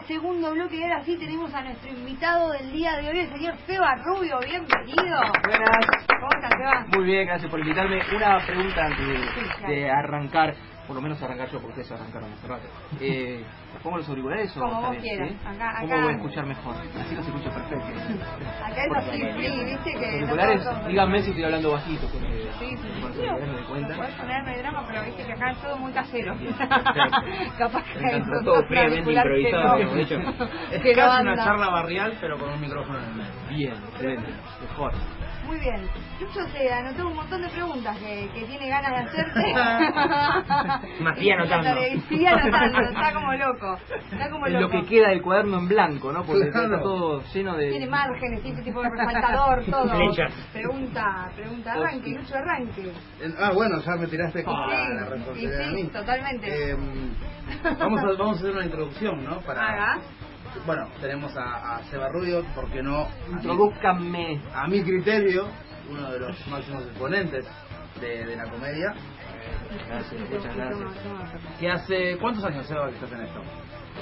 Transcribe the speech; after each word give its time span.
segundo 0.00 0.52
bloque, 0.52 0.76
y 0.76 0.82
ahora 0.82 1.04
sí 1.04 1.16
tenemos 1.16 1.52
a 1.54 1.62
nuestro 1.62 1.90
invitado 1.90 2.50
del 2.52 2.72
día 2.72 2.96
de 2.96 3.08
hoy, 3.10 3.18
el 3.20 3.28
señor 3.32 3.54
Seba 3.66 3.94
Rubio, 4.04 4.38
bienvenido. 4.40 5.20
Buenas. 5.46 5.86
¿Cómo 6.08 6.28
estás, 6.34 6.50
Seba? 6.58 6.86
Muy 6.96 7.04
bien, 7.04 7.26
gracias 7.26 7.50
por 7.50 7.60
invitarme. 7.60 8.00
Una 8.16 8.38
pregunta 8.46 8.84
antes 8.86 9.06
de, 9.06 9.72
de 9.74 9.90
arrancar, 9.90 10.54
por 10.86 10.96
lo 10.96 11.02
menos 11.02 11.22
arrancar 11.22 11.48
yo, 11.50 11.60
porque 11.60 11.80
ustedes 11.80 12.00
arrancaron 12.00 12.32
hace 12.32 12.46
rato. 12.48 12.66
Eh, 13.00 13.44
¿Pongo 13.82 13.96
los 13.98 14.08
auriculares 14.08 14.56
o 14.56 14.60
Como 14.60 14.80
vos 14.80 14.90
bien, 14.92 15.02
quieras. 15.02 15.28
sí? 15.30 15.36
Acá- 15.44 15.74
¿Cómo 15.80 15.92
acá- 15.94 16.02
voy 16.04 16.12
a 16.12 16.16
escuchar 16.16 16.46
mejor? 16.46 16.74
Así 16.76 17.14
los 17.16 17.26
escucho 17.26 17.50
perfecto. 17.50 17.86
Acá 18.64 18.84
es 18.84 18.96
así, 18.96 19.18
sí, 19.20 19.64
viste 19.64 19.92
que... 19.94 20.20
Los 20.20 20.28
no 20.36 20.42
auriculares, 20.42 20.86
díganme 20.88 21.22
si 21.22 21.30
estoy 21.30 21.44
hablando 21.44 21.72
bajito, 21.72 22.06
porque 22.12 22.31
Sí, 22.62 22.76
sí, 22.76 23.00
por 23.00 23.12
sí, 23.12 23.20
doy 23.22 23.62
cuenta. 23.68 23.96
Puedes 23.96 24.14
poner, 24.14 24.44
no 24.44 24.50
hay 24.50 24.58
drama, 24.58 24.84
pero 24.86 25.02
viste 25.04 25.24
que 25.24 25.32
acá 25.32 25.50
es 25.50 25.58
todo 25.60 25.76
muy 25.78 25.92
casero. 25.92 26.36
Capaz 27.58 27.84
que 27.84 28.06
hay 28.06 28.22
todo 28.44 28.66
previamente 28.68 29.14
particulares 29.14 29.32
que 29.32 29.48
improvisado, 29.50 29.84
no. 29.84 29.94
de 29.94 30.02
hecho. 30.02 30.18
Es 30.70 30.82
Que 30.82 30.94
no 30.94 31.02
casi 31.02 31.22
una 31.22 31.36
charla 31.36 31.68
barrial, 31.70 32.16
pero 32.20 32.38
con 32.38 32.50
un 32.50 32.60
micrófono 32.60 32.98
en 32.98 33.04
el 33.04 33.14
medio. 33.14 33.32
Bien, 33.50 33.74
excelente, 33.90 34.32
mejor. 34.60 34.92
Muy 35.46 35.58
bien. 35.58 35.88
Lucho 36.22 36.46
se 36.52 36.72
anotó 36.72 37.06
un 37.08 37.16
montón 37.16 37.42
de 37.42 37.48
preguntas 37.48 37.96
que, 37.98 38.28
que 38.34 38.44
tiene 38.44 38.68
ganas 38.68 38.90
de 38.92 38.98
hacerte. 38.98 39.54
Me 41.02 41.14
fui 41.14 41.30
anotando. 41.30 41.80
Sigue 42.08 42.28
anotando, 42.28 42.80
está 42.90 43.12
como 43.12 43.32
loco. 43.34 43.78
Está 44.12 44.30
como 44.30 44.46
loco. 44.46 44.60
lo 44.60 44.68
que 44.70 44.84
queda 44.88 45.08
del 45.08 45.22
cuaderno 45.22 45.58
en 45.58 45.68
blanco, 45.68 46.12
¿no? 46.12 46.24
Porque 46.24 46.50
Claro. 46.50 46.66
está 46.74 46.82
todo 46.82 47.22
lleno 47.34 47.56
de... 47.56 47.70
Tiene 47.70 47.86
márgenes, 47.86 48.42
tiene 48.42 48.62
tipo 48.62 48.82
de 48.82 48.90
resaltador, 48.90 49.64
todo. 49.70 49.88
Flechas. 49.96 50.32
Pregunta, 50.52 51.30
pregunta, 51.34 51.72
arranque, 51.72 52.10
Lucho, 52.10 52.34
arranque. 52.36 52.92
Ah, 53.38 53.50
bueno, 53.54 53.80
ya 53.80 53.92
me 53.96 54.06
tiraste 54.06 54.44
como 54.44 54.64
Sí, 54.64 54.70
la, 54.70 54.88
la 54.88 55.04
sí, 55.04 55.10
responsabilidad 55.10 55.58
sí, 55.58 55.68
a 55.68 55.72
mí. 55.72 55.84
totalmente. 55.88 56.70
Eh, 56.70 56.76
vamos, 57.78 58.00
a, 58.00 58.06
vamos 58.18 58.36
a 58.36 58.40
hacer 58.40 58.50
una 58.50 58.64
introducción, 58.64 59.24
¿no? 59.24 59.40
Para, 59.40 59.68
Haga. 59.68 59.98
Bueno, 60.66 60.86
tenemos 61.00 61.34
a, 61.36 61.76
a 61.76 61.82
Seba 61.84 62.08
Rubio, 62.10 62.44
¿por 62.54 62.70
qué 62.70 62.82
no? 62.82 63.08
Introduzcanme. 63.30 64.40
a 64.54 64.68
mi 64.68 64.82
criterio, 64.82 65.46
uno 65.90 66.10
de 66.12 66.18
los 66.20 66.46
máximos 66.48 66.84
exponentes 66.86 67.46
de, 68.00 68.24
de 68.24 68.36
la 68.36 68.44
comedia. 68.50 68.94
Gracias, 69.88 70.30
muchas 70.30 70.56
gracias. 70.56 70.88
Que 71.58 71.70
hace, 71.70 72.16
¿Cuántos 72.18 72.44
años, 72.44 72.66
Seba, 72.66 72.88
que 72.88 72.94
estás 72.94 73.12
en 73.12 73.20
esto? 73.22 73.40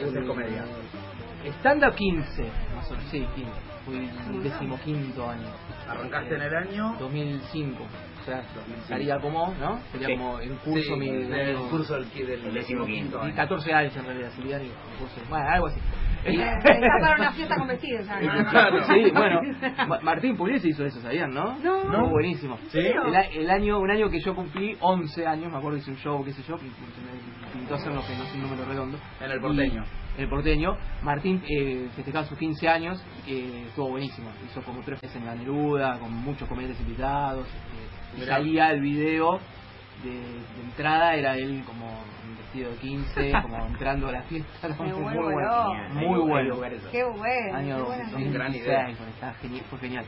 Hacer 0.08 0.27
comedia. 0.27 0.64
Stand-up 1.61 1.95
15, 1.95 2.42
más 2.77 2.91
o 2.91 2.95
menos, 2.95 3.11
sí, 3.11 3.27
15. 3.34 3.51
Fui 3.86 3.97
el 3.97 4.42
decimoquinto 4.42 5.28
año. 5.28 5.48
Arrancaste 5.89 6.34
en 6.34 6.42
el 6.42 6.55
año... 6.55 6.97
2005. 7.01 7.83
O 7.83 8.25
sea, 8.25 8.36
2005. 8.55 8.83
estaría 8.83 9.19
como, 9.19 9.55
¿no? 9.58 9.80
Sería 9.90 10.08
Sí. 10.08 10.13
como 10.17 10.39
el 10.39 10.51
curso, 10.58 10.83
Sí, 10.95 11.01
mi, 11.01 11.08
el 11.08 11.33
año- 11.33 11.69
curso 11.70 11.95
del, 11.95 12.11
del, 12.11 12.45
El 12.46 12.55
decimoquinto 12.55 13.20
año. 13.23 13.30
y 13.30 13.33
14 13.33 13.73
años 13.73 13.96
en 13.96 14.05
realidad, 14.05 14.30
sería 14.36 14.57
el 14.58 14.69
curso. 14.98 15.17
Bueno, 15.30 15.48
algo 15.48 15.67
así. 15.69 15.80
Eh, 16.25 16.35
Está 16.35 16.98
para 17.01 17.17
una 17.17 17.33
fiesta 17.33 17.57
con 17.57 17.69
vestidos 17.69 18.07
¿no? 18.07 18.51
Claro. 18.51 18.85
Sí, 18.85 19.11
bueno, 19.14 19.41
Ma- 19.89 20.01
Martín 20.03 20.36
Pugliese 20.36 20.69
hizo 20.69 20.85
eso, 20.85 21.01
¿sabían, 21.01 21.33
no? 21.33 21.58
No. 21.61 21.83
Estuvo 21.83 22.08
buenísimo. 22.11 22.58
¿Sí? 22.70 22.79
El, 23.35 23.51
año, 23.51 23.79
un 23.79 23.91
año 23.91 24.11
que 24.11 24.20
yo 24.20 24.35
cumplí 24.35 24.77
11 24.81 25.27
años, 25.27 25.51
me 25.51 25.58
acuerdo 25.58 25.79
hice 25.79 25.91
un 25.91 25.97
show, 25.97 26.23
qué 26.25 26.33
sé 26.33 26.42
yo, 26.42 26.57
pintó 27.53 27.75
hacer 27.75 27.92
lo 27.92 28.03
que 28.07 28.14
no 28.17 28.25
es 28.25 28.35
un 28.35 28.42
número 28.42 28.64
redondo. 28.67 28.98
En 29.20 29.31
el 29.31 29.41
porteño. 29.41 29.83
Y- 29.85 30.01
en 30.19 30.25
el 30.25 30.29
porteño. 30.29 30.77
Martín 31.03 31.42
eh, 31.48 31.89
festejaba 31.97 32.27
sus 32.27 32.37
15 32.37 32.69
años, 32.69 33.02
que 33.25 33.63
estuvo 33.69 33.89
buenísimo. 33.91 34.31
Hizo 34.45 34.61
como 34.63 34.81
tres 34.83 35.01
veces 35.01 35.17
en 35.17 35.25
la 35.25 35.35
Neruda, 35.35 35.98
con 35.98 36.13
muchos 36.13 36.47
comediantes 36.48 36.81
invitados. 36.83 37.47
este, 37.47 38.23
y 38.25 38.27
salía 38.27 38.70
el 38.73 38.81
video 38.81 39.39
de, 40.02 40.11
de 40.11 40.62
entrada, 40.64 41.14
era 41.14 41.36
él 41.36 41.62
como 41.66 41.86
vestido 42.38 42.70
de 42.70 42.77
15, 42.77 43.33
como 43.42 43.66
entrando 43.66 44.08
a 44.08 44.12
la 44.12 44.22
fiesta. 44.22 44.68
Muy, 44.78 44.92
vuelvo 44.92 45.22
bueno. 45.22 45.40
loca. 45.40 45.88
Muy 45.92 46.20
bueno. 46.20 46.56
Qué 46.90 47.05
bueno. 47.05 47.56
Año 47.56 47.77
qué 47.77 47.83
buena 47.83 48.10
2016, 48.10 48.33
gran 48.34 48.55
idea. 48.55 48.83
bueno, 48.84 49.12
está 49.14 49.34
genial, 49.34 49.64
fue 49.70 49.78
genial. 49.78 50.05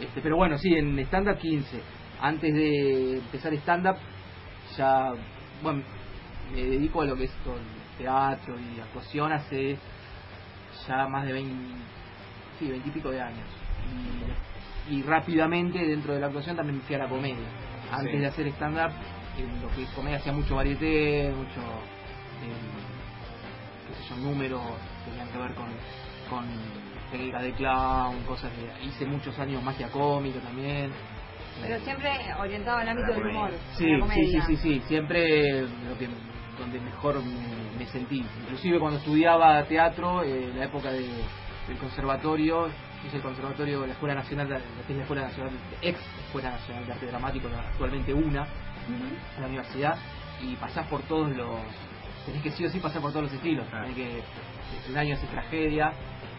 Este, 0.00 0.20
pero 0.20 0.36
bueno, 0.36 0.58
sí, 0.58 0.74
en 0.74 0.98
stand-up 1.00 1.38
15. 1.38 1.80
Antes 2.20 2.54
de 2.54 3.18
empezar 3.18 3.52
stand-up, 3.54 3.96
ya, 4.76 5.12
bueno, 5.62 5.82
me 6.52 6.62
dedico 6.64 7.02
a 7.02 7.04
lo 7.04 7.16
que 7.16 7.24
es 7.24 7.32
todo 7.44 7.54
el 7.56 7.62
teatro 7.98 8.56
y 8.58 8.80
actuación 8.80 9.32
hace 9.32 9.76
ya 10.88 11.06
más 11.08 11.24
de 11.26 11.32
20, 11.32 11.54
sí, 12.58 12.68
20 12.68 12.88
y 12.88 12.92
pico 12.92 13.10
de 13.10 13.20
años. 13.20 13.46
Y, 14.90 14.94
y 14.96 15.02
rápidamente 15.02 15.78
dentro 15.78 16.14
de 16.14 16.20
la 16.20 16.26
actuación 16.26 16.56
también 16.56 16.78
me 16.78 16.82
fui 16.84 16.94
a 16.96 16.98
la 16.98 17.08
comedia. 17.08 17.46
Antes 17.92 18.12
Sí. 18.12 18.18
de 18.18 18.26
hacer 18.26 18.46
stand-up, 18.48 18.90
lo 19.62 19.68
que 19.74 19.82
es 19.82 19.90
comedia 19.90 20.18
hacía 20.18 20.32
mucho 20.32 20.56
varieté, 20.56 21.30
mucho, 21.34 21.60
eh, 22.42 22.52
qué 23.88 23.94
sé 23.94 24.08
yo, 24.10 24.16
números 24.16 24.60
que 25.04 25.10
tenían 25.10 25.28
que 25.28 25.38
ver 25.38 25.54
con, 25.54 25.66
con 26.30 26.44
técnicas 27.10 27.42
de 27.42 27.52
clown, 27.52 28.22
cosas 28.24 28.50
de... 28.56 28.84
Hice 28.86 29.06
muchos 29.06 29.38
años 29.38 29.62
magia 29.62 29.88
cómica 29.88 30.38
también. 30.40 30.90
Pero 31.62 31.78
siempre 31.80 32.10
orientado 32.38 32.78
al 32.78 32.88
ámbito 32.88 33.12
del 33.12 33.26
humor. 33.28 33.50
Sí, 33.76 33.86
sí, 34.14 34.26
sí, 34.26 34.40
sí, 34.46 34.56
sí, 34.56 34.82
siempre 34.88 35.62
lo 35.62 35.98
que 35.98 36.08
donde 36.58 36.80
mejor 36.80 37.22
me, 37.22 37.78
me 37.78 37.86
sentí. 37.86 38.24
Inclusive 38.42 38.78
cuando 38.78 38.98
estudiaba 38.98 39.62
teatro, 39.64 40.22
eh, 40.22 40.50
en 40.50 40.58
la 40.58 40.64
época 40.66 40.90
de- 40.92 41.08
del 41.68 41.78
conservatorio, 41.78 42.68
hice 43.06 43.16
el 43.16 43.22
conservatorio 43.22 43.80
de 43.82 43.86
la 43.88 43.92
Escuela 43.94 44.14
Nacional, 44.14 44.48
de, 44.48 44.54
la 44.54 44.60
que 44.86 44.92
es 44.92 44.96
la 44.96 45.02
Escuela 45.02 45.22
Nacional, 45.22 45.52
ex 45.80 45.98
Escuela 46.26 46.50
Nacional 46.50 46.86
de 46.86 46.92
Arte 46.92 47.06
Dramático, 47.06 47.48
actualmente 47.48 48.12
una, 48.14 48.46
En 48.88 49.40
la 49.42 49.46
universidad, 49.48 49.96
y 50.42 50.54
pasás 50.56 50.86
por 50.88 51.02
todos 51.02 51.30
los, 51.36 51.60
tenés 52.26 52.42
que 52.42 52.50
sí 52.52 52.64
o 52.66 52.70
sí 52.70 52.78
pasar 52.80 53.00
por 53.00 53.10
todos 53.12 53.24
los 53.24 53.32
estilos. 53.32 53.66
Tenés 53.70 53.94
que, 53.94 54.22
un 54.90 54.96
año 54.98 55.14
haces 55.14 55.28
tragedia, 55.30 55.92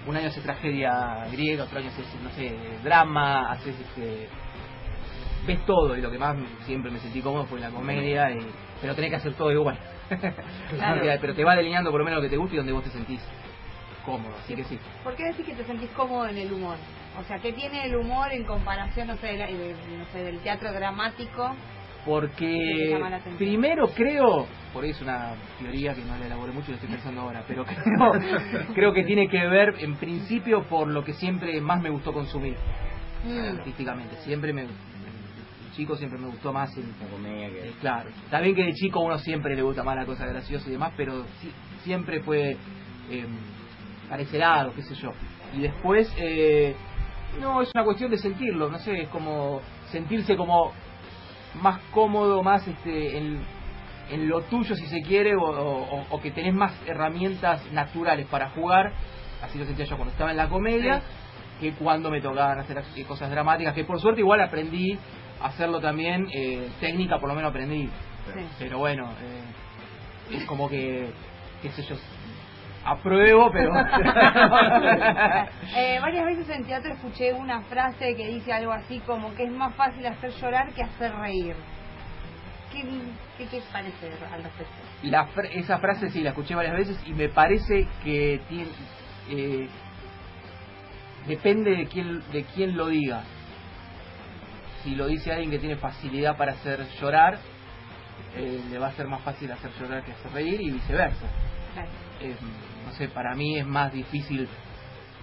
un 0.05 0.15
año 0.15 0.27
haces 0.27 0.43
tragedia 0.43 1.25
griega, 1.31 1.63
otro 1.63 1.79
año 1.79 1.89
haces, 1.89 2.05
no 2.23 2.29
sé, 2.31 2.55
drama, 2.83 3.51
haces 3.51 3.75
este 3.79 4.27
ves 5.47 5.63
todo 5.67 5.95
y 5.95 6.01
lo 6.01 6.09
que 6.09 6.17
más 6.17 6.35
siempre 6.65 6.89
me 6.89 6.97
sentí 6.99 7.21
cómodo 7.21 7.45
fue 7.45 7.59
la 7.59 7.69
comedia 7.69 8.31
y, 8.31 8.39
pero 8.81 8.95
tenés 8.95 9.11
que 9.11 9.17
hacer 9.17 9.33
todo 9.35 9.51
igual 9.51 9.77
Claro. 10.75 11.01
pero 11.21 11.35
te 11.35 11.43
va 11.43 11.55
delineando 11.55 11.91
por 11.91 11.99
lo 11.99 12.05
menos 12.05 12.17
lo 12.17 12.23
que 12.23 12.31
te 12.31 12.37
gusta 12.37 12.55
y 12.55 12.57
donde 12.57 12.71
vos 12.73 12.83
te 12.83 12.89
sentís 12.89 13.21
cómodo 14.03 14.33
así 14.43 14.55
que 14.55 14.63
sí 14.63 14.79
¿Por 15.03 15.15
qué 15.15 15.25
decís 15.25 15.45
que 15.45 15.53
te 15.53 15.63
sentís 15.65 15.91
cómodo 15.91 16.27
en 16.27 16.37
el 16.37 16.51
humor? 16.51 16.77
O 17.19 17.23
sea, 17.25 17.37
¿qué 17.37 17.53
tiene 17.53 17.85
el 17.85 17.95
humor 17.95 18.31
en 18.33 18.43
comparación, 18.43 19.07
no 19.07 19.17
sé, 19.17 19.27
de 19.27 19.37
la- 19.37 19.45
de- 19.45 19.75
no 19.99 20.05
sé, 20.11 20.23
del 20.23 20.39
teatro 20.39 20.73
dramático? 20.73 21.55
¿Qué 22.05 22.11
te 22.91 22.97
porque 22.99 23.35
primero 23.37 23.87
creo 23.95 24.47
por 24.73 24.83
ahí 24.83 24.91
es 24.91 25.01
una 25.01 25.33
teoría 25.59 25.93
que 25.93 26.01
no 26.03 26.17
la 26.17 26.25
elaboré 26.27 26.51
mucho 26.51 26.67
y 26.67 26.71
lo 26.71 26.75
estoy 26.75 26.89
pensando 26.89 27.21
ahora 27.21 27.43
pero 27.47 27.65
creo, 27.65 28.11
creo 28.73 28.93
que 28.93 29.03
tiene 29.03 29.27
que 29.27 29.47
ver 29.47 29.73
en 29.79 29.95
principio 29.95 30.63
por 30.69 30.87
lo 30.87 31.03
que 31.03 31.13
siempre 31.13 31.59
más 31.61 31.81
me 31.81 31.89
gustó 31.89 32.13
consumir 32.13 32.55
Mm. 33.23 33.57
artísticamente 33.57 34.17
siempre 34.17 34.53
me 34.53 34.67
chico 35.73 35.95
siempre 35.95 36.19
me 36.19 36.27
gustó 36.27 36.53
más 36.53 36.69
el, 36.77 36.85
La 37.01 37.07
comedia 37.09 37.49
que... 37.49 37.71
claro, 37.81 38.09
está 38.23 38.39
bien 38.39 38.53
que 38.55 38.63
de 38.65 38.73
chico 38.73 38.99
uno 39.01 39.17
siempre 39.17 39.55
le 39.55 39.63
gusta 39.63 39.83
más 39.83 39.95
la 39.95 40.05
cosa 40.05 40.27
graciosa 40.27 40.69
y 40.69 40.73
demás, 40.73 40.93
pero 40.95 41.25
si- 41.39 41.51
siempre 41.83 42.21
fue 42.21 42.51
eh, 43.09 43.25
para 44.07 44.21
ese 44.21 44.37
lado, 44.37 44.73
qué 44.75 44.83
sé 44.83 44.93
yo. 44.95 45.09
Y 45.55 45.61
después, 45.61 46.07
eh, 46.19 46.75
no, 47.41 47.61
es 47.63 47.71
una 47.73 47.83
cuestión 47.83 48.11
de 48.11 48.17
sentirlo, 48.19 48.69
no 48.69 48.77
sé, 48.79 49.01
es 49.01 49.09
como 49.09 49.61
sentirse 49.91 50.35
como 50.37 50.71
más 51.61 51.79
cómodo, 51.91 52.43
más 52.43 52.67
este, 52.67 53.17
en, 53.17 53.39
en 54.11 54.29
lo 54.29 54.41
tuyo 54.43 54.75
si 54.75 54.85
se 54.87 55.01
quiere, 55.01 55.35
o, 55.35 55.41
o- 55.43 56.05
o 56.09 56.21
que 56.21 56.31
tenés 56.31 56.53
más 56.53 56.73
herramientas 56.87 57.61
naturales 57.71 58.27
para 58.27 58.49
jugar, 58.51 58.93
así 59.41 59.57
lo 59.57 59.65
sentía 59.65 59.85
yo 59.85 59.95
cuando 59.95 60.11
estaba 60.11 60.31
en 60.31 60.37
la 60.37 60.47
comedia, 60.49 61.01
que 61.59 61.71
cuando 61.73 62.09
me 62.11 62.21
tocaban 62.21 62.59
hacer 62.59 62.83
cosas 63.07 63.29
dramáticas, 63.31 63.73
que 63.73 63.83
por 63.85 63.99
suerte 63.99 64.21
igual 64.21 64.41
aprendí 64.41 64.97
a 65.41 65.47
hacerlo 65.47 65.79
también, 65.79 66.27
eh, 66.33 66.69
técnica 66.79 67.17
por 67.19 67.29
lo 67.29 67.35
menos 67.35 67.49
aprendí, 67.51 67.83
Sí. 68.33 68.45
pero 68.59 68.79
bueno, 68.79 69.09
eh, 69.21 70.35
es 70.37 70.45
como 70.45 70.67
que, 70.69 71.09
qué 71.61 71.71
sé 71.71 71.83
yo, 71.83 71.95
apruebo, 72.85 73.51
pero... 73.51 73.71
Eh, 75.77 75.99
varias 75.99 76.25
veces 76.25 76.49
en 76.49 76.63
teatro 76.65 76.93
escuché 76.93 77.33
una 77.33 77.61
frase 77.63 78.15
que 78.15 78.27
dice 78.27 78.53
algo 78.53 78.71
así 78.71 78.99
como 78.99 79.33
que 79.35 79.43
es 79.43 79.51
más 79.51 79.73
fácil 79.75 80.05
hacer 80.05 80.31
llorar 80.39 80.71
que 80.73 80.83
hacer 80.83 81.13
reír. 81.15 81.55
¿Qué, 82.71 82.83
qué 83.37 83.45
te 83.47 83.61
parece 83.73 84.07
al 84.33 84.43
respecto? 84.43 84.73
La 85.03 85.27
fr- 85.27 85.49
esa 85.53 85.79
frase 85.79 86.09
sí 86.11 86.21
la 86.21 86.29
escuché 86.29 86.55
varias 86.55 86.75
veces 86.77 86.97
y 87.05 87.13
me 87.13 87.27
parece 87.29 87.87
que 88.03 88.39
tiene, 88.47 88.69
eh, 89.29 89.67
depende 91.27 91.71
de 91.75 91.87
quién 91.87 92.21
de 92.31 92.43
quién 92.45 92.77
lo 92.77 92.87
diga. 92.87 93.23
Si 94.83 94.95
lo 94.95 95.07
dice 95.07 95.31
alguien 95.31 95.51
que 95.51 95.59
tiene 95.59 95.75
facilidad 95.77 96.37
para 96.37 96.53
hacer 96.53 96.85
llorar, 97.01 97.37
eh, 98.37 98.61
le 98.69 98.77
va 98.79 98.87
a 98.87 98.91
ser 98.93 99.07
más 99.07 99.21
fácil 99.21 99.51
hacer 99.51 99.71
llorar 99.79 100.03
que 100.03 100.11
hacer 100.13 100.31
reír 100.31 100.61
y 100.61 100.71
viceversa. 100.71 101.25
Claro. 101.73 101.89
Eh, 102.21 102.35
no 102.85 102.91
sé, 102.93 103.07
para 103.09 103.35
mí 103.35 103.57
es 103.57 103.65
más 103.65 103.91
difícil 103.91 104.47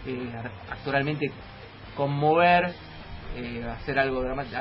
eh, 0.07 0.33
actoralmente 0.71 1.31
conmover, 1.97 2.75
eh, 3.37 3.65
hacer 3.71 3.99
algo 3.99 4.23
dramático, 4.23 4.57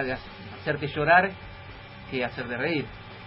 hacerte 0.60 0.88
llorar 0.88 1.32
que 2.10 2.24
hacerte 2.24 2.58
reír, 2.58 2.86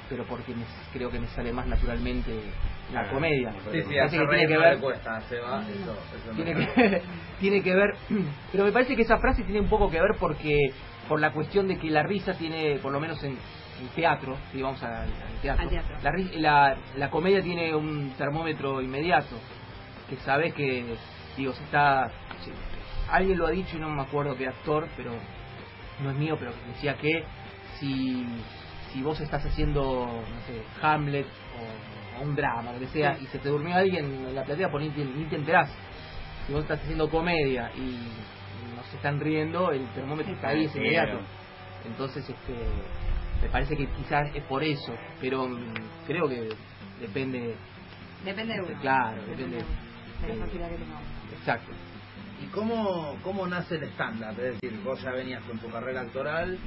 pero 0.08 0.24
porque 0.26 0.54
me- 0.54 0.64
creo 0.92 1.10
que 1.10 1.18
me 1.18 1.26
sale 1.28 1.52
más 1.52 1.66
naturalmente 1.66 2.32
la 2.92 3.08
comedia. 3.08 3.52
Sí, 3.72 3.82
sí, 3.82 3.88
que 3.88 4.26
tiene 4.26 4.46
que 4.46 4.58
ver 4.58 4.74
le 4.74 4.80
cuesta, 4.80 5.20
se 5.22 5.40
va, 5.40 5.64
eso, 5.68 5.98
eso 6.16 6.30
tiene 6.36 6.54
no. 6.54 6.74
que, 6.74 7.02
tiene 7.40 7.62
que 7.62 7.74
ver 7.74 7.90
pero 8.52 8.64
me 8.64 8.72
parece 8.72 8.94
que 8.94 9.02
esa 9.02 9.18
frase 9.18 9.42
tiene 9.44 9.60
un 9.60 9.68
poco 9.68 9.90
que 9.90 10.00
ver 10.00 10.12
porque 10.20 10.54
por 11.08 11.20
la 11.20 11.32
cuestión 11.32 11.66
de 11.66 11.78
que 11.78 11.90
la 11.90 12.02
risa 12.02 12.34
tiene 12.34 12.78
por 12.82 12.92
lo 12.92 13.00
menos 13.00 13.22
en, 13.24 13.38
en 13.80 13.88
teatro 13.88 14.36
si 14.52 14.62
vamos 14.62 14.82
al 14.82 15.08
teatro, 15.42 15.62
Al 15.64 15.68
teatro. 15.68 15.96
La, 16.02 16.12
la, 16.38 16.76
la 16.96 17.10
comedia 17.10 17.42
tiene 17.42 17.74
un 17.74 18.12
termómetro 18.16 18.80
inmediato 18.80 19.36
que 20.08 20.16
sabes 20.16 20.54
que 20.54 20.84
digo 21.36 21.52
se 21.52 21.64
está 21.64 22.08
sí, 22.44 22.50
alguien 23.10 23.38
lo 23.38 23.46
ha 23.46 23.50
dicho 23.50 23.76
y 23.76 23.80
no 23.80 23.88
me 23.88 24.02
acuerdo 24.02 24.36
qué 24.36 24.46
actor 24.46 24.86
pero 24.96 25.12
no 26.02 26.10
es 26.10 26.16
mío 26.16 26.36
pero 26.38 26.52
decía 26.68 26.94
que 26.96 27.24
si 27.80 28.24
si 28.92 29.02
vos 29.02 29.18
estás 29.20 29.44
haciendo 29.44 30.06
no 30.06 30.40
sé 30.46 30.62
Hamlet 30.82 31.26
o, 31.26 32.20
o 32.20 32.24
un 32.24 32.36
drama 32.36 32.72
lo 32.72 32.78
que 32.78 32.86
sea 32.88 33.18
y 33.20 33.26
se 33.26 33.38
te 33.38 33.48
durmió 33.48 33.74
alguien 33.74 34.04
en 34.28 34.34
la 34.34 34.44
platea 34.44 34.70
pues 34.70 34.84
ni 34.96 35.04
ni 35.04 35.24
te 35.24 35.36
enterás. 35.36 35.70
Si 36.46 36.52
vos 36.52 36.62
estás 36.62 36.78
haciendo 36.80 37.08
comedia 37.08 37.70
y 37.74 37.98
no 38.76 38.82
se 38.90 38.96
están 38.96 39.18
riendo 39.18 39.72
el 39.72 39.86
termómetro 39.94 40.34
está 40.34 40.48
ahí 40.48 40.66
es 40.66 40.72
Sí, 40.72 40.78
inmediato 40.78 41.18
entonces 41.86 42.28
este 42.28 42.54
me 43.42 43.48
parece 43.48 43.76
que 43.76 43.86
quizás 43.88 44.34
es 44.34 44.42
por 44.44 44.62
eso 44.64 44.94
pero 45.20 45.46
mm, 45.48 45.74
creo 46.06 46.28
que 46.28 46.48
depende 47.00 47.56
Depende 48.24 48.54
de 48.54 48.60
uno. 48.62 48.80
Claro, 48.80 49.20
Depende 49.26 49.56
depende. 49.58 49.64
de 50.22 50.28
la 50.38 50.44
facilidad 50.46 50.68
que 50.70 50.76
tengamos. 50.76 51.02
exacto 51.38 51.72
¿Y 52.42 52.46
cómo, 52.46 53.16
cómo 53.22 53.46
nace 53.46 53.76
el 53.76 53.84
stand-up? 53.90 54.30
Es 54.40 54.60
decir, 54.60 54.80
vos 54.84 55.00
ya 55.02 55.12
venías 55.12 55.42
con 55.44 55.58
tu 55.58 55.68
carrera 55.70 56.00
actoral 56.02 56.58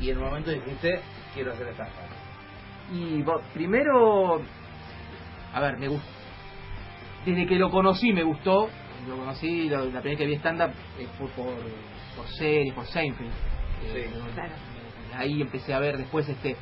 y 0.00 0.10
en 0.10 0.18
un 0.18 0.24
momento 0.24 0.50
dijiste, 0.50 1.00
quiero 1.34 1.52
hacer 1.52 1.68
stand-up. 1.68 2.94
Y 2.94 3.22
bo- 3.22 3.40
primero, 3.54 4.40
a 5.54 5.60
ver, 5.60 5.78
me 5.78 5.88
gusta. 5.88 6.06
Desde 7.24 7.46
que 7.46 7.56
lo 7.56 7.70
conocí 7.70 8.12
me 8.12 8.22
gustó. 8.22 8.68
Lo 9.08 9.16
conocí, 9.16 9.68
lo- 9.68 9.86
la 9.86 10.00
primera 10.00 10.08
vez 10.10 10.18
que 10.18 10.26
vi 10.26 10.34
stand-up 10.36 10.70
eh, 10.98 11.06
fue 11.18 11.28
por, 11.30 11.54
por 12.16 12.26
series, 12.36 12.74
por 12.74 12.86
Seinfeld. 12.86 13.30
Eh, 13.30 14.08
Sí. 14.12 14.32
Claro. 14.34 14.52
Ahí 15.16 15.40
empecé 15.40 15.74
a 15.74 15.78
ver 15.78 15.96
después, 15.98 16.28
este 16.28 16.56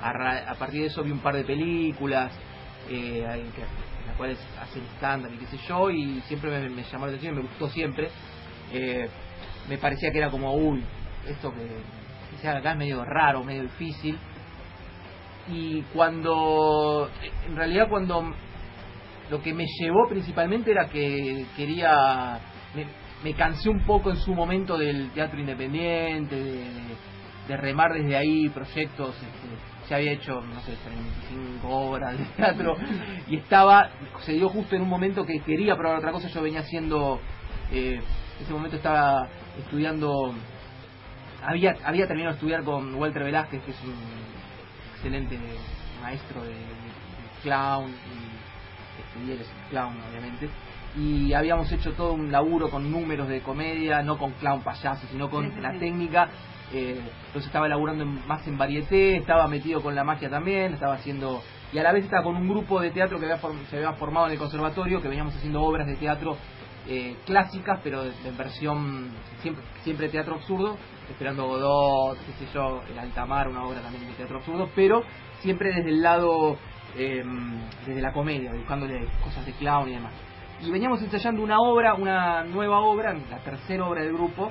a, 0.00 0.54
partir 0.58 0.82
de 0.82 0.86
eso 0.88 1.02
vi 1.02 1.10
un 1.10 1.20
par 1.20 1.34
de 1.34 1.44
películas 1.44 2.32
eh, 2.88 3.24
en 3.24 4.06
las 4.06 4.16
cuales 4.16 4.38
hacen 4.60 4.82
stand-up 4.96 5.32
y 5.32 5.38
qué 5.38 5.46
sé 5.46 5.58
yo, 5.66 5.90
y 5.90 6.20
siempre 6.22 6.50
me, 6.68 6.82
llamó 6.82 7.06
la 7.06 7.12
atención 7.12 7.36
me 7.36 7.42
gustó 7.42 7.68
siempre. 7.68 8.08
Eh, 8.72 9.08
me 9.68 9.78
parecía 9.78 10.10
que 10.10 10.18
era 10.18 10.30
como, 10.30 10.54
uy, 10.54 10.84
esto 11.26 11.50
que, 11.52 11.60
que 11.60 12.42
se 12.42 12.48
haga 12.48 12.58
acá 12.58 12.72
es 12.72 12.78
medio 12.78 13.04
raro, 13.04 13.42
medio 13.44 13.62
difícil 13.62 14.18
y 15.48 15.82
cuando 15.92 17.10
en 17.46 17.56
realidad 17.56 17.88
cuando 17.88 18.32
lo 19.30 19.42
que 19.42 19.52
me 19.52 19.66
llevó 19.78 20.08
principalmente 20.08 20.70
era 20.70 20.88
que 20.88 21.46
quería 21.56 22.38
me, 23.22 23.34
cansé 23.34 23.68
un 23.70 23.80
poco 23.84 24.10
en 24.10 24.16
su 24.16 24.34
momento 24.34 24.76
del 24.76 25.10
teatro 25.12 25.40
independiente 25.40 26.34
de, 26.34 26.52
de 26.52 26.96
remar 27.48 27.92
desde 27.92 28.16
ahí 28.16 28.48
proyectos 28.48 29.14
este, 29.16 29.88
ya 29.88 29.96
había 29.96 30.12
hecho 30.12 30.40
no 30.40 30.60
sé 30.62 30.76
35 30.84 31.68
horas 31.68 32.18
de 32.18 32.24
teatro 32.24 32.76
y 33.28 33.36
estaba 33.36 33.90
se 34.22 34.32
dio 34.32 34.48
justo 34.48 34.74
en 34.74 34.82
un 34.82 34.88
momento 34.88 35.26
que 35.26 35.40
quería 35.40 35.76
probar 35.76 35.98
otra 35.98 36.12
cosa 36.12 36.28
yo 36.28 36.42
venía 36.42 36.60
haciendo 36.60 37.20
eh, 37.70 37.96
en 37.96 38.44
ese 38.44 38.52
momento 38.52 38.76
estaba 38.76 39.28
estudiando 39.58 40.34
había 41.42 41.76
había 41.84 42.06
terminado 42.06 42.32
de 42.32 42.36
estudiar 42.36 42.64
con 42.64 42.94
Walter 42.94 43.24
Velázquez 43.24 43.62
que 43.62 43.70
es 43.72 43.82
un 43.82 43.94
excelente 44.94 45.38
maestro 46.00 46.42
de, 46.42 46.48
de 46.48 46.64
clown 47.42 47.90
y 47.90 48.34
este, 49.00 49.26
y 49.26 49.32
él 49.32 49.40
es 49.42 49.50
clown 49.68 49.96
obviamente 50.10 50.48
y 50.96 51.32
habíamos 51.34 51.70
hecho 51.72 51.92
todo 51.92 52.12
un 52.12 52.30
laburo 52.30 52.70
con 52.70 52.90
números 52.90 53.28
de 53.28 53.40
comedia 53.42 54.02
no 54.02 54.16
con 54.16 54.32
clown 54.32 54.62
payaso 54.62 55.06
sino 55.10 55.28
con 55.28 55.44
Sí, 55.44 55.52
sí, 55.54 55.60
la 55.60 55.72
técnica 55.78 56.28
eh, 56.74 56.98
entonces 57.26 57.46
estaba 57.46 57.68
laburando 57.68 58.02
en- 58.04 58.26
más 58.26 58.46
en 58.46 58.58
varieté 58.58 59.16
estaba 59.16 59.46
metido 59.46 59.80
con 59.82 59.94
la 59.94 60.02
magia 60.04 60.28
también 60.28 60.74
estaba 60.74 60.94
haciendo 60.94 61.40
y 61.72 61.78
a 61.78 61.82
la 61.82 61.92
vez 61.92 62.04
estaba 62.04 62.24
con 62.24 62.36
un 62.36 62.48
grupo 62.48 62.80
de 62.80 62.90
teatro 62.90 63.18
que 63.18 63.26
había 63.26 63.38
se 63.70 63.76
había 63.76 63.92
formado 63.92 64.26
en 64.26 64.32
el 64.32 64.38
conservatorio 64.38 65.00
que 65.00 65.08
veníamos 65.08 65.34
haciendo 65.36 65.62
obras 65.62 65.86
de 65.86 65.94
teatro 65.96 66.36
eh, 66.88 67.16
clásicas 67.26 67.80
pero 67.84 68.02
en 68.04 68.36
versión 68.36 69.08
siempre 69.40 69.64
siempre 69.84 70.08
teatro 70.08 70.34
absurdo 70.34 70.76
esperando 71.08 71.46
Godot 71.46 72.18
qué 72.26 72.32
sé 72.44 72.52
yo 72.52 72.82
el 72.90 72.98
Altamar 72.98 73.48
una 73.48 73.64
obra 73.64 73.80
también 73.80 74.06
de 74.06 74.12
teatro 74.14 74.38
absurdo 74.38 74.68
pero 74.74 75.02
siempre 75.40 75.72
desde 75.74 75.90
el 75.90 76.02
lado 76.02 76.56
eh, 76.96 77.22
desde 77.86 78.00
la 78.02 78.12
comedia 78.12 78.52
buscándole 78.52 79.06
cosas 79.22 79.44
de 79.46 79.52
clown 79.52 79.88
y 79.88 79.94
demás. 79.94 80.12
Y 80.64 80.70
veníamos 80.70 81.02
ensayando 81.02 81.42
una 81.42 81.58
obra 81.58 81.94
una 81.94 82.44
nueva 82.44 82.80
obra 82.80 83.12
la 83.12 83.38
tercera 83.38 83.84
obra 83.86 84.02
del 84.02 84.12
grupo 84.12 84.50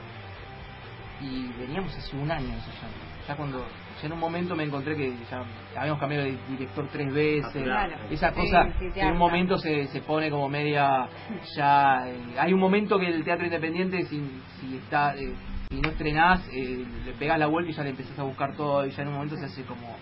y 1.22 1.48
veníamos 1.60 1.96
hace 1.96 2.16
un 2.18 2.30
año 2.32 2.46
ensayando. 2.54 2.98
Ya 3.28 3.36
cuando 3.36 3.60
ya 4.02 4.08
en 4.08 4.14
un 4.14 4.20
momento 4.20 4.56
me 4.56 4.64
encontré 4.64 4.96
que 4.98 5.14
ya 5.32 5.44
habíamos 5.78 6.00
cambiado 6.00 6.26
de 6.26 6.38
director 6.50 6.88
tres 6.92 7.14
veces. 7.14 7.64
Claro. 7.64 7.94
esa 8.10 8.32
cosa 8.34 8.68
sí, 8.80 8.86
en 8.96 9.12
un 9.12 9.18
momento 9.18 9.58
se, 9.58 9.88
se 9.88 10.02
pone 10.02 10.30
como 10.30 10.50
media 10.50 11.08
ya 11.56 12.08
eh, 12.08 12.18
hay 12.38 12.52
un 12.54 12.60
momento 12.60 13.00
que 13.00 13.08
el 13.08 13.24
teatro 13.24 13.46
independiente 13.46 14.04
si, 14.06 14.22
si 14.60 14.76
está 14.78 15.16
eh, 15.16 15.34
si 15.70 15.80
no 15.80 15.90
estrenás 15.90 16.46
eh, 16.52 16.86
le 17.06 17.14
pegás 17.14 17.40
la 17.40 17.48
vuelta 17.48 17.72
y 17.72 17.74
ya 17.74 17.84
le 17.84 17.92
empezás 17.92 18.20
a 18.20 18.24
buscar 18.24 18.56
todo 18.58 18.86
y 18.86 18.92
ya 18.92 19.04
en 19.04 19.08
un 19.10 19.14
momento 19.16 19.38
se 19.38 19.46
hace 19.46 19.64
como 19.64 19.96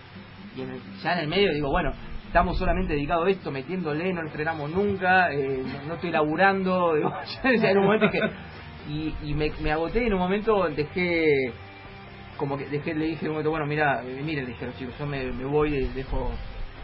y 0.56 0.62
en 0.62 0.70
el- 0.70 0.82
ya 1.02 1.12
en 1.14 1.18
el 1.20 1.28
medio 1.28 1.52
digo 1.52 1.70
bueno 1.70 1.92
estamos 2.26 2.58
solamente 2.58 2.94
dedicados 2.94 3.26
a 3.26 3.30
esto 3.30 3.50
metiéndole 3.52 4.12
no 4.12 4.22
lo 4.22 4.28
estrenamos 4.28 4.68
nunca 4.70 5.32
eh, 5.32 5.62
no, 5.64 5.88
no 5.88 5.94
estoy 5.94 6.10
laburando 6.10 6.94
digo, 6.96 7.12
ya, 7.44 7.54
ya 7.54 7.70
en 7.70 7.78
un 7.78 7.84
momento 7.84 8.10
que 8.10 8.18
y, 8.88 9.14
y 9.22 9.34
me, 9.34 9.50
me 9.60 9.72
agoté 9.72 10.02
y 10.02 10.06
en 10.06 10.14
un 10.14 10.20
momento 10.20 10.68
dejé 10.68 11.52
como 12.36 12.56
que 12.58 12.66
dejé, 12.66 12.94
le 12.94 13.06
dije 13.06 13.24
en 13.26 13.28
un 13.28 13.34
momento, 13.34 13.50
bueno, 13.50 13.66
mira, 13.66 14.02
eh, 14.04 14.20
miren, 14.24 14.44
le 14.46 14.50
dije 14.52 14.66
los 14.66 14.76
chicos, 14.76 14.94
yo 14.98 15.06
me, 15.06 15.24
me 15.32 15.44
voy, 15.44 15.76
eh, 15.76 15.90
dejo 15.94 16.30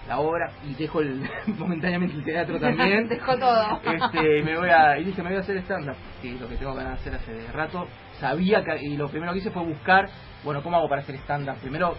la 0.06 0.18
obra 0.20 0.52
y 0.66 0.74
dejo 0.74 1.00
el, 1.00 1.20
momentáneamente 1.58 2.14
el 2.16 2.24
teatro 2.24 2.58
también. 2.60 3.08
Dejó 3.08 3.36
todo. 3.36 3.80
Este, 3.82 4.38
y 4.38 4.42
me 4.42 4.56
voy 4.56 4.70
a, 4.70 4.98
y 4.98 5.04
dije, 5.04 5.22
me 5.22 5.30
voy 5.30 5.38
a 5.38 5.40
hacer 5.40 5.56
stand-up, 5.58 5.96
que 6.22 6.34
es 6.34 6.40
lo 6.40 6.48
que 6.48 6.56
tengo 6.56 6.74
ganas 6.74 7.02
de 7.04 7.10
hacer 7.10 7.14
hace 7.14 7.52
rato. 7.52 7.86
Sabía 8.20 8.62
que, 8.64 8.82
y 8.82 8.96
lo 8.96 9.08
primero 9.08 9.32
que 9.32 9.38
hice 9.38 9.50
fue 9.50 9.64
buscar, 9.64 10.08
bueno, 10.44 10.62
¿cómo 10.62 10.76
hago 10.76 10.88
para 10.88 11.02
hacer 11.02 11.16
stand-up? 11.16 11.56
Primero 11.60 11.94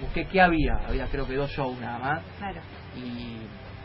busqué 0.00 0.26
qué 0.26 0.40
había, 0.40 0.74
había 0.88 1.06
creo 1.06 1.26
que 1.26 1.34
dos 1.34 1.50
shows 1.50 1.78
nada 1.80 1.98
más, 1.98 2.22
Claro. 2.38 2.60
y 2.96 3.36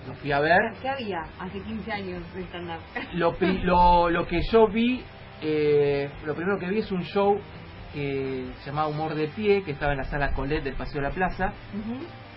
los 0.07 0.17
fui 0.19 0.31
a 0.31 0.39
ver. 0.39 0.59
¿Qué 0.81 0.89
había 0.89 1.19
hace 1.39 1.59
15 1.61 1.91
años 1.91 2.23
de 2.33 2.43
stand-up? 2.43 2.79
Lo, 3.13 3.35
lo, 3.63 4.09
lo 4.09 4.25
que 4.27 4.39
yo 4.51 4.67
vi, 4.67 5.03
eh, 5.41 6.09
lo 6.25 6.35
primero 6.35 6.57
que 6.59 6.67
vi 6.69 6.79
es 6.79 6.91
un 6.91 7.03
show 7.03 7.39
que 7.93 8.45
se 8.59 8.69
llamaba 8.69 8.87
Humor 8.89 9.15
de 9.15 9.27
Pie, 9.29 9.63
que 9.63 9.71
estaba 9.71 9.93
en 9.93 9.99
la 9.99 10.03
sala 10.05 10.33
Colette 10.33 10.63
del 10.65 10.75
Paseo 10.75 11.01
de 11.01 11.07
la 11.07 11.13
Plaza, 11.13 11.53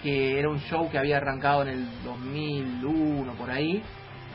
que 0.02 0.38
era 0.38 0.48
un 0.48 0.58
show 0.60 0.88
que 0.90 0.98
había 0.98 1.18
arrancado 1.18 1.62
en 1.62 1.68
el 1.68 1.86
2001 2.04 3.32
por 3.34 3.50
ahí 3.50 3.82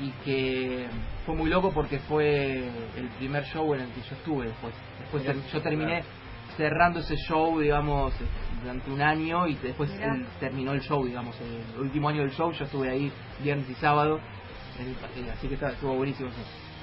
y 0.01 0.09
que 0.25 0.87
fue 1.25 1.35
muy 1.35 1.49
loco 1.49 1.71
porque 1.73 1.99
fue 1.99 2.67
el 2.97 3.07
primer 3.17 3.43
show 3.45 3.73
en 3.73 3.81
el 3.81 3.89
que 3.89 4.01
yo 4.01 4.15
estuve 4.15 4.47
después. 4.47 4.73
Después 4.99 5.23
Mirá, 5.23 5.33
yo 5.53 5.61
terminé 5.61 6.03
cerrando 6.57 6.99
ese 6.99 7.15
show, 7.27 7.59
digamos, 7.59 8.13
durante 8.61 8.91
un 8.91 9.01
año 9.01 9.47
y 9.47 9.55
después 9.55 9.89
terminó 10.39 10.73
el 10.73 10.81
show, 10.81 11.03
digamos, 11.05 11.35
el 11.41 11.81
último 11.81 12.09
año 12.09 12.21
del 12.21 12.31
show 12.31 12.51
yo 12.51 12.65
estuve 12.65 12.89
ahí 12.89 13.11
viernes 13.43 13.69
y 13.69 13.73
sábado, 13.75 14.19
en 14.79 14.87
el- 14.87 15.27
eh, 15.27 15.31
así 15.33 15.47
que 15.47 15.55
estaba- 15.55 15.71
estuvo 15.73 15.95
buenísimo 15.95 16.29
eso. 16.29 16.37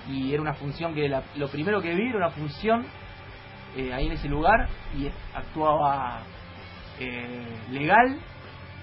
Y 0.09 0.33
era 0.33 0.43
una 0.43 0.55
función 0.55 0.95
que 0.95 1.09
la- 1.09 1.23
lo 1.37 1.49
primero 1.49 1.81
que 1.81 1.95
vi 1.95 2.09
era 2.09 2.17
una 2.19 2.31
función 2.31 2.85
eh, 3.77 3.93
ahí 3.95 4.07
en 4.07 4.13
ese 4.13 4.29
lugar 4.29 4.69
y 4.99 5.09
actuaba 5.35 6.21
eh, 6.99 7.47
legal 7.71 8.19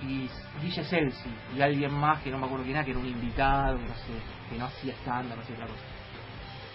y 0.01 0.27
Guille 0.61 0.83
Celsi 0.83 1.29
y 1.55 1.61
alguien 1.61 1.93
más 1.93 2.21
que 2.23 2.31
no 2.31 2.37
me 2.39 2.45
acuerdo 2.45 2.63
quién 2.63 2.77
era, 2.77 2.85
que 2.85 2.91
era 2.91 2.99
un 2.99 3.05
invitado, 3.05 3.77
no 3.77 3.87
sé, 3.95 4.13
que 4.49 4.57
no 4.57 4.65
hacía 4.65 4.93
estándar, 4.93 5.37
no 5.37 5.43
sé 5.43 5.53
otra 5.53 5.67
cosa. 5.67 5.83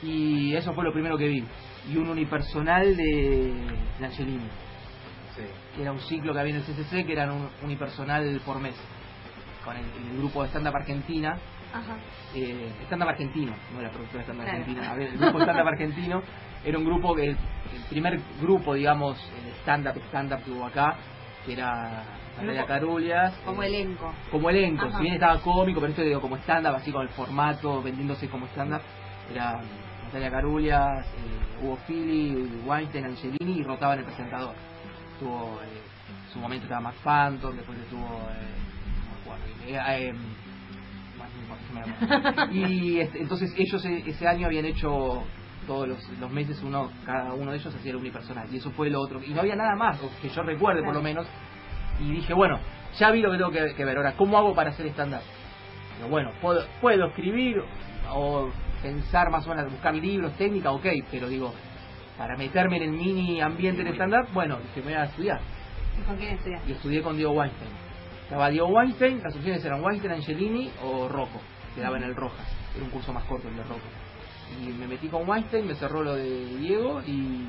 Y 0.02 0.54
eso 0.54 0.72
fue 0.74 0.84
lo 0.84 0.92
primero 0.92 1.16
que 1.16 1.26
vi. 1.28 1.44
Y 1.90 1.96
un 1.96 2.08
unipersonal 2.08 2.96
de, 2.96 3.52
de 3.98 4.04
Angelini, 4.06 4.46
Sí. 5.36 5.42
que 5.74 5.82
era 5.82 5.90
un 5.90 5.98
ciclo 6.00 6.32
que 6.32 6.38
había 6.40 6.54
en 6.54 6.60
el 6.60 6.66
CCC, 6.66 7.04
que 7.06 7.12
era 7.12 7.32
un 7.32 7.48
unipersonal 7.62 8.40
por 8.44 8.60
mes, 8.60 8.76
con 9.64 9.76
el, 9.76 9.84
el 9.84 10.18
grupo 10.18 10.42
de 10.42 10.48
stand-up 10.50 10.76
Argentina, 10.76 11.36
Ajá. 11.74 11.96
eh, 12.34 12.72
stand-up 12.86 13.08
argentino, 13.08 13.52
no 13.74 13.80
era 13.80 13.90
productora 13.90 14.18
de 14.18 14.24
stand-up 14.24 14.44
Claro. 14.44 14.58
argentina, 14.58 14.90
a 14.90 14.94
ver, 14.94 15.08
el 15.08 15.18
grupo 15.18 15.40
stand-up 15.40 15.68
argentino 15.74 16.22
era 16.64 16.78
un 16.78 16.84
grupo 16.84 17.14
que, 17.14 17.30
el 17.30 17.36
primer 17.90 18.20
grupo, 18.40 18.74
digamos, 18.74 19.18
stand-up, 19.62 19.96
stand-up 20.08 20.42
que 20.44 20.50
hubo 20.50 20.66
acá, 20.66 20.96
que 21.44 21.52
era 21.54 22.04
Natalia 22.38 22.64
Carulias. 22.66 23.34
Como 23.44 23.62
eh, 23.62 23.66
elenco. 23.66 24.12
como 24.30 24.50
elenco, 24.50 24.86
Ajá. 24.86 24.96
si 24.96 25.02
bien 25.02 25.14
estaba 25.14 25.40
cómico, 25.40 25.80
pero 25.80 25.90
esto 25.90 26.02
digo 26.02 26.20
como 26.20 26.36
stand-up, 26.38 26.74
así 26.76 26.90
con 26.92 27.02
el 27.02 27.08
formato, 27.10 27.82
vendiéndose 27.82 28.28
como 28.28 28.46
stand-up, 28.46 28.80
era 29.32 29.60
Natalia 30.04 30.30
Carulias, 30.30 31.06
eh, 31.06 31.62
Hugo 31.64 31.76
Fili, 31.86 32.62
Weinstein, 32.66 33.04
Angelini 33.06 33.60
y 33.60 33.62
rotaban 33.62 33.98
el 33.98 34.04
presentador. 34.04 34.54
Tuvo, 35.18 35.60
eh, 35.62 35.82
en 36.26 36.32
su 36.32 36.38
momento 36.38 36.64
estaba 36.64 36.80
Max 36.80 36.96
Phantom, 37.04 37.54
después 37.56 37.78
estuvo, 37.78 38.04
eh, 38.04 38.54
no 39.04 39.14
me 39.14 39.20
acuerdo, 39.20 39.44
eh, 39.66 40.08
eh, 40.08 40.12
más, 40.12 40.22
más, 41.18 41.18
más. 41.18 41.23
Y 42.52 43.00
este, 43.00 43.20
entonces 43.20 43.52
ellos 43.56 43.84
e- 43.84 44.04
ese 44.06 44.26
año 44.26 44.46
habían 44.46 44.64
hecho 44.64 45.22
todos 45.66 45.88
los, 45.88 46.08
los 46.20 46.30
meses 46.30 46.60
uno 46.62 46.90
cada 47.06 47.32
uno 47.32 47.50
de 47.50 47.56
ellos 47.58 47.74
hacía 47.74 47.90
el 47.90 47.96
unipersonal. 47.96 48.48
Y 48.52 48.58
eso 48.58 48.70
fue 48.72 48.90
lo 48.90 49.00
otro. 49.00 49.22
Y 49.22 49.30
no 49.30 49.40
había 49.40 49.56
nada 49.56 49.74
más 49.76 49.98
que 50.20 50.28
yo 50.28 50.42
recuerde 50.42 50.82
por 50.82 50.94
lo 50.94 51.02
menos. 51.02 51.26
Y 52.00 52.10
dije 52.12 52.34
bueno 52.34 52.58
ya 52.98 53.10
vi 53.10 53.20
lo 53.20 53.30
que 53.30 53.38
tengo 53.38 53.50
que, 53.50 53.74
que 53.74 53.84
ver. 53.84 53.96
Ahora 53.96 54.12
cómo 54.12 54.36
hago 54.38 54.54
para 54.54 54.70
hacer 54.70 54.86
up 54.86 55.20
Digo, 55.96 56.08
bueno 56.08 56.32
puedo 56.40 56.64
puedo 56.80 57.06
escribir 57.06 57.62
o 58.12 58.50
pensar 58.82 59.30
más 59.30 59.46
o 59.46 59.50
menos 59.50 59.70
buscar 59.70 59.94
libros 59.94 60.32
técnica 60.36 60.70
ok 60.70 60.86
pero 61.10 61.28
digo 61.28 61.54
para 62.18 62.36
meterme 62.36 62.76
en 62.76 62.82
el 62.82 62.90
mini 62.92 63.40
ambiente 63.40 63.82
de 63.82 63.90
stand 63.90 64.12
up 64.14 64.28
bueno 64.34 64.58
dije 64.58 64.80
me 64.80 64.92
voy 64.94 65.02
a 65.02 65.04
estudiar. 65.04 65.40
¿Y 65.98 66.02
con 66.02 66.16
quién 66.16 66.34
estudiaste? 66.34 66.68
y 66.68 66.72
estudié 66.74 67.02
con 67.02 67.16
Diego 67.16 67.32
Weinstein. 67.32 67.83
Estaba 68.34 68.50
Diego 68.50 68.66
Weinstein, 68.66 69.22
las 69.22 69.36
opciones 69.36 69.64
eran 69.64 69.80
Weinstein, 69.80 70.14
Angelini 70.14 70.68
o 70.82 71.06
Rocco, 71.06 71.40
que 71.72 71.80
daba 71.80 71.98
en 71.98 72.02
el 72.02 72.16
Rojas, 72.16 72.52
era 72.74 72.84
un 72.84 72.90
curso 72.90 73.12
más 73.12 73.22
corto 73.26 73.46
el 73.46 73.54
de 73.54 73.62
Rocco. 73.62 73.86
Y 74.60 74.72
me 74.72 74.88
metí 74.88 75.06
con 75.06 75.28
Weinstein, 75.28 75.68
me 75.68 75.76
cerró 75.76 76.02
lo 76.02 76.16
de 76.16 76.44
Diego 76.56 77.00
y, 77.06 77.48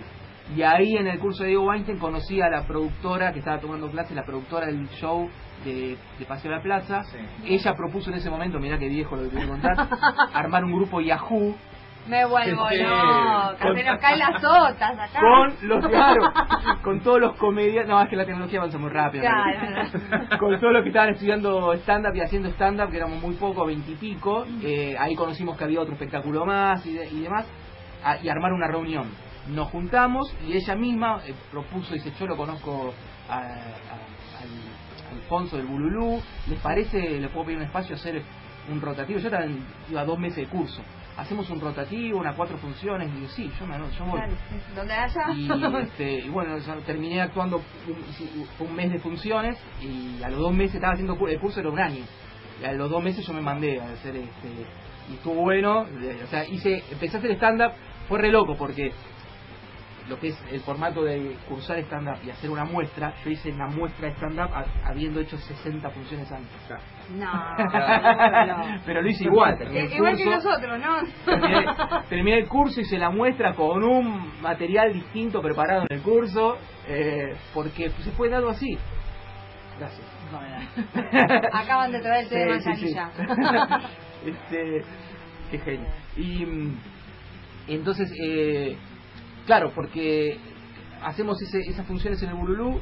y 0.55 0.61
ahí 0.61 0.95
en 0.95 1.07
el 1.07 1.17
curso 1.17 1.41
de 1.41 1.49
Diego 1.49 1.65
Weinstein 1.65 1.97
conocí 1.97 2.39
a 2.39 2.49
la 2.49 2.67
productora 2.67 3.33
que 3.33 3.39
estaba 3.39 3.59
tomando 3.59 3.89
clase, 3.89 4.13
la 4.13 4.25
productora 4.25 4.67
del 4.67 4.87
show 4.89 5.27
de, 5.63 5.97
de 6.19 6.25
Paseo 6.27 6.53
a 6.53 6.57
la 6.57 6.61
Plaza. 6.61 7.01
Sí. 7.05 7.17
Ella 7.45 7.73
propuso 7.73 8.11
en 8.11 8.17
ese 8.17 8.29
momento, 8.29 8.59
mirá 8.59 8.77
qué 8.77 8.87
viejo 8.87 9.15
lo 9.15 9.23
que 9.23 9.29
te 9.29 9.35
voy 9.37 9.45
a 9.45 9.47
contar, 9.47 9.87
armar 10.35 10.65
un 10.65 10.73
grupo 10.73 11.01
Yahoo 11.01 11.55
Me 12.07 12.23
vuelvo 12.25 12.69
Sí. 12.69 12.77
loca, 12.77 13.57
Con- 13.61 13.75
se 13.75 13.83
nos 13.83 13.99
caen 13.99 14.19
las 14.19 14.39
sotas 14.41 14.99
acá. 14.99 15.19
con 15.19 15.55
los 15.67 15.87
claro, 15.87 16.21
con 16.83 16.99
todos 17.01 17.19
los 17.19 17.35
comediantes, 17.37 17.87
no, 17.87 17.99
es 18.01 18.09
que 18.09 18.15
la 18.15 18.25
tecnología 18.25 18.59
avanza 18.59 18.77
muy 18.77 18.89
rápido. 18.91 19.23
¿no? 19.23 19.29
Claro. 19.31 20.37
con 20.39 20.59
todos 20.59 20.73
los 20.73 20.83
que 20.83 20.89
estaban 20.89 21.09
estudiando 21.09 21.73
stand-up 21.73 22.15
y 22.15 22.21
haciendo 22.21 22.49
stand-up, 22.49 22.91
que 22.91 22.97
éramos 22.97 23.19
muy 23.21 23.33
pocos, 23.35 23.65
veintipico, 23.65 24.45
eh, 24.61 24.95
ahí 24.99 25.15
conocimos 25.15 25.57
que 25.57 25.63
había 25.63 25.81
otro 25.81 25.93
espectáculo 25.93 26.45
más 26.45 26.85
y, 26.85 26.93
de- 26.93 27.07
y 27.09 27.21
demás, 27.21 27.45
a- 28.03 28.17
y 28.17 28.29
armar 28.29 28.53
una 28.53 28.67
reunión. 28.67 29.09
Nos 29.47 29.69
juntamos 29.69 30.31
y 30.47 30.53
ella 30.57 30.75
misma 30.75 31.21
eh, 31.25 31.33
propuso, 31.51 31.93
dice, 31.93 32.11
yo 32.19 32.27
lo 32.27 32.37
conozco 32.37 32.93
a, 33.29 33.37
a- 33.37 33.39
al 33.41 35.17
Alfonso 35.17 35.57
del 35.57 35.65
Bululú, 35.65 36.21
¿les 36.49 36.59
parece, 36.59 37.19
le 37.19 37.29
puedo 37.29 37.45
pedir 37.45 37.57
un 37.59 37.65
espacio 37.65 37.95
hacer 37.95 38.21
un 38.71 38.79
rotativo? 38.81 39.19
Yo 39.19 39.29
también 39.31 39.65
iba 39.89 40.01
a 40.01 40.05
dos 40.05 40.19
meses 40.19 40.37
de 40.37 40.45
curso. 40.47 40.81
Hacemos 41.17 41.49
un 41.49 41.61
rotativo, 41.61 42.19
unas 42.19 42.35
cuatro 42.35 42.57
funciones, 42.57 43.09
y 43.09 43.15
digo, 43.15 43.27
sí, 43.29 43.51
yo 43.57 43.65
me 43.65 43.75
anoto, 43.75 43.93
yo 43.97 44.05
voy. 44.05 44.19
Donde 44.75 44.93
haya. 44.93 45.31
Y, 45.33 45.49
este, 45.81 46.19
y 46.25 46.29
bueno, 46.29 46.57
yo 46.57 46.73
terminé 46.79 47.21
actuando 47.21 47.61
un, 48.59 48.75
mes 48.75 48.91
de 48.91 48.99
funciones 48.99 49.57
y 49.81 50.21
a 50.23 50.29
los 50.29 50.39
dos 50.39 50.53
meses 50.53 50.75
estaba 50.75 50.93
haciendo 50.93 51.17
el 51.27 51.39
curso 51.39 51.61
era 51.61 51.69
un 51.69 51.79
año. 51.79 52.03
Y 52.61 52.65
a 52.65 52.73
los 52.73 52.89
dos 52.89 53.01
meses 53.01 53.25
yo 53.25 53.33
me 53.33 53.41
mandé 53.41 53.79
a 53.79 53.85
hacer 53.91 54.15
este 54.15 54.49
y 55.09 55.13
estuvo 55.13 55.35
bueno, 55.35 55.81
o 55.81 56.27
sea, 56.29 56.47
hice 56.47 56.83
empecé 56.91 57.17
a 57.17 57.19
hacer 57.19 57.31
stand 57.33 57.61
up, 57.61 57.71
fue 58.09 58.19
re 58.19 58.31
loco 58.31 58.55
porque 58.57 58.91
lo 60.09 60.19
que 60.19 60.29
es 60.29 60.43
el 60.51 60.61
formato 60.61 61.03
de 61.03 61.35
cursar 61.47 61.79
stand 61.79 62.07
up 62.07 62.17
y 62.25 62.29
hacer 62.29 62.49
una 62.49 62.63
muestra, 62.63 63.13
yo 63.23 63.31
hice 63.31 63.51
una 63.51 63.67
muestra 63.67 64.07
de 64.09 64.13
stand 64.15 64.39
up 64.39 64.49
habiendo 64.83 65.19
hecho 65.19 65.37
60 65.37 65.89
funciones 65.89 66.31
antes. 66.31 66.51
No, 67.15 67.31
no. 68.47 68.81
Pero 68.85 69.01
lo 69.01 69.09
hice 69.09 69.25
igual, 69.25 69.57
terminé 69.57 69.81
el 69.85 69.93
Igual 69.93 70.17
que 70.17 70.25
nosotros, 70.25 70.79
¿no? 70.79 70.97
terminé, 71.25 71.65
terminé 72.09 72.37
el 72.39 72.47
curso, 72.47 72.81
hice 72.81 72.97
la 72.97 73.09
muestra 73.09 73.53
con 73.55 73.83
un 73.83 74.41
material 74.41 74.93
distinto 74.93 75.41
preparado 75.41 75.85
en 75.89 75.97
el 75.97 76.01
curso, 76.03 76.57
eh, 76.87 77.35
porque 77.53 77.89
se 77.89 78.11
fue 78.11 78.29
dado 78.29 78.49
así. 78.49 78.77
Gracias. 79.77 80.07
Acaban 81.53 81.91
de 81.91 81.99
traer 81.99 82.23
el 82.23 82.29
té 82.29 82.35
de 82.37 82.59
Sí, 82.61 82.75
sí, 82.75 82.87
sí. 82.87 82.95
manzanilla. 82.95 83.81
este, 84.25 84.83
qué 85.51 85.59
genio. 85.59 85.89
Y 86.15 86.45
mm, 86.45 86.77
entonces, 87.67 88.11
eh, 88.23 88.77
claro, 89.45 89.71
porque 89.73 90.37
hacemos 91.03 91.41
ese, 91.41 91.59
esas 91.69 91.85
funciones 91.85 92.21
en 92.23 92.29
el 92.29 92.35
Bululú, 92.35 92.79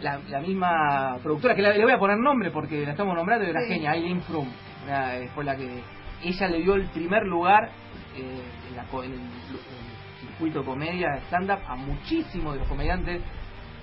la, 0.00 0.18
la 0.28 0.40
misma 0.40 1.18
productora, 1.22 1.54
que 1.54 1.62
le, 1.62 1.76
le 1.76 1.84
voy 1.84 1.92
a 1.92 1.98
poner 1.98 2.18
nombre 2.18 2.50
porque 2.50 2.84
la 2.84 2.90
estamos 2.92 3.14
nombrando, 3.14 3.46
era 3.46 3.60
Sí. 3.62 3.68
genia, 3.74 3.92
Aileen 3.92 4.20
Frum, 4.22 4.48
eh, 4.88 5.28
fue 5.34 5.44
la 5.44 5.56
que 5.56 5.82
ella 6.22 6.48
le 6.48 6.58
dio 6.62 6.74
el 6.74 6.86
primer 6.88 7.24
lugar 7.24 7.70
eh, 8.16 8.42
en, 8.70 8.76
la 8.76 8.82
en 9.04 9.12
el, 9.12 9.18
el 9.20 10.28
circuito 10.28 10.60
de 10.60 10.64
comedia 10.64 11.08
stand-up 11.28 11.58
a 11.66 11.76
muchísimos 11.76 12.54
de 12.54 12.60
los 12.60 12.68
comediantes 12.68 13.22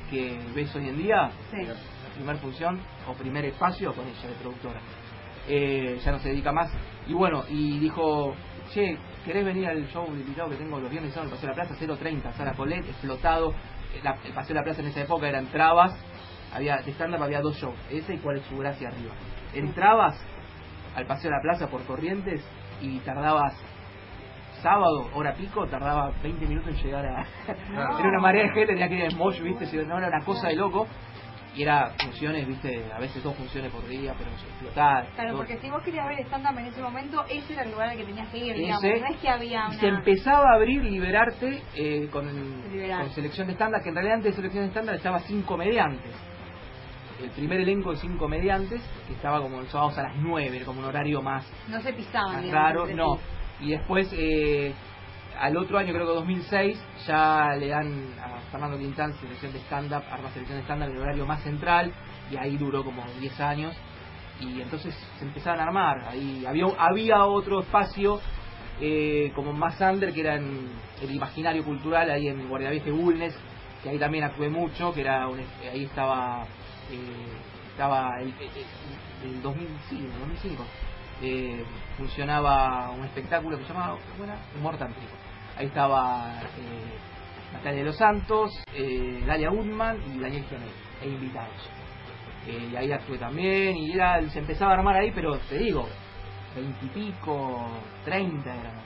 que 0.10 0.40
ves 0.56 0.74
hoy 0.76 0.90
en 0.90 0.98
día 0.98 1.32
Sí. 1.52 1.58
primer 2.16 2.38
función 2.38 2.80
o 3.08 3.14
primer 3.14 3.46
espacio 3.46 3.94
con 3.94 4.06
ella 4.08 4.28
de 4.30 4.36
productora. 4.42 4.80
Eh, 5.48 6.00
ya 6.04 6.12
no 6.12 6.20
se 6.20 6.30
dedica 6.30 6.52
más. 6.52 6.72
Y 7.08 7.14
bueno, 7.14 7.44
y 7.50 7.80
dijo, 7.80 8.34
che, 8.74 8.98
¿querés 9.26 9.46
venir 9.46 9.68
al 9.68 9.88
show 9.88 10.06
de 10.12 10.20
invitado 10.22 10.50
que 10.50 10.56
tengo 10.58 10.80
los 10.80 10.90
viernes 10.90 11.16
en 11.16 11.24
el 11.24 11.30
Paseo 11.30 11.50
de 11.50 11.56
la 11.56 11.64
Plaza 11.68 11.76
030, 11.98 12.34
Sala 12.34 12.54
Colet, 12.54 12.86
explotado? 12.88 13.52
Eh, 13.52 14.02
la- 14.04 14.18
el 14.26 14.34
Paseo 14.34 14.54
de 14.56 14.60
la 14.62 14.64
Plaza 14.64 14.82
en 14.82 14.88
esa 14.88 15.02
época 15.02 15.28
eran 15.28 15.46
trabas, 15.48 15.94
había, 16.54 16.78
de 16.78 16.92
stand-up 16.92 17.24
había 17.24 17.42
dos 17.42 17.56
shows, 17.58 17.76
ese 17.90 18.16
y 18.16 18.18
cuál 18.20 18.38
es 18.38 18.46
su 18.46 18.58
gracia 18.58 18.90
arriba. 18.90 19.14
Entrabas 19.54 20.20
al 20.96 21.06
Paseo 21.06 21.32
de 21.32 21.38
la 21.38 21.42
Plaza 21.42 21.68
por 21.68 21.84
Corrientes 21.86 22.44
y 22.82 23.00
tardabas 23.00 23.54
sábado, 24.62 25.10
hora 25.14 25.34
pico, 25.34 25.68
tardaba 25.68 26.12
20 26.24 26.46
minutos 26.46 26.70
en 26.70 26.84
llegar 26.84 27.06
a... 27.06 27.26
era 28.00 28.10
una 28.10 28.20
marea 28.20 28.44
de 28.44 28.50
gente, 28.50 28.68
tenía 28.68 28.88
que 28.88 28.96
ir 28.96 29.02
en 29.12 29.18
Mosh, 29.18 29.42
viste, 29.42 29.66
no 29.86 29.98
era 29.98 30.08
una 30.08 30.24
cosa 30.24 30.48
de 30.48 30.56
loco. 30.56 30.88
Y 31.56 31.62
era 31.62 31.94
funciones, 32.04 32.48
viste, 32.48 32.92
a 32.92 33.00
veces 33.00 33.22
dos 33.22 33.36
funciones 33.36 33.72
por 33.72 33.88
día, 33.88 34.16
pero 34.18 34.32
explotar. 34.32 35.08
Claro, 35.14 35.30
todo. 35.30 35.38
porque 35.38 35.58
si 35.60 35.70
vos 35.70 35.84
querías 35.84 36.08
ver 36.08 36.20
stand-up 36.26 36.58
en 36.58 36.66
ese 36.66 36.82
momento, 36.82 37.24
ese 37.30 37.54
era 37.54 37.64
el 37.64 37.72
lugar 37.72 37.90
al 37.90 37.98
que 37.98 38.06
tenías 38.06 38.28
que 38.30 38.38
ir, 38.40 38.56
digamos. 38.56 38.84
Ese, 38.84 39.00
No 39.00 39.08
es 39.08 39.18
que 39.18 39.30
había 39.30 39.68
una... 39.68 39.80
se 39.80 39.88
empezaba 39.88 40.52
a 40.52 40.56
abrir 40.56 40.84
Liberarte 40.84 41.62
eh, 41.76 42.10
con, 42.12 42.28
selección 43.14 43.48
de 43.48 43.54
estándar, 43.54 43.84
que 43.84 43.90
en 43.90 43.96
realidad 43.96 44.16
antes 44.18 44.32
de 44.32 44.36
selección 44.36 44.64
de 44.64 44.68
estándar 44.70 44.96
estaba 44.96 45.20
sin 45.20 45.44
comediantes. 45.44 46.12
El 47.22 47.30
primer 47.30 47.62
elenco 47.62 47.92
de 47.92 47.98
cinco 47.98 48.18
comediantes, 48.18 48.82
que 49.08 49.14
estaba 49.14 49.40
como 49.40 49.62
los 49.62 49.70
sábados 49.70 49.98
a 50.00 50.04
las 50.04 50.16
9, 50.18 50.56
era 50.56 50.66
como 50.66 50.80
un 50.80 50.86
horario 50.86 51.22
más, 51.22 51.46
No 51.70 51.80
se 51.82 51.94
pisaban, 51.94 52.34
más 52.34 52.44
digamos, 52.44 52.88
raro. 52.88 52.88
No. 52.96 53.20
Y 53.62 53.70
después, 53.70 54.10
eh, 54.14 54.74
al 55.40 55.58
otro 55.58 55.78
año, 55.78 55.94
creo 55.94 56.06
que 56.06 56.14
2006, 56.14 56.78
ya 57.08 57.56
le 57.58 57.68
dan 57.68 58.08
a 58.22 58.40
Fernando 58.52 58.78
Quintán 58.78 59.14
selección 59.20 59.54
de 59.54 59.60
stand-up, 59.60 60.04
arma 60.12 60.30
selección 60.32 60.58
de 60.60 60.64
stand-up 60.64 60.90
en 60.90 60.96
el 60.96 61.02
horario 61.02 61.26
más 61.26 61.42
central, 61.44 61.92
y 62.32 62.38
ahí 62.38 62.58
duró 62.58 62.84
como 62.84 63.04
10 63.20 63.40
años. 63.40 63.76
Y 64.40 64.62
entonces 64.62 64.96
se 65.20 65.26
empezaron 65.26 65.60
a 65.62 65.64
armar. 65.64 66.06
Ahí 66.10 66.46
había, 66.46 66.66
había 66.78 67.26
otro 67.26 67.62
espacio 67.62 68.20
eh, 68.82 69.32
como 69.36 69.54
más 69.54 69.80
under, 69.80 70.14
que 70.14 70.22
era 70.22 70.36
en 70.36 70.70
el 71.02 71.12
imaginario 71.12 71.64
cultural, 71.64 72.10
ahí 72.10 72.28
en 72.28 72.48
Guardiavieja 72.48 72.90
y 72.90 72.92
Bulnes, 72.92 73.36
que 73.82 73.90
ahí 73.90 74.00
también 74.00 74.24
actué 74.24 74.50
mucho, 74.50 74.94
que 74.94 75.02
era 75.02 75.28
un- 75.28 75.40
ahí 75.72 75.84
estaba 75.86 76.44
eh, 76.92 77.34
estaba 77.72 78.20
el, 78.22 78.28
el, 78.30 79.32
el 79.36 79.42
2000, 79.42 79.68
sí, 79.90 79.98
en 79.98 80.06
el 80.06 80.20
2005 80.20 80.64
eh, 81.22 81.64
funcionaba 81.98 82.92
un 82.92 83.06
espectáculo 83.06 83.58
que 83.58 83.64
se 83.66 83.74
llamaba 83.74 83.98
¿cómo 84.12 84.24
era? 84.26 84.38
Ahí 85.58 85.68
estaba 85.68 86.42
eh, 86.42 87.54
Natalia 87.54 87.80
de 87.80 87.86
los 87.86 87.98
Santos, 87.98 88.52
eh, 88.74 89.24
Dalia 89.26 89.50
Goodman 89.50 89.98
y 90.16 90.20
Daniel 90.20 90.44
Gianelli, 90.50 90.72
e 91.02 91.08
invitados. 91.08 91.70
Eh, 92.48 92.70
y 92.72 92.76
ahí 92.76 92.92
actué 92.92 93.18
también, 93.18 93.78
y 93.78 93.92
era, 93.94 94.22
se 94.30 94.40
empezaba 94.40 94.72
a 94.72 94.76
armar 94.76 94.96
ahí, 94.98 95.12
pero 95.14 95.38
te 95.50 95.58
digo, 95.58 95.88
veintipico, 96.56 97.68
treinta 98.04 98.54
eran. 98.56 98.84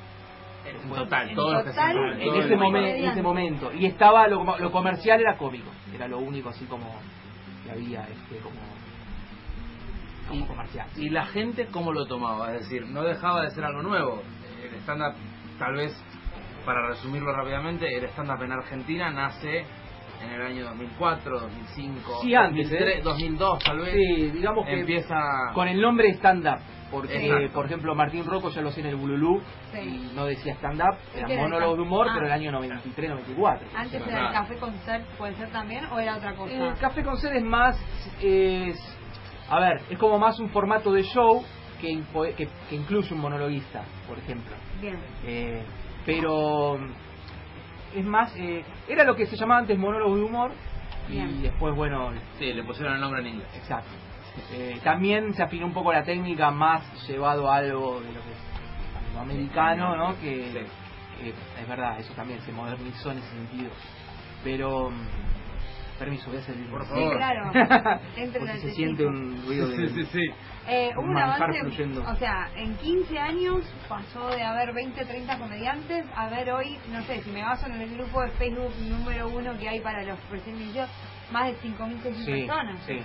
En 0.66 0.90
total, 0.90 1.30
En 1.30 1.36
todos 1.36 1.64
total, 1.64 2.22
En 2.22 2.36
ese, 2.36 2.54
en 2.54 3.24
momento. 3.24 3.72
Y 3.74 3.86
estaba, 3.86 4.28
lo, 4.28 4.44
lo 4.60 4.72
comercial 4.72 5.22
era 5.22 5.38
cómico, 5.38 5.72
era 5.96 6.10
lo 6.10 6.20
único 6.20 6.50
así 6.50 6.66
como 6.66 6.94
que 7.64 7.72
había, 7.72 8.02
este, 8.04 8.38
como, 8.44 8.60
como 10.28 10.44
Y- 10.44 10.48
comercial. 10.48 10.88
¿Y 10.98 11.10
la 11.10 11.26
gente 11.28 11.68
cómo 11.68 11.94
lo 11.94 12.06
tomaba? 12.06 12.54
Es 12.54 12.64
decir, 12.64 12.86
no 12.86 13.04
dejaba 13.04 13.44
de 13.44 13.52
ser 13.52 13.64
algo 13.64 13.82
nuevo. 13.82 14.22
El 14.62 14.76
stand-up, 14.82 15.16
tal 15.58 15.76
vez, 15.76 15.94
para 16.68 16.86
resumirlo 16.86 17.32
rápidamente, 17.34 17.88
el 17.98 18.04
stand-up 18.10 18.44
en 18.44 18.52
Argentina 18.52 19.10
nace 19.10 19.66
en 20.22 20.32
el 20.34 20.42
año 20.42 20.66
2004, 20.66 21.40
2005, 21.40 22.20
Sí, 22.24 22.36
antes, 22.36 22.70
2003, 22.70 22.98
¿eh? 22.98 23.02
2002 23.04 23.64
tal 23.64 23.78
vez. 23.80 23.94
Sí, 23.94 24.32
digamos 24.32 24.66
que 24.66 24.80
Empieza... 24.82 25.16
con 25.54 25.68
el 25.70 25.80
nombre 25.82 26.10
stand-up. 26.16 26.60
Porque, 26.92 27.26
Exacto. 27.26 27.54
por 27.54 27.66
ejemplo, 27.66 27.96
Martín 27.96 28.26
Rocco 28.26 28.50
ya 28.50 28.62
lo 28.62 28.70
hacía 28.70 28.84
en 28.86 28.90
el 28.92 28.96
Bululú 28.96 29.42
Sí. 29.74 29.80
y 30.12 30.16
no 30.16 30.26
decía 30.26 30.54
stand-up, 30.56 30.98
era 31.16 31.28
¿Qué 31.28 31.34
era 31.34 31.42
monólogo 31.44 31.76
de 31.76 31.82
humor, 31.84 32.08
stand- 32.08 32.14
pero 32.16 32.26
el 32.28 32.32
Ah. 32.32 32.36
año 32.36 32.52
93, 32.52 33.10
94. 33.10 33.68
Antes 33.76 33.94
era 33.96 34.06
Claro. 34.06 34.28
el 34.28 34.34
café 34.34 34.56
concert, 34.58 35.06
puede 35.18 35.34
ser 35.36 35.50
también, 35.52 35.86
o 35.86 36.00
era 36.00 36.16
otra 36.18 36.34
cosa. 36.36 36.54
El 36.54 36.74
Café 36.76 37.04
con 37.04 37.18
Sed 37.18 37.34
es 37.34 37.44
más. 37.44 37.78
Es, 38.22 38.78
a 39.50 39.60
ver, 39.60 39.82
es 39.90 39.98
como 39.98 40.18
más 40.20 40.40
un 40.40 40.50
formato 40.50 40.92
de 40.94 41.04
show 41.04 41.44
que, 41.82 42.02
que, 42.38 42.48
que 42.70 42.76
incluye 42.76 43.14
un 43.14 43.20
monologuista, 43.22 43.84
por 44.08 44.18
ejemplo. 44.18 44.56
Bien. 44.82 44.98
Eh, 45.26 45.62
pero 46.08 46.80
es 47.94 48.06
más, 48.06 48.34
eh, 48.38 48.64
era 48.88 49.04
lo 49.04 49.16
que 49.16 49.26
se 49.28 49.36
llamaba 49.36 49.60
antes 49.60 49.78
monólogo 49.78 50.16
de 50.16 50.24
humor 50.24 50.52
y 51.10 51.18
después, 51.42 51.76
bueno, 51.76 52.12
Sí, 52.40 52.54
le 52.54 52.64
pusieron 52.64 52.96
el 52.96 53.02
nombre 53.02 53.22
en 53.22 53.28
inglés. 53.28 53.48
exacto. 53.56 53.90
Eh, 54.54 54.80
también 54.84 55.34
se 55.34 55.44
afinó 55.44 55.66
un 55.66 55.74
poco 55.74 55.92
la 55.92 56.04
técnica, 56.04 56.50
más 56.50 56.82
llevado 57.08 57.52
a 57.52 57.58
algo 57.58 58.00
de 58.00 58.08
lo 58.14 58.22
que 58.22 58.32
es 58.32 59.14
lo 59.14 59.20
americano, 59.22 59.96
¿no? 59.98 60.20
Que, 60.20 60.66
que 61.20 61.30
es 61.62 61.68
verdad, 61.68 62.00
eso 62.00 62.14
también 62.14 62.40
se 62.42 62.52
modernizó 62.52 63.12
en 63.12 63.18
ese 63.18 63.30
sentido. 63.30 63.72
Pero, 64.44 64.90
mm, 64.92 65.08
permiso, 65.98 66.30
voy 66.30 66.38
a 66.38 66.40
el 66.52 66.66
Por 66.66 66.84
Sí, 66.84 66.90
favor. 66.90 67.18
claro. 67.18 67.52
Entre 68.16 68.40
Porque 68.40 68.54
el 68.56 68.62
se 68.62 68.72
siente 68.72 69.06
un 69.06 69.44
ruido 69.46 69.68
de... 69.68 69.88
Sí, 69.90 69.94
sí, 69.96 70.06
sí. 70.12 70.34
Eh, 70.70 70.92
hubo 70.98 71.04
un 71.08 71.18
avance, 71.18 71.60
fluyendo. 71.62 72.04
o 72.10 72.16
sea, 72.16 72.50
en 72.56 72.76
15 72.76 73.18
años 73.20 73.64
pasó 73.88 74.30
de 74.30 74.44
haber 74.44 74.74
20, 74.74 75.06
30 75.06 75.38
comediantes 75.40 76.06
a 76.16 76.28
ver 76.30 76.52
hoy, 76.52 76.78
no 76.92 77.02
sé, 77.04 77.22
si 77.24 77.32
me 77.32 77.42
baso 77.42 77.68
en 77.68 77.82
el 77.82 77.96
grupo 77.96 78.22
de 78.22 78.32
Facebook 78.32 78.74
número 78.90 79.30
uno 79.30 79.58
que 79.58 79.70
hay 79.70 79.80
para 79.80 80.04
los 80.04 80.18
recién 80.30 80.58
más 81.32 81.48
de 81.48 81.56
5.000, 81.60 82.02
6.000 82.02 82.14
Sí, 82.26 82.32
personas. 82.46 82.82
sí. 82.86 83.02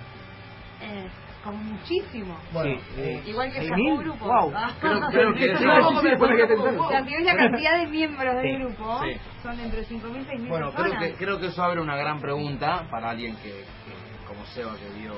Eh, 0.81 1.07
como 1.43 1.57
muchísimo. 1.57 2.37
Bueno, 2.53 2.79
Sí, 2.95 3.01
eh, 3.01 3.23
Igual 3.25 3.49
que 3.51 3.57
¿seis 3.59 3.69
sacó 3.69 3.81
mil? 3.81 3.97
grupo. 3.97 4.25
Wow. 4.25 4.53
Ah. 4.55 4.71
Creo, 4.79 4.99
creo 5.11 5.33
que 5.33 5.57
Sí. 5.57 5.65
O 5.65 6.89
sea, 6.89 7.05
si 7.05 7.23
la 7.23 7.35
cantidad 7.35 7.77
de 7.77 7.87
miembros 7.87 8.35
del 8.35 8.43
Sí, 8.57 8.63
grupo, 8.63 9.01
sí. 9.03 9.17
son 9.41 9.59
entre 9.59 9.85
5.000 9.85 10.21
y 10.21 10.25
6.000 10.25 10.47
Bueno, 10.49 10.71
creo 10.73 10.99
que, 10.99 11.13
creo 11.15 11.39
que 11.39 11.47
eso 11.47 11.63
abre 11.63 11.81
una 11.81 11.95
gran 11.97 12.19
pregunta 12.19 12.87
para 12.89 13.09
alguien 13.09 13.35
que, 13.37 13.49
que, 13.51 14.25
como 14.27 14.45
Seba, 14.47 14.71
que 14.77 14.89
vio, 14.99 15.13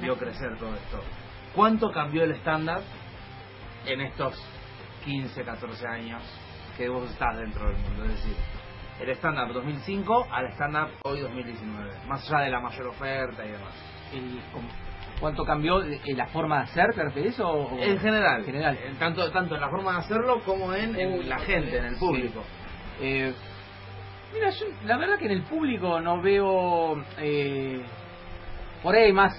vio 0.00 0.16
crecer 0.18 0.56
todo 0.58 0.74
esto. 0.74 1.00
¿Cuánto 1.54 1.90
cambió 1.90 2.24
el 2.24 2.32
estándar 2.32 2.80
en 3.86 4.00
estos 4.02 4.34
15, 5.04 5.42
14 5.44 5.86
años 5.86 6.22
que 6.76 6.88
vos 6.88 7.10
estás 7.10 7.36
dentro 7.38 7.66
del 7.68 7.76
mundo? 7.78 8.04
Es 8.04 8.10
decir, 8.16 8.36
el 9.00 9.08
estándar 9.10 9.52
2005 9.52 10.26
al 10.30 10.46
estándar 10.46 10.88
hoy 11.04 11.20
2019, 11.20 11.90
más 12.06 12.26
allá 12.30 12.44
de 12.44 12.50
la 12.50 12.60
mayor 12.60 12.86
oferta 12.88 13.44
y 13.44 13.50
demás. 13.50 13.74
El- 14.12 14.40
como- 14.52 14.68
¿Cuánto 15.22 15.44
cambió 15.44 15.80
eh, 15.84 16.00
la 16.16 16.26
forma 16.26 16.56
de 16.58 16.62
hacer, 16.64 16.92
te 16.94 17.02
refieres? 17.04 17.38
O, 17.38 17.48
o- 17.48 17.78
En 17.80 17.96
general, 18.00 18.40
En 18.40 18.44
general. 18.44 18.74
eh, 18.74 18.92
tanto, 18.98 19.30
tanto 19.30 19.54
en 19.54 19.60
la 19.60 19.68
forma 19.70 19.92
de 19.92 19.98
hacerlo 20.00 20.40
como 20.44 20.74
en, 20.74 20.98
en 20.98 21.28
la 21.28 21.38
gente, 21.38 21.78
en 21.78 21.84
el 21.84 21.94
público. 21.96 22.42
Eh, 23.00 23.32
mira, 24.34 24.50
yo 24.50 24.66
la 24.84 24.96
verdad 24.98 25.18
que 25.18 25.26
en 25.26 25.30
el 25.30 25.42
público 25.44 26.00
no 26.00 26.20
veo... 26.20 27.00
eh, 27.18 27.80
por 28.82 28.96
ahí 28.96 29.12
más 29.12 29.32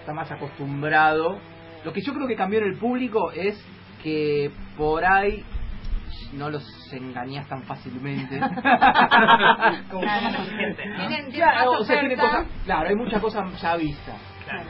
está 0.00 0.12
más 0.12 0.28
acostumbrado. 0.32 1.38
Lo 1.84 1.92
que 1.92 2.00
yo 2.02 2.12
creo 2.14 2.26
que 2.26 2.34
cambió 2.34 2.58
en 2.58 2.66
el 2.72 2.76
público 2.76 3.30
es 3.30 3.64
que 4.02 4.50
por 4.76 5.04
ahí 5.04 5.44
no 6.32 6.50
los 6.50 6.64
engañas 6.92 7.46
tan 7.48 7.62
fácilmente. 7.62 8.40
Como 9.88 10.00
Claro. 10.02 10.44
gente, 10.56 10.84
¿no? 10.86 10.96
Tienen, 11.06 11.30
tienen 11.30 11.30
Claro, 11.32 11.70
más 11.72 11.80
o 11.80 11.84
sea, 11.84 12.00
tiene 12.00 12.14
oferta. 12.16 12.38
cosas, 12.38 12.52
claro, 12.64 12.88
hay 12.88 12.96
muchas 12.96 13.22
cosas 13.22 13.60
ya 13.62 13.76
vistas. 13.76 14.16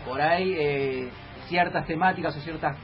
Por 0.05 0.21
ahí 0.21 0.55
eh, 0.57 1.11
ciertas 1.49 1.87
temáticas 1.87 2.37
o 2.37 2.41
ciertas 2.41 2.77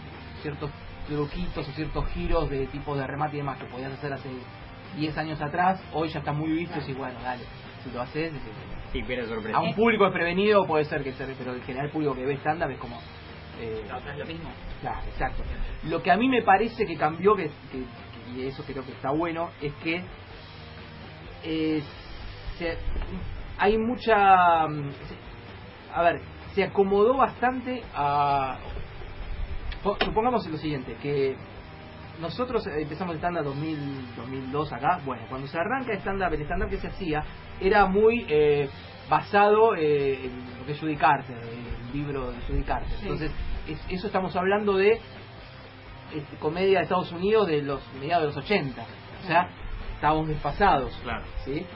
ciertos 0.43 0.71
truquitos 1.09 1.69
o 1.69 1.73
ciertos 1.73 2.07
giros 2.09 2.49
de 2.51 2.67
tipos 2.67 2.97
de 2.99 3.07
remate 3.07 3.37
y 3.37 3.39
demás 3.41 3.59
que 3.59 3.67
podías 3.67 3.93
hacer 3.93 4.13
hace 4.13 4.29
10 4.97 5.17
años 5.19 5.41
atrás, 5.41 5.81
hoy 5.93 6.09
ya 6.09 6.21
están 6.21 6.37
muy 6.37 6.51
vistos 6.53 6.89
y 6.89 6.93
bueno, 6.93 7.19
dale, 7.23 7.45
si 7.83 7.91
lo 7.91 8.03
haces, 8.03 8.33
Sí, 8.93 9.03
sorpresa. 9.27 9.59
a 9.59 9.61
un 9.61 9.75
público 9.75 10.05
desprevenido 10.05 10.67
puede 10.67 10.85
ser 10.85 11.03
que 11.03 11.13
se, 11.13 11.27
pero 11.27 11.53
en 11.55 11.63
general 11.63 11.87
el 11.87 11.93
público 11.93 12.15
que 12.15 12.25
ve 12.25 12.35
stand-up 12.37 12.71
es 12.71 12.79
como... 12.79 12.97
eh, 13.61 13.83
es 14.13 14.19
lo 14.19 14.25
mismo. 14.27 14.51
Claro, 14.81 15.01
exacto. 15.09 15.43
Lo 15.89 16.01
que 16.03 16.13
a 16.13 16.17
mí 16.17 16.29
me 16.29 16.43
parece 16.43 16.87
que 16.87 16.97
cambió, 16.97 17.35
que, 17.35 17.51
que- 17.73 17.85
y 18.41 18.47
eso 18.47 18.63
creo 18.65 18.85
que 18.85 18.93
está 18.93 19.11
bueno, 19.11 19.51
es 19.61 19.73
que 19.83 20.03
eh, 21.43 21.83
se- 22.59 22.79
hay 23.59 23.79
mucha... 23.79 24.69
mm, 24.69 24.91
A 25.95 26.03
ver, 26.03 26.21
se 26.55 26.65
acomodó 26.65 27.17
bastante 27.17 27.83
a... 27.95 28.59
po- 29.83 29.97
Supongamos 30.05 30.47
lo 30.49 30.57
siguiente, 30.59 30.97
que 31.03 31.37
nosotros 32.21 32.67
eh, 32.67 32.83
empezamos 32.83 33.13
el 33.15 33.19
stand-up 33.19 33.45
2000, 33.45 34.17
2002 34.17 34.73
acá. 34.73 35.01
Bueno, 35.05 35.25
cuando 35.29 35.47
se 35.49 35.59
arranca 35.59 35.93
el 35.93 35.99
stand-up, 35.99 36.33
el 36.33 36.43
stand-up 36.43 36.71
que 36.71 36.79
se 36.79 36.87
hacía 36.89 37.25
era 37.61 37.87
muy 37.87 38.25
eh, 38.29 38.69
basado 39.11 39.75
eh, 39.75 40.27
en 40.27 40.59
lo 40.61 40.67
que 40.67 40.73
es 40.73 40.81
Judy 40.81 40.97
Carter, 40.97 41.37
el 41.37 41.93
libro 41.93 42.31
de 42.31 42.41
Judy 42.47 42.63
Carter. 42.63 42.89
Sí. 42.99 43.03
Entonces, 43.03 43.31
es- 43.69 43.85
eso 43.91 44.07
estamos 44.07 44.35
hablando 44.37 44.77
de 44.77 45.01
este, 46.15 46.37
comedia 46.39 46.79
de 46.79 46.85
Estados 46.85 47.11
Unidos 47.13 47.49
de 47.49 47.63
los 47.63 47.81
mediados 48.01 48.23
de 48.23 48.27
los 48.29 48.45
80. 48.45 48.83
O 49.25 49.27
sea, 49.27 49.49
estábamos 49.95 50.29
desfasados. 50.29 50.97
Claro. 51.03 51.25
¿sí? 51.45 51.67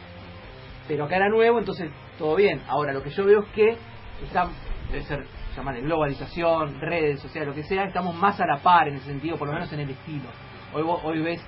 Pero 0.86 1.04
acá 1.04 1.16
era 1.16 1.28
nuevo, 1.28 1.58
entonces 1.58 1.90
todo 2.18 2.36
bien. 2.36 2.62
Ahora, 2.68 2.92
lo 2.92 3.02
que 3.02 3.10
yo 3.10 3.24
veo 3.24 3.40
es 3.40 3.48
que 3.52 3.76
está, 4.22 4.48
debe 4.90 5.04
ser 5.04 5.26
llamarle 5.56 5.82
globalización, 5.82 6.80
redes 6.80 7.20
sociales, 7.20 7.48
lo 7.48 7.54
que 7.54 7.64
sea, 7.68 7.84
estamos 7.84 8.14
más 8.14 8.40
a 8.40 8.46
la 8.46 8.58
par 8.58 8.88
en 8.88 8.96
ese 8.96 9.06
sentido, 9.06 9.36
por 9.36 9.48
lo 9.48 9.54
menos 9.54 9.72
en 9.72 9.80
el 9.80 9.90
estilo. 9.90 10.28
Hoy 10.72 10.82
vos- 10.82 11.00
hoy 11.04 11.20
ves 11.20 11.40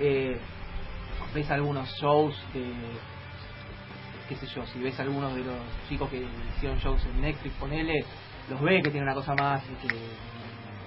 eh, 0.00 0.38
ves 1.34 1.50
algunos 1.50 1.88
shows 2.00 2.34
de 2.54 2.64
qué 4.28 4.36
sé 4.36 4.46
yo, 4.46 4.64
si 4.66 4.78
ves 4.80 4.98
algunos 5.00 5.34
de 5.34 5.42
los 5.44 5.56
chicos 5.88 6.08
que 6.10 6.22
hicieron 6.56 6.78
shows 6.78 7.02
en 7.06 7.20
Netflix, 7.20 7.54
ponele, 7.56 8.04
los 8.50 8.60
ves 8.60 8.82
que 8.82 8.90
tienen 8.90 9.04
una 9.08 9.14
cosa 9.14 9.34
más, 9.34 9.62
que 9.64 9.88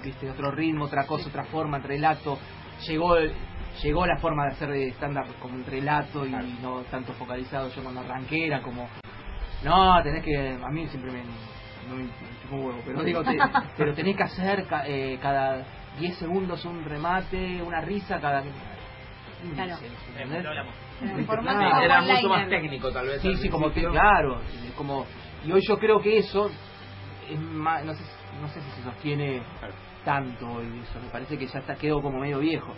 viste 0.04 0.30
otro 0.30 0.50
ritmo, 0.52 0.84
otra 0.84 1.06
cosa, 1.06 1.28
otra 1.28 1.44
forma, 1.44 1.78
el 1.78 1.82
relato, 1.82 2.38
llegó 2.86 3.16
el- 3.16 3.32
llegó 3.82 4.06
la 4.06 4.18
forma 4.18 4.44
de 4.44 4.50
hacer 4.52 4.70
de 4.70 4.88
stand-up 4.92 5.34
como 5.40 5.54
un 5.54 5.64
relato 5.64 6.24
y 6.26 6.30
no 6.62 6.82
tanto 6.90 7.12
focalizado 7.14 7.68
yo 7.70 7.82
cuando 7.82 8.00
arranqué 8.00 8.46
era 8.46 8.60
como 8.60 8.86
no 9.64 10.02
tenés 10.02 10.22
que 10.22 10.58
a 10.62 10.68
mí 10.70 10.86
siempre 10.88 11.10
me 11.10 11.22
no 11.88 11.96
me, 11.96 12.02
un 12.02 12.64
huevo 12.66 12.82
pero 12.84 13.02
digo 13.04 13.22
te- 13.22 13.38
pero 13.76 13.94
tenés 13.94 14.16
que 14.16 14.22
hacer 14.22 14.66
ca- 14.66 14.84
eh, 14.86 15.18
cada 15.20 15.64
10 15.98 16.16
segundos 16.18 16.64
un 16.64 16.84
remate 16.84 17.62
una 17.62 17.80
risa 17.80 18.20
cada 18.20 18.42
Claro. 19.54 19.76
era 21.82 22.00
mucho 22.02 22.28
más 22.28 22.48
técnico 22.48 22.92
tal 22.92 23.06
vez. 23.06 23.22
Sí, 23.22 23.36
sí, 23.36 23.48
como 23.48 23.70
claro, 23.72 24.40
como 24.76 25.06
y 25.44 25.50
hoy 25.52 25.60
yo 25.66 25.76
creo 25.78 26.00
que 26.00 26.18
eso 26.18 26.48
es 27.28 27.38
más, 27.40 27.84
no 27.84 27.92
sé, 27.94 28.04
no 28.40 28.48
sé 28.48 28.60
si 28.60 28.70
se 28.70 28.82
sostiene 28.82 29.42
tanto 30.04 30.46
hoy 30.46 30.66
eso, 30.82 31.00
me 31.00 31.08
parece 31.10 31.36
que 31.38 31.46
ya 31.46 31.58
está 31.58 31.74
quedó 31.74 32.00
como 32.00 32.18
medio 32.20 32.38
viejo. 32.38 32.72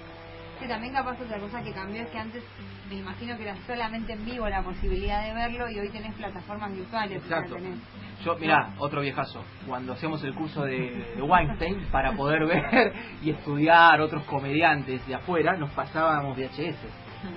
Sí, 0.61 0.69
también 0.69 0.93
capaz 0.95 1.21
otra 1.21 1.38
cosa 1.38 1.62
que 1.62 1.73
cambió 1.73 2.03
es 2.03 2.09
que 2.11 2.19
antes 2.19 2.43
me 2.88 2.97
imagino 2.97 3.37
que 3.37 3.43
era 3.43 3.57
solamente 3.67 4.12
en 4.12 4.25
vivo 4.25 4.49
la 4.49 4.62
posibilidad 4.62 5.23
de 5.25 5.35
verlo 5.35 5.69
y 5.69 5.79
hoy 5.79 5.88
tenés 5.90 6.14
plataformas 6.14 6.73
virtuales. 6.73 7.23
Exacto. 7.23 7.57
tenés- 7.57 7.79
Yo, 8.25 8.37
mirá, 8.38 8.71
otro 8.79 9.01
viejazo, 9.01 9.43
cuando 9.67 9.93
hacíamos 9.95 10.23
el 10.25 10.35
curso 10.35 10.64
de, 10.64 11.12
de 11.17 11.23
Weinstein 11.23 11.81
para 11.90 12.12
poder 12.12 12.47
ver 12.47 12.93
y 13.23 13.31
estudiar 13.31 14.01
otros 14.01 14.23
comediantes 14.25 15.07
de 15.07 15.14
afuera, 15.17 15.57
nos 15.57 15.71
pasábamos 15.71 16.37
VHS. 16.37 16.77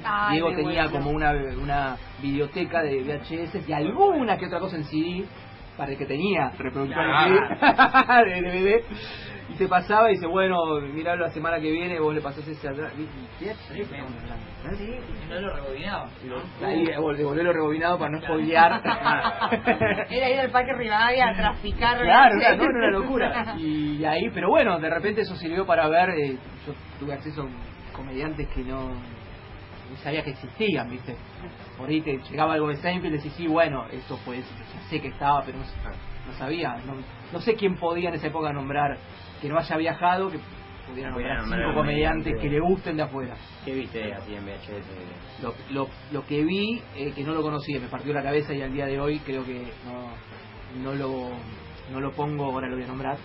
Ay, 0.03 0.33
Diego 0.33 0.49
tenía 0.53 0.83
bueno. 0.87 0.91
como 0.91 1.11
una, 1.11 1.31
una 1.61 1.97
videoteca 2.21 2.81
de 2.83 3.01
VHS 3.03 3.67
y 3.67 3.73
alguna 3.73 4.37
que 4.37 4.45
otra 4.45 4.59
cosa 4.59 4.75
en 4.77 4.83
CD 4.85 5.25
para 5.77 5.91
el 5.91 5.97
que 5.97 6.05
tenía 6.05 6.51
reproductor 6.57 7.05
de 8.25 8.41
DVD 8.41 8.83
y 9.49 9.53
te 9.55 9.67
pasaba 9.67 10.09
y 10.09 10.15
dice 10.15 10.27
bueno 10.27 10.79
mirá 10.93 11.15
la 11.15 11.29
semana 11.29 11.59
que 11.59 11.71
viene 11.71 11.99
vos 11.99 12.13
le 12.13 12.21
pasás 12.21 12.47
ese 12.47 12.67
atrás 12.67 12.91
¿qué? 13.39 13.51
¿eh? 13.51 13.85
Y 14.65 15.29
no 15.29 15.39
lo 15.39 15.55
rebobinaba. 15.55 16.09
¿no? 16.25 16.67
ahí 16.67 16.85
devolverlo 16.85 17.53
rebobinado 17.53 17.97
para 17.97 18.11
no 18.11 18.21
spoilear 18.21 18.81
Era 20.09 20.29
ir 20.29 20.39
al 20.39 20.49
Parque 20.49 20.73
Rivadavia 20.73 21.29
a 21.29 21.35
traficar. 21.35 22.01
Claro, 22.01 22.35
¿no? 22.35 22.39
claro, 22.39 22.57
no, 22.57 22.63
era 22.63 22.77
una 22.77 22.91
locura. 22.91 23.55
Y 23.57 24.03
ahí, 24.05 24.29
pero 24.33 24.49
bueno, 24.49 24.79
de 24.79 24.89
repente 24.89 25.21
eso 25.21 25.35
sirvió 25.35 25.65
para 25.65 25.87
ver, 25.87 26.09
eh, 26.09 26.37
yo 26.65 26.73
tuve 26.99 27.13
acceso 27.13 27.43
a 27.43 27.95
comediantes 27.95 28.47
que 28.49 28.61
no, 28.61 28.89
ni 29.89 29.97
sabía 30.03 30.23
que 30.23 30.31
existían, 30.31 30.89
¿viste? 30.89 31.15
Por 31.77 31.89
ahí 31.89 32.01
te 32.01 32.17
llegaba 32.29 32.53
algo 32.53 32.69
de 32.69 32.77
Seinfeld 32.77 33.13
y 33.13 33.17
decís, 33.17 33.33
sí, 33.33 33.47
bueno, 33.47 33.85
esto 33.91 34.17
ya 34.25 34.81
sé 34.89 35.01
que 35.01 35.09
estaba, 35.09 35.43
pero 35.43 35.57
no, 35.57 35.63
no 35.63 36.37
sabía. 36.37 36.77
No, 36.85 36.95
no 37.31 37.39
sé 37.39 37.55
quién 37.55 37.75
podía 37.75 38.09
en 38.09 38.15
esa 38.15 38.27
época 38.27 38.51
nombrar, 38.51 38.97
que 39.41 39.49
no 39.49 39.57
haya 39.57 39.77
viajado, 39.77 40.29
que 40.31 40.39
pudiera 40.87 41.13
Pudiera 41.13 41.41
nombrar 41.41 41.59
cinco 41.65 41.75
comediantes 41.79 42.33
comediante. 42.33 42.41
que 42.41 42.49
le 42.49 42.59
gusten 42.61 42.97
de 42.97 43.03
afuera. 43.03 43.35
¿Qué 43.65 43.73
viste 43.73 44.13
así 44.13 44.33
en 44.35 44.45
VHS? 44.45 45.41
Lo, 45.43 45.53
lo, 45.71 45.89
lo 46.11 46.25
que 46.25 46.43
vi, 46.43 46.81
eh, 46.95 47.11
que 47.13 47.23
no 47.23 47.33
lo 47.33 47.41
conocía, 47.41 47.79
me 47.79 47.87
partió 47.87 48.13
la 48.13 48.23
cabeza 48.23 48.53
y 48.53 48.61
al 48.61 48.71
día 48.73 48.85
de 48.85 48.99
hoy 48.99 49.19
creo 49.19 49.43
que 49.45 49.71
no, 49.85 50.81
no, 50.83 50.95
lo, 50.95 51.29
no 51.91 51.99
lo 51.99 52.11
pongo, 52.13 52.45
ahora 52.45 52.67
lo 52.69 52.75
voy 52.75 52.85
a 52.85 52.87
nombrar. 52.87 53.17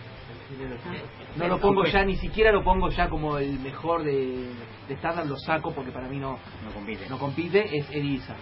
No 1.37 1.49
lo 1.49 1.59
pongo 1.61 1.85
ya, 1.87 2.05
ni 2.05 2.17
siquiera 2.17 2.53
lo 2.53 2.63
pongo 2.63 2.89
ya 2.91 3.09
como 3.09 3.39
el 3.39 3.59
mejor 3.61 4.03
de, 4.05 4.51
de 4.89 4.95
stand 4.97 5.29
lo 5.29 5.37
saco 5.39 5.73
porque 5.73 5.91
para 5.93 6.09
mí 6.09 6.19
no, 6.19 6.33
No 6.65 6.71
compite. 6.75 7.09
no 7.09 7.19
compite, 7.19 7.77
es 7.79 7.89
Elisa. 7.91 8.35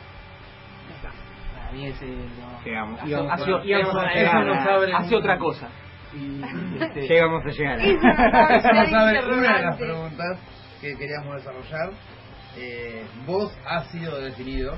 Para 1.56 1.72
mí 1.72 1.86
es 1.86 2.00
no, 2.02 2.58
hace, 3.30 3.44
hace- 3.82 4.26
hace- 4.50 4.92
hace 4.92 5.16
otra 5.16 5.38
cosa. 5.38 5.68
Este, 6.12 7.00
Llegamos 7.08 7.44
a 7.44 7.48
llegar. 7.50 7.78
Una 7.78 9.56
de 9.56 9.62
las 9.62 9.76
preguntas 9.76 10.38
que 10.80 10.96
queríamos 10.96 11.36
desarrollar. 11.36 11.90
Eh, 12.56 13.04
vos 13.26 13.56
has 13.64 13.86
sido 13.92 14.20
definido 14.20 14.74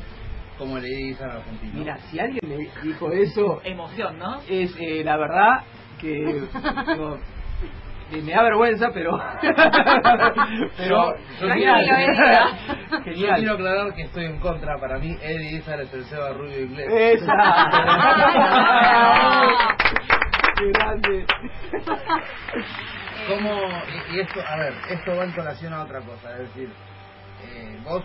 como 0.58 0.78
dicen 0.78 1.30
al 1.30 1.38
argentino. 1.38 1.72
Mira, 1.74 1.96
si 2.10 2.20
alguien 2.20 2.40
me 2.46 2.56
dijo 2.82 3.10
eso, 3.10 3.60
Emoción, 3.64 4.18
¿no? 4.18 4.40
es 4.48 4.74
eh, 4.78 5.02
la 5.02 5.16
verdad 5.16 5.64
que 5.98 6.44
eh, 8.12 8.22
me 8.22 8.32
da 8.32 8.42
vergüenza, 8.42 8.90
pero 8.92 9.18
pero 10.76 11.14
Yo 11.40 11.48
genial, 11.48 11.84
quiero-. 11.84 13.16
Yo 13.16 13.34
quiero 13.34 13.54
aclarar 13.54 13.94
que 13.94 14.02
estoy 14.02 14.26
en 14.26 14.38
contra. 14.38 14.76
Para 14.78 14.98
mí, 14.98 15.16
Eddie 15.22 15.56
Izzard 15.58 15.80
es 15.80 15.94
el 15.94 16.04
Seba 16.04 16.30
Rubio 16.32 16.60
inglés. 16.60 16.88
Esa. 16.92 17.68
Qué 20.62 20.70
grande. 20.70 21.26
¿Cómo, 23.28 23.50
y, 24.12 24.16
y 24.16 24.20
esto, 24.20 24.40
a 24.46 24.56
ver, 24.58 24.74
esto 24.90 25.16
va 25.16 25.24
en 25.24 25.32
colación 25.32 25.72
a 25.72 25.82
otra 25.82 26.00
cosa, 26.00 26.32
es 26.34 26.38
decir, 26.38 26.70
eh, 27.44 27.80
vos, 27.84 28.04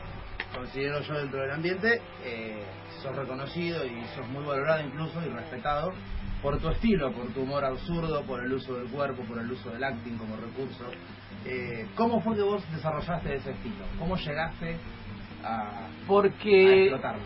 considero 0.56 1.02
yo 1.02 1.14
dentro 1.20 1.40
del 1.42 1.52
ambiente, 1.52 2.02
eh, 2.24 2.64
sos 3.04 3.16
reconocido 3.16 3.86
y 3.86 4.04
sos 4.16 4.28
muy 4.30 4.44
valorado 4.44 4.82
incluso 4.88 5.22
y 5.24 5.30
respetado 5.30 5.94
por 6.42 6.58
tu 6.60 6.70
estilo, 6.70 7.12
por 7.12 7.28
tu 7.28 7.42
humor 7.42 7.64
absurdo, 7.64 8.24
por 8.24 8.44
el 8.44 8.52
uso 8.52 8.76
del 8.76 8.88
cuerpo, 8.90 9.22
por 9.24 9.38
el 9.38 9.52
uso 9.52 9.70
del 9.70 9.84
acting 9.84 10.18
como 10.18 10.36
recurso. 10.38 10.86
Eh, 11.46 11.88
¿Cómo 11.96 12.22
fue 12.22 12.36
que 12.36 12.42
vos 12.44 12.64
desarrollaste 12.72 13.36
ese 13.36 13.52
estilo? 13.52 13.86
¿Cómo 14.00 14.18
llegaste 14.18 14.78
a, 15.44 15.86
a 15.86 15.90
Porque 16.08 16.86
explotarlo? 16.88 17.24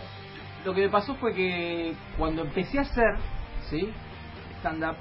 lo 0.66 0.74
que 0.74 0.82
me 0.82 0.90
pasó 0.90 1.16
fue 1.16 1.34
que 1.34 1.94
cuando 2.18 2.42
empecé 2.42 2.80
a 2.80 2.82
hacer, 2.82 3.16
¿sí? 3.70 3.92
Stand-up, 4.62 4.96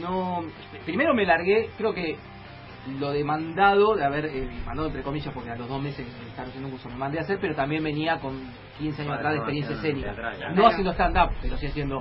no. 0.00 0.44
Primero 0.84 1.14
me 1.14 1.24
largué, 1.26 1.70
creo 1.76 1.92
que 1.92 2.16
lo 3.00 3.10
demandado 3.12 3.96
de 3.96 4.04
haber, 4.04 4.26
eh, 4.26 4.48
mandado 4.64 4.86
entre 4.88 5.02
comillas, 5.02 5.34
porque 5.34 5.50
a 5.50 5.56
los 5.56 5.68
dos 5.68 5.82
meses 5.82 6.06
de 6.06 6.28
estar 6.28 6.46
haciendo 6.46 6.68
un 6.68 6.72
curso 6.72 6.88
me 6.88 6.96
mandé 6.96 7.18
a 7.18 7.22
hacer, 7.22 7.38
pero 7.40 7.54
también 7.54 7.82
venía 7.82 8.18
con 8.20 8.38
15 8.78 9.02
años 9.02 9.16
Vale, 9.16 9.18
atrás 9.18 9.32
de 9.32 9.38
experiencia 9.38 9.74
no, 9.74 9.80
escénica. 9.82 10.12
No 10.50 10.54
Claro. 10.54 10.66
haciendo 10.68 10.92
stand-up, 10.92 11.30
pero 11.42 11.56
sí 11.56 11.66
haciendo 11.66 12.00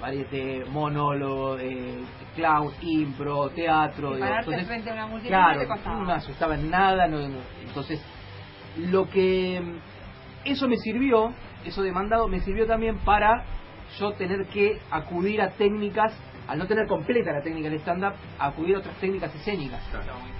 variete, 0.00 0.64
monólogo, 0.70 1.58
eh, 1.58 1.98
clown, 2.36 2.72
impro, 2.82 3.48
teatro. 3.50 4.10
Y 4.10 4.14
digo, 4.16 4.26
pararte 4.26 4.50
entonces, 4.50 4.66
frente 4.68 4.90
a 4.90 4.92
una 4.92 5.06
multitud 5.06 5.28
Claro, 5.30 5.54
no 5.54 5.60
te 5.60 5.66
costaba. 5.68 5.96
no 5.98 6.04
me 6.04 6.12
asustaba 6.12 6.54
en 6.56 6.70
nada, 6.70 7.06
no- 7.08 7.28
no- 7.28 7.38
entonces 7.66 8.04
lo 8.76 9.08
que 9.08 9.60
eso 10.44 10.68
me 10.68 10.76
sirvió, 10.76 11.32
eso 11.64 11.82
demandado 11.82 12.28
me 12.28 12.40
sirvió 12.40 12.66
también 12.66 12.98
para 12.98 13.44
yo 13.98 14.12
tener 14.12 14.46
que 14.46 14.78
acudir 14.90 15.40
a 15.42 15.50
técnicas, 15.52 16.12
al 16.48 16.58
no 16.58 16.66
tener 16.66 16.86
completa 16.86 17.30
la 17.32 17.42
técnica 17.42 17.68
del 17.70 17.78
stand-up, 17.80 18.14
acudir 18.38 18.76
a 18.76 18.78
otras 18.80 18.96
técnicas 18.96 19.34
escénicas. 19.34 19.82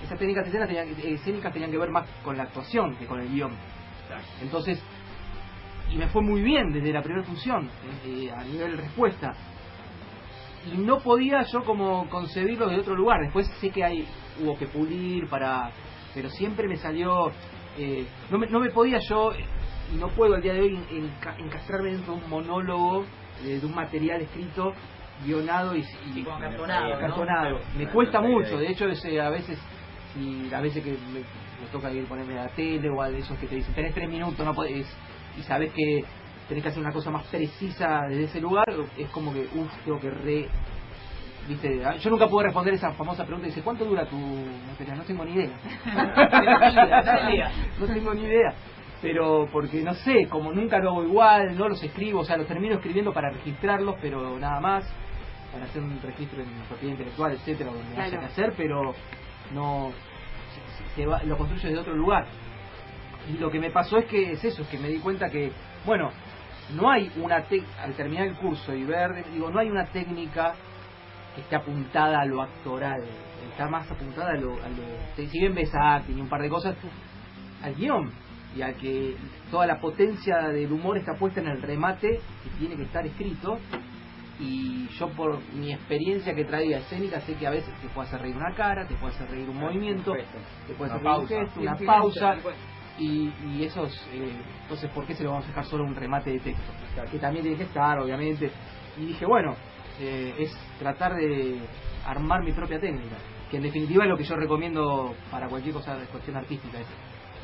Esas 0.04 0.18
técnicas 0.18 0.46
escénicas 0.46 0.68
tenían, 0.68 0.88
eh, 0.88 1.14
escénicas 1.14 1.52
tenían 1.52 1.70
que 1.70 1.78
ver 1.78 1.90
más 1.90 2.08
con 2.24 2.36
la 2.36 2.44
actuación 2.44 2.96
que 2.96 3.06
con 3.06 3.20
el 3.20 3.28
guion. 3.28 3.52
Entonces, 4.42 4.82
y 5.90 5.96
me 5.96 6.06
fue 6.08 6.22
muy 6.22 6.42
bien 6.42 6.72
desde 6.72 6.92
la 6.92 7.02
primera 7.02 7.24
función, 7.24 7.68
eh, 8.06 8.30
a 8.34 8.42
nivel 8.44 8.76
respuesta. 8.78 9.34
Y 10.72 10.76
no 10.78 10.98
podía 11.00 11.44
yo 11.52 11.62
como 11.64 12.08
concebirlo 12.08 12.68
de 12.68 12.76
otro 12.80 12.94
lugar. 12.94 13.20
Después 13.22 13.46
sé 13.60 13.70
que 13.70 13.84
hay 13.84 14.06
hubo 14.40 14.56
que 14.58 14.66
pulir 14.66 15.28
para... 15.28 15.70
Pero 16.14 16.28
siempre 16.30 16.66
me 16.68 16.76
salió... 16.76 17.30
eh, 17.78 18.06
no, 18.30 18.38
me, 18.38 18.46
no 18.48 18.60
me 18.60 18.70
podía 18.70 18.98
yo, 19.08 19.32
eh, 19.32 19.44
y 19.94 19.96
no 19.96 20.08
puedo 20.08 20.34
al 20.34 20.42
día 20.42 20.52
de 20.54 20.60
hoy, 20.60 20.78
enca- 20.90 21.36
encastrarme 21.38 21.92
dentro 21.92 22.16
de 22.16 22.24
un 22.24 22.30
monólogo, 22.30 23.04
eh, 23.44 23.58
de 23.60 23.66
un 23.66 23.74
material 23.74 24.20
escrito, 24.22 24.72
guionado 25.24 25.76
y, 25.76 25.80
y, 25.80 26.20
Y. 26.20 26.24
Me 27.76 27.86
cuesta 27.88 28.20
mucho, 28.20 28.58
de 28.58 28.68
hecho 28.70 28.86
ese, 28.88 29.20
a 29.20 29.30
veces 29.30 29.58
y 30.18 30.52
a 30.52 30.60
veces 30.60 30.82
que 30.82 30.90
me, 30.90 31.20
me 31.20 31.66
toca 31.70 31.90
ir 31.92 32.06
ponerme 32.06 32.38
a 32.38 32.44
la 32.44 32.48
tele 32.50 32.88
o 32.88 33.00
a 33.02 33.08
esos 33.10 33.36
que 33.38 33.46
te 33.46 33.56
dicen 33.56 33.74
tenés 33.74 33.94
tres 33.94 34.08
minutos 34.08 34.44
no 34.44 34.54
podés 34.54 34.86
y 35.38 35.42
sabes 35.42 35.72
que 35.72 36.04
tenés 36.48 36.62
que 36.62 36.68
hacer 36.70 36.82
una 36.82 36.92
cosa 36.92 37.10
más 37.10 37.26
precisa 37.26 38.02
desde 38.08 38.24
ese 38.24 38.40
lugar 38.40 38.64
es 38.96 39.08
como 39.10 39.32
que 39.32 39.40
uff 39.54 39.70
tengo 39.84 40.00
que 40.00 40.10
re 40.10 40.48
viste 41.46 41.82
Ah, 41.84 41.96
yo 41.96 42.10
nunca 42.10 42.26
pude 42.26 42.44
responder 42.44 42.74
esa 42.74 42.92
famosa 42.92 43.24
pregunta 43.24 43.46
dice 43.46 43.62
¿cuánto 43.62 43.84
dura 43.84 44.06
tu 44.06 44.16
material? 44.16 44.98
no 44.98 45.04
tengo 45.04 45.24
ni 45.24 45.32
idea. 45.34 45.50
No 47.78 47.86
tengo 47.86 48.14
ni 48.14 48.22
idea. 48.22 48.54
Pero 49.00 49.46
porque 49.52 49.82
no 49.82 49.94
sé 49.94 50.26
como 50.28 50.52
nunca 50.52 50.78
lo 50.78 50.90
hago 50.90 51.04
igual 51.04 51.56
no 51.56 51.68
los 51.68 51.82
escribo 51.82 52.20
o 52.20 52.24
sea 52.24 52.36
los 52.36 52.46
termino 52.48 52.76
escribiendo 52.76 53.12
para 53.12 53.30
registrarlos 53.30 53.96
pero 54.00 54.38
nada 54.38 54.60
más 54.60 54.84
para 55.52 55.64
hacer 55.64 55.82
un 55.82 56.00
registro 56.02 56.42
en 56.42 56.48
propiedad 56.68 56.92
intelectual 56.92 57.32
etcétera 57.32 57.70
donde 57.72 57.92
haya 58.00 58.10
Claro. 58.10 58.20
que 58.20 58.26
hacer 58.32 58.54
pero 58.56 58.94
no 59.52 59.92
se- 60.96 61.06
va- 61.06 61.22
lo 61.22 61.36
construyo 61.38 61.68
de 61.74 61.78
otro 61.78 61.94
lugar 61.94 62.26
y 63.32 63.38
lo 63.38 63.50
que 63.50 63.58
me 63.60 63.70
pasó 63.70 63.98
es 63.98 64.06
que 64.06 64.32
es 64.32 64.44
eso 64.44 64.62
es 64.62 64.68
que 64.68 64.78
me 64.78 64.88
di 64.88 64.98
cuenta 64.98 65.28
que 65.30 65.52
bueno 65.86 66.10
no 66.74 66.90
hay 66.90 67.10
una 67.16 67.46
tec- 67.48 67.64
al 67.82 67.94
terminar 67.94 68.26
el 68.26 68.34
curso 68.36 68.74
y 68.74 68.84
ver 68.84 69.24
digo 69.32 69.50
no 69.50 69.58
hay 69.58 69.70
una 69.70 69.86
técnica 69.86 70.54
que 71.34 71.40
esté 71.42 71.56
apuntada 71.56 72.20
a 72.20 72.24
lo 72.26 72.42
actoral 72.42 73.02
está 73.52 73.68
más 73.68 73.90
apuntada 73.90 74.30
a 74.32 74.34
lo, 74.36 74.52
a 74.52 74.68
lo 74.68 75.16
si 75.16 75.38
bien 75.38 75.54
ves 75.54 75.70
acting 75.74 76.18
y 76.18 76.20
un 76.20 76.28
par 76.28 76.42
de 76.42 76.48
cosas 76.48 76.76
al 77.62 77.74
guion 77.74 78.10
y 78.56 78.62
a 78.62 78.72
que 78.74 79.14
toda 79.50 79.66
la 79.66 79.78
potencia 79.80 80.48
del 80.48 80.72
humor 80.72 80.96
está 80.98 81.12
puesta 81.18 81.40
en 81.40 81.48
el 81.48 81.62
remate 81.62 82.08
que 82.44 82.50
tiene 82.58 82.76
que 82.76 82.82
estar 82.84 83.06
escrito 83.06 83.58
y 84.40 84.88
yo 84.98 85.08
por 85.10 85.40
mi 85.54 85.72
experiencia 85.72 86.34
que 86.34 86.44
traía 86.44 86.78
escénica 86.78 87.20
sé 87.22 87.34
que 87.34 87.46
a 87.46 87.50
veces 87.50 87.74
te 87.80 87.88
puede 87.88 88.08
hacer 88.08 88.20
reír 88.22 88.36
una 88.36 88.54
cara, 88.54 88.86
te 88.86 88.94
puede 88.96 89.14
hacer 89.14 89.28
reír 89.30 89.48
un 89.48 89.58
movimiento, 89.58 90.12
te 90.66 90.74
puede 90.74 90.92
hacer 90.92 91.00
Una 91.06 91.16
reír 91.16 91.22
un 91.22 91.28
pausa. 91.28 91.44
gesto, 91.44 91.60
una 91.60 91.76
pausa 91.76 92.36
y, 92.98 93.32
y 93.56 93.64
esos 93.64 93.92
eh, 94.12 94.32
entonces 94.62 94.90
¿por 94.90 95.06
qué 95.06 95.14
se 95.14 95.24
lo 95.24 95.30
vamos 95.30 95.44
a 95.44 95.48
dejar 95.48 95.64
solo 95.64 95.84
un 95.84 95.94
remate 95.94 96.30
de 96.30 96.40
texto? 96.40 96.72
que 97.10 97.18
también 97.18 97.42
tiene 97.44 97.56
que 97.58 97.64
estar 97.64 97.98
obviamente 97.98 98.50
y 98.96 99.06
dije 99.06 99.24
bueno 99.26 99.54
eh, 100.00 100.34
es 100.38 100.52
tratar 100.78 101.14
de 101.14 101.58
armar 102.06 102.42
mi 102.44 102.52
propia 102.52 102.80
técnica 102.80 103.16
que 103.50 103.56
en 103.58 103.62
definitiva 103.64 104.04
es 104.04 104.10
lo 104.10 104.16
que 104.16 104.24
yo 104.24 104.36
recomiendo 104.36 105.14
para 105.30 105.48
cualquier 105.48 105.74
cosa 105.74 105.96
de 105.96 106.06
cuestión 106.06 106.36
artística 106.36 106.78
es 106.80 106.86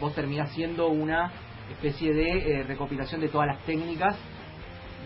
vos 0.01 0.15
terminás 0.15 0.51
siendo 0.53 0.89
una 0.89 1.31
especie 1.71 2.13
de 2.13 2.31
eh, 2.61 2.63
recopilación 2.65 3.21
de 3.21 3.29
todas 3.29 3.47
las 3.47 3.61
técnicas 3.65 4.17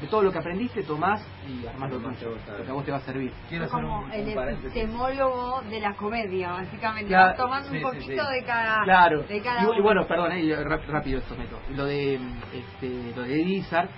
de 0.00 0.06
todo 0.06 0.22
lo 0.22 0.30
que 0.32 0.38
aprendiste 0.38 0.82
tomás 0.84 1.20
y 1.48 1.66
armás 1.66 1.90
lo 1.90 1.96
Lo 1.96 2.02
que 2.02 2.08
más 2.08 2.18
tuyo, 2.18 2.30
te 2.30 2.34
gusta. 2.36 2.58
lo 2.58 2.64
que 2.64 2.70
a 2.70 2.72
vos 2.74 2.84
te 2.84 2.90
va 2.92 2.96
a 2.98 3.00
servir 3.00 3.32
Quiero 3.48 3.64
Es 3.64 3.70
como 3.70 4.00
un, 4.00 4.12
el 4.12 4.28
epistemólogo 4.28 5.62
de 5.62 5.80
la 5.80 5.94
comedia, 5.94 6.52
básicamente. 6.52 7.08
Claro, 7.08 7.34
tomando 7.36 7.68
sí, 7.70 7.76
un 7.76 7.82
poquito 7.82 8.24
sí. 8.26 8.32
de 8.34 8.44
cada. 8.44 8.82
Claro. 8.84 9.22
De 9.24 9.40
cada 9.42 9.62
Y, 9.76 9.80
bueno, 9.82 10.06
perdón, 10.06 10.32
eh, 10.32 10.54
rap- 10.64 10.86
rápido 10.88 11.18
esto 11.18 11.34
meto. 11.36 11.58
Lo 11.74 11.84
de 11.84 12.14
este, 12.54 13.12
lo 13.16 13.22
de 13.22 13.42
Edizar, 13.42 13.88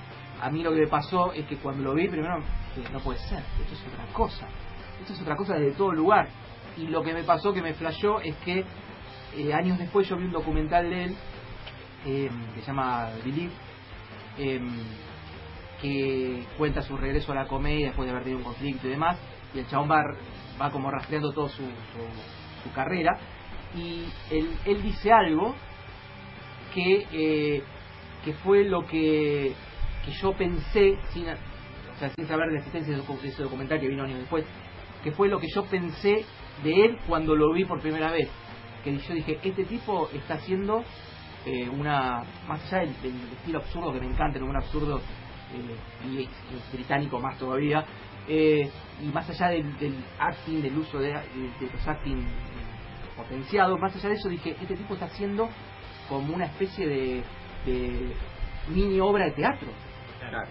a 0.40 0.50
mí 0.50 0.62
lo 0.62 0.72
que 0.72 0.80
me 0.80 0.86
pasó 0.86 1.32
es 1.32 1.44
que 1.46 1.56
cuando 1.58 1.82
lo 1.84 1.94
vi 1.94 2.08
primero 2.08 2.38
dije, 2.76 2.88
no 2.92 3.00
puede 3.00 3.18
ser, 3.20 3.40
esto 3.60 3.74
es 3.74 3.92
otra 3.92 4.06
cosa. 4.12 4.46
Esto 5.00 5.12
es 5.12 5.20
otra 5.20 5.36
cosa 5.36 5.54
desde 5.54 5.72
todo 5.76 5.92
lugar. 5.92 6.28
Y 6.78 6.86
lo 6.86 7.02
que 7.02 7.12
me 7.12 7.24
pasó 7.24 7.52
que 7.52 7.60
me 7.62 7.74
flashó 7.74 8.20
es 8.20 8.34
que 8.36 8.64
eh, 9.36 9.52
años 9.52 9.78
después 9.78 10.08
yo 10.08 10.16
vi 10.16 10.24
un 10.24 10.32
documental 10.32 10.88
de 10.88 11.04
él 11.04 11.16
eh, 12.06 12.30
que 12.54 12.60
se 12.60 12.66
llama 12.68 13.10
Believe 13.24 13.52
eh, 14.38 14.60
que 15.80 16.44
cuenta 16.58 16.82
su 16.82 16.96
regreso 16.96 17.32
a 17.32 17.36
la 17.36 17.46
comedia 17.46 17.86
después 17.86 18.06
de 18.06 18.10
haber 18.10 18.24
tenido 18.24 18.38
un 18.38 18.44
conflicto 18.44 18.86
y 18.86 18.90
demás 18.90 19.18
y 19.54 19.60
el 19.60 19.66
chabón 19.68 19.90
va, 19.90 20.02
va 20.60 20.70
como 20.70 20.90
rastreando 20.90 21.32
toda 21.32 21.48
su, 21.48 21.62
su, 21.62 22.72
carrera 22.74 23.18
y 23.74 24.04
él, 24.30 24.50
él 24.66 24.82
dice 24.82 25.12
algo 25.12 25.54
que 26.74 27.06
eh, 27.12 27.62
que 28.24 28.32
fue 28.34 28.64
lo 28.64 28.86
que 28.86 29.54
que 30.04 30.12
yo 30.12 30.32
pensé 30.32 30.98
sin 31.10 31.24
o 31.24 31.98
sea, 31.98 32.10
sin 32.10 32.26
saber 32.26 32.52
la 32.52 32.58
existencia 32.58 32.94
de 32.94 33.28
ese 33.28 33.42
documental 33.42 33.80
que 33.80 33.88
vino 33.88 34.04
años 34.04 34.18
después 34.18 34.44
que 35.02 35.12
fue 35.12 35.28
lo 35.28 35.40
que 35.40 35.48
yo 35.54 35.64
pensé 35.64 36.24
de 36.62 36.84
él 36.84 36.98
cuando 37.08 37.34
lo 37.34 37.52
vi 37.52 37.64
por 37.64 37.80
primera 37.80 38.10
vez. 38.10 38.28
Que 38.84 38.96
yo 38.96 39.14
dije 39.14 39.38
este 39.42 39.64
tipo 39.64 40.08
está 40.12 40.34
haciendo 40.34 40.84
eh, 41.46 41.68
una 41.68 42.24
más 42.46 42.60
allá 42.66 42.80
del, 42.80 43.00
del 43.02 43.32
estilo 43.32 43.58
absurdo 43.58 43.92
que 43.92 44.00
me 44.00 44.06
encanta 44.06 44.42
un 44.42 44.56
absurdo 44.56 45.00
eh, 45.54 45.76
y, 46.06 46.28
británico 46.76 47.18
más 47.20 47.38
todavía 47.38 47.84
eh, 48.28 48.70
y 49.02 49.06
más 49.06 49.28
allá 49.30 49.48
del, 49.48 49.76
del 49.78 49.94
acting 50.18 50.62
del 50.62 50.78
uso 50.78 50.98
de, 50.98 51.08
de- 51.12 51.70
los 51.72 51.88
acting 51.88 52.18
eh, 52.18 53.16
potenciados 53.16 53.78
más 53.80 53.94
allá 53.96 54.08
de 54.10 54.14
eso 54.14 54.28
dije 54.28 54.56
este 54.60 54.76
tipo 54.76 54.94
está 54.94 55.06
haciendo 55.06 55.48
como 56.08 56.34
una 56.34 56.46
especie 56.46 56.86
de, 56.86 57.22
de 57.66 58.12
mini 58.68 59.00
obra 59.00 59.24
de 59.26 59.32
teatro 59.32 59.68
Claro. 60.28 60.46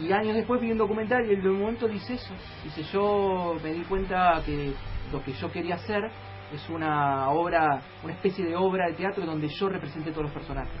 y 0.00 0.10
años 0.12 0.34
después 0.34 0.60
vi 0.60 0.72
un 0.72 0.78
documental 0.78 1.24
y 1.30 1.34
en 1.34 1.40
el 1.42 1.50
momento 1.52 1.86
dice 1.86 2.14
eso. 2.14 2.32
Dice, 2.64 2.82
yo 2.92 3.54
me 3.62 3.72
di 3.72 3.82
cuenta 3.82 4.42
que 4.46 4.72
lo 5.12 5.22
que 5.22 5.32
yo 5.34 5.52
quería 5.52 5.74
hacer 5.74 6.10
es 6.54 6.68
una 6.70 7.28
obra, 7.30 7.82
una 8.02 8.14
especie 8.14 8.44
de 8.46 8.56
obra 8.56 8.86
de 8.88 8.94
teatro 8.94 9.26
donde 9.26 9.48
yo 9.48 9.68
represente 9.68 10.10
todos 10.10 10.24
los 10.24 10.32
personajes. 10.32 10.72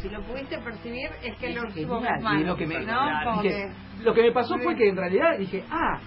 Si 0.00 0.08
lo 0.08 0.20
pudiste 0.22 0.58
percibir, 0.58 1.08
es 1.22 1.36
que 1.38 1.52
lo 1.54 1.62
es 1.68 2.46
lo 2.46 2.56
que 2.56 2.66
me, 2.66 2.80
¿no? 2.80 3.00
Como 3.24 3.42
dije, 3.42 3.54
que- 3.98 4.04
lo 4.04 4.14
que 4.14 4.22
me 4.22 4.32
pasó 4.32 4.58
fue 4.58 4.74
que 4.76 4.88
en 4.88 4.96
realidad 4.96 5.38
dije, 5.38 5.64
ah, 5.70 6.00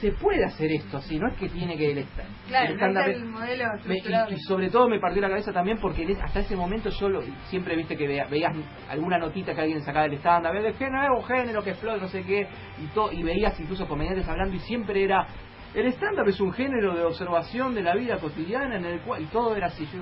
se 0.00 0.12
puede 0.12 0.42
hacer 0.44 0.70
esto 0.72 0.96
así, 0.96 1.18
no 1.18 1.28
es 1.28 1.36
que 1.36 1.48
tiene 1.50 1.76
que 1.76 1.90
el, 1.92 1.98
esta- 1.98 2.24
Claro, 2.48 2.70
el 2.72 2.78
no 2.78 2.86
stand-up 2.86 3.10
es 3.10 3.16
el 3.18 3.24
modelo 3.26 3.64
me- 3.86 3.94
estructurado. 3.94 4.30
y, 4.30 4.34
y 4.34 4.38
sobre 4.40 4.70
todo 4.70 4.88
me 4.88 4.98
partió 4.98 5.20
la 5.20 5.28
cabeza 5.28 5.52
también 5.52 5.78
porque 5.78 6.16
hasta 6.24 6.40
ese 6.40 6.56
momento 6.56 6.88
yo 6.88 7.08
lo- 7.10 7.22
siempre 7.48 7.76
viste 7.76 7.96
que 7.98 8.08
vea- 8.08 8.26
veías 8.26 8.54
alguna 8.88 9.18
notita 9.18 9.54
que 9.54 9.60
alguien 9.60 9.82
sacaba 9.82 10.08
del 10.08 10.18
stand-up, 10.18 10.54
el 10.54 10.74
género, 10.74 11.18
un 11.18 11.24
género 11.24 11.62
que 11.62 11.70
explota, 11.70 11.98
no 12.00 12.08
sé 12.08 12.22
qué, 12.24 12.46
y, 12.82 12.86
todo, 12.94 13.12
y 13.12 13.22
veías 13.22 13.58
incluso 13.60 13.86
comediantes 13.86 14.26
hablando 14.26 14.56
y 14.56 14.60
siempre 14.60 15.04
era, 15.04 15.26
el 15.74 15.86
stand-up 15.92 16.28
es 16.28 16.40
un 16.40 16.52
género 16.52 16.94
de 16.94 17.04
observación 17.04 17.74
de 17.74 17.82
la 17.82 17.94
vida 17.94 18.16
cotidiana 18.18 18.76
en 18.76 18.84
el 18.86 19.00
cual, 19.02 19.22
y 19.22 19.26
todo 19.26 19.54
era 19.54 19.66
así. 19.66 19.86
Yo 19.92 20.00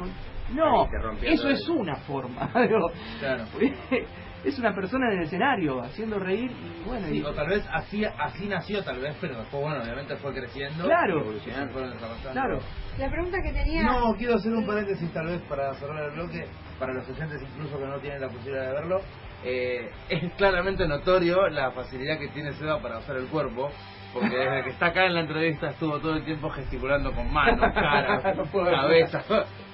no, 0.55 0.89
eso 1.23 1.51
es 1.51 1.69
una 1.69 1.97
forma. 1.97 2.51
Digo, 2.67 2.91
Claro. 3.21 3.45
es 4.45 4.59
una 4.59 4.73
persona 4.75 5.11
en 5.13 5.19
el 5.19 5.25
escenario 5.25 5.83
haciendo 5.83 6.19
reír 6.19 6.51
y 6.51 6.89
bueno, 6.89 7.07
Sí, 7.09 7.19
y- 7.19 7.23
o 7.23 7.33
tal 7.33 7.49
vez 7.49 7.67
así, 7.73 8.05
así 8.05 8.47
nació, 8.47 8.83
tal 8.85 9.01
vez, 9.01 9.17
pero 9.21 9.39
después, 9.39 9.63
bueno, 9.63 9.83
obviamente 9.83 10.17
fue 10.17 10.33
creciendo. 10.33 10.85
Claro. 10.85 11.21
evolucionando, 11.21 11.73
fueron 11.73 11.93
claro. 12.33 12.59
La 12.99 13.11
pregunta 13.11 13.39
que 13.43 13.53
tenía... 13.53 13.83
No, 13.83 14.15
quiero 14.17 14.35
hacer 14.37 14.53
un 14.53 14.67
paréntesis 14.67 15.13
tal 15.13 15.27
vez 15.27 15.41
para 15.43 15.75
cerrar 15.75 16.05
el 16.05 16.11
bloque, 16.13 16.47
para 16.79 16.95
los 16.95 17.09
oyentes 17.09 17.43
incluso 17.43 17.79
que 17.79 17.85
no 17.87 17.99
tienen 18.01 18.21
la 18.21 18.29
posibilidad 18.29 18.67
de 18.67 18.73
verlo. 18.73 19.01
Eh, 19.45 19.89
es 20.09 20.33
claramente 20.35 20.87
notorio 20.89 21.49
la 21.49 21.71
facilidad 21.71 22.19
que 22.19 22.29
tiene 22.29 22.53
Seba 22.55 22.81
para 22.83 22.99
usar 22.99 23.17
el 23.17 23.27
cuerpo, 23.29 23.71
porque 24.13 24.37
desde 24.37 24.65
que 24.65 24.71
está 24.71 24.87
acá 24.87 25.05
en 25.07 25.15
la 25.15 25.21
entrevista 25.21 25.69
estuvo 25.71 25.99
todo 26.01 26.15
el 26.15 26.25
tiempo 26.25 26.49
gesticulando 26.51 27.13
con 27.13 27.31
manos, 27.33 27.61
cara, 27.75 28.21
cabeza, 28.23 29.23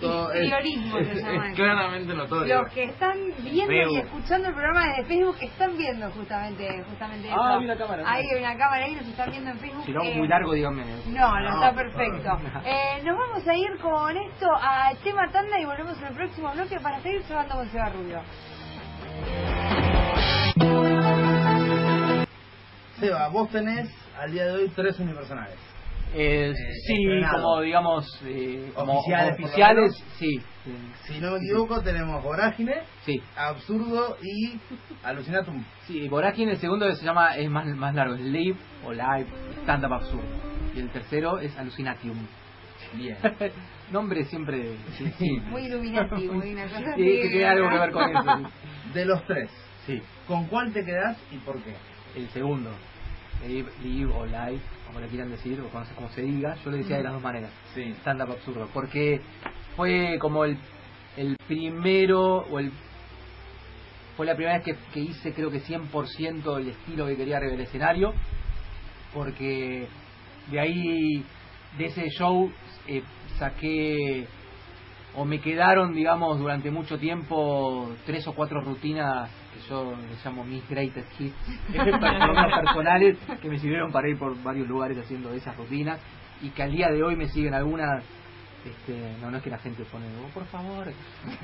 todo 0.00 0.32
es, 0.32 0.42
es- 0.42 0.50
llama 0.50 0.98
es 1.00 1.08
eso. 1.18 1.54
claramente 1.54 2.14
notorio. 2.14 2.62
Los 2.62 2.72
que 2.72 2.84
están 2.84 3.16
viendo 3.42 3.72
y 3.72 3.96
escuchando 3.98 4.48
el 4.48 4.54
programa 4.54 4.88
desde 4.88 5.04
Facebook 5.04 5.36
están 5.40 5.76
viendo 5.78 6.10
justamente 6.10 6.82
justamente 6.88 7.28
Ah, 7.30 7.50
eso. 7.52 7.60
vi 7.60 7.66
la 7.66 7.76
cámara. 7.76 8.02
Hay 8.06 8.24
una 8.38 8.56
cámara 8.56 8.84
ahí, 8.84 8.94
nos 8.96 9.06
están 9.06 9.30
viendo 9.30 9.50
en 9.50 9.58
Facebook. 9.58 9.84
Si 9.84 9.92
lo 9.92 10.00
hago 10.00 10.10
Eh, 10.10 10.16
muy 10.16 10.28
largo, 10.28 10.52
díganme. 10.52 10.84
No, 11.06 11.40
no, 11.40 11.40
No. 11.40 11.54
está 11.54 11.72
perfecto. 11.74 12.38
Eh, 12.64 13.02
nos 13.04 13.16
vamos 13.16 13.46
a 13.48 13.54
ir 13.56 13.78
con 13.80 14.16
esto 14.16 14.46
al 14.60 14.96
tema 14.98 15.30
tanda 15.30 15.60
y 15.60 15.64
volvemos 15.64 15.96
en 16.00 16.06
el 16.08 16.14
próximo 16.14 16.52
bloque 16.52 16.80
para 16.80 17.00
seguir 17.00 17.22
jugando 17.26 17.54
con 17.54 17.68
Seba 17.70 17.88
Rubio. 17.90 18.20
Seba, 22.98 23.28
vos 23.28 23.48
tenés 23.50 23.88
al 24.18 24.32
día 24.32 24.44
de 24.46 24.52
hoy 24.52 24.72
tres 24.74 24.98
unipersonales. 25.00 25.56
Eh, 26.16 26.52
sí, 26.86 26.92
estrenado. 27.02 27.42
como 27.42 27.60
digamos, 27.62 28.20
eh, 28.24 28.70
como 28.74 29.00
Oficiales, 29.00 30.04
sí. 30.16 30.36
eh, 30.66 30.76
Si 31.06 31.20
no 31.20 31.32
me 31.32 31.38
equivoco, 31.38 31.80
tenemos 31.82 32.22
Vorágine, 32.22 32.82
Sí, 33.04 33.20
Absurdo 33.36 34.16
y 34.22 34.60
Alucinatum. 35.02 35.64
sí, 35.88 36.08
Vorágine, 36.08 36.52
el 36.52 36.58
segundo 36.58 36.90
se 36.92 37.04
llama, 37.04 37.36
es 37.36 37.50
más, 37.50 37.66
más 37.66 37.92
largo, 37.94 38.14
es 38.14 38.20
Live 38.20 38.56
o 38.86 38.92
Live, 38.92 39.26
Stand 39.62 39.84
Up 39.86 39.92
Absurdo. 39.94 40.22
Y 40.76 40.80
el 40.80 40.90
tercero 40.90 41.40
es 41.40 41.56
Alucinatium. 41.58 42.16
Bien. 42.94 43.16
Nombre 43.90 44.24
siempre, 44.24 44.76
sí, 44.96 45.10
sí. 45.18 45.30
Muy 45.50 45.62
iluminativo, 45.66 46.34
muy 46.34 46.52
una 46.52 46.64
cosa 46.68 46.78
Sí, 46.78 46.90
así. 46.92 47.20
que 47.22 47.28
tiene 47.28 47.44
algo 47.46 47.68
que 47.70 47.78
ver 47.78 47.90
con 47.90 48.16
eso. 48.16 48.50
De 48.94 49.04
los 49.04 49.26
tres, 49.26 49.50
Sí, 49.86 50.00
¿con 50.28 50.46
cuál 50.46 50.72
te 50.72 50.84
quedás 50.84 51.18
y 51.32 51.38
por 51.38 51.60
qué? 51.62 51.74
el 52.16 52.28
segundo, 52.28 52.70
Live, 53.46 53.70
live 53.82 54.12
o 54.12 54.26
Live, 54.26 54.60
como 54.86 55.00
le 55.00 55.08
quieran 55.08 55.30
decir, 55.30 55.60
o 55.60 55.68
como 55.68 55.84
se, 55.84 55.94
como 55.94 56.08
se 56.10 56.22
diga, 56.22 56.56
yo 56.64 56.70
le 56.70 56.78
decía 56.78 56.98
de 56.98 57.02
las 57.02 57.12
dos 57.12 57.22
maneras. 57.22 57.50
Sí. 57.74 57.94
stand-up 58.00 58.32
absurdo, 58.32 58.68
porque 58.72 59.20
fue 59.76 60.18
como 60.20 60.44
el, 60.44 60.56
el 61.16 61.36
primero, 61.46 62.38
o 62.38 62.58
el 62.58 62.72
fue 64.16 64.26
la 64.26 64.36
primera 64.36 64.58
vez 64.58 64.64
que, 64.64 64.76
que 64.92 65.00
hice 65.00 65.32
creo 65.32 65.50
que 65.50 65.60
100% 65.60 66.58
el 66.58 66.68
estilo 66.68 67.06
que 67.06 67.16
quería 67.16 67.38
arriba 67.38 67.52
del 67.52 67.62
escenario, 67.62 68.14
porque 69.12 69.88
de 70.50 70.60
ahí, 70.60 71.24
de 71.78 71.86
ese 71.86 72.08
show, 72.10 72.50
eh, 72.86 73.02
saqué, 73.38 74.26
o 75.16 75.24
me 75.24 75.40
quedaron, 75.40 75.94
digamos, 75.94 76.38
durante 76.38 76.70
mucho 76.70 76.98
tiempo, 76.98 77.90
tres 78.06 78.26
o 78.26 78.34
cuatro 78.34 78.60
rutinas 78.60 79.30
yo 79.68 79.94
les 80.08 80.24
llamo 80.24 80.44
mis 80.44 80.66
greatest 80.68 81.20
hits, 81.20 81.34
personas 81.72 82.60
personales, 82.60 83.18
que 83.40 83.48
me 83.48 83.58
sirvieron 83.58 83.90
para 83.92 84.08
ir 84.08 84.18
por 84.18 84.40
varios 84.42 84.68
lugares 84.68 84.98
haciendo 84.98 85.32
esas 85.32 85.56
rutinas, 85.56 86.00
y 86.42 86.50
que 86.50 86.62
al 86.62 86.72
día 86.72 86.88
de 86.88 87.02
hoy 87.02 87.16
me 87.16 87.28
siguen 87.28 87.54
algunas 87.54 88.04
este, 88.64 89.14
no, 89.20 89.30
no 89.30 89.36
es 89.36 89.42
que 89.42 89.50
la 89.50 89.58
gente 89.58 89.84
pone, 89.84 90.06
oh, 90.24 90.28
por 90.32 90.46
favor. 90.46 90.86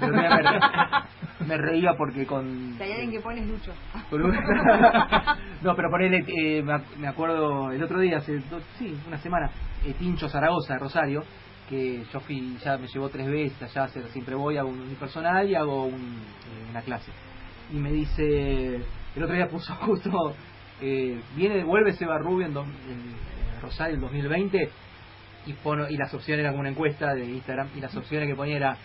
Pero 0.00 0.12
me, 0.14 1.46
me- 1.46 1.56
reía 1.58 1.92
porque 1.94 2.24
con. 2.26 2.74
Si 2.78 2.82
hay 2.82 2.92
alguien 2.92 3.10
que 3.10 3.20
pone 3.20 3.40
es 3.42 3.46
Lucho. 3.46 3.72
no, 5.62 5.76
pero 5.76 5.90
ponele, 5.90 6.24
eh, 6.26 6.62
me 6.62 6.72
ac- 6.72 6.96
me 6.96 7.08
acuerdo 7.08 7.72
el 7.72 7.82
otro 7.82 8.00
día, 8.00 8.18
hace 8.18 8.38
dos, 8.50 8.62
sí, 8.78 8.96
una 9.06 9.18
semana, 9.18 9.50
eh, 9.84 9.94
Tincho 9.98 10.28
Zaragoza 10.30 10.72
de 10.74 10.78
Rosario, 10.80 11.20
que 11.68 12.04
yo 12.10 12.20
fui, 12.20 12.56
ya 12.64 12.78
me 12.78 12.86
llevó 12.86 13.10
tres 13.10 13.26
veces 13.30 13.62
allá, 13.76 13.88
siempre 14.12 14.34
voy, 14.34 14.56
hago 14.56 14.70
un 14.70 14.80
unipersonal 14.80 15.46
y 15.48 15.54
hago 15.54 15.84
un, 15.84 16.00
eh, 16.00 16.70
una 16.70 16.80
clase. 16.82 17.12
Y 17.72 17.76
me 17.76 17.92
dice, 17.92 18.76
el 19.16 19.22
otro 19.22 19.34
día 19.34 19.48
puso 19.48 19.74
justo, 19.82 20.10
eh, 20.80 21.20
viene, 21.36 21.64
vuelve 21.64 21.92
Seba 21.92 22.18
Rubio 22.18 22.46
en, 22.46 22.54
dos- 22.54 22.66
en, 22.88 23.30
Rosario 23.62 23.96
el 23.96 24.00
2020 24.00 24.70
y, 25.46 25.52
pono, 25.54 25.86
y 25.90 25.96
las 25.98 26.12
opciones 26.14 26.40
eran 26.40 26.52
como 26.52 26.60
una 26.60 26.70
encuesta 26.70 27.12
de 27.14 27.26
Instagram 27.26 27.68
y 27.76 27.80
las 27.80 27.94
opciones 27.94 28.26
que 28.28 28.34
ponía 28.34 28.56
era 28.56 28.76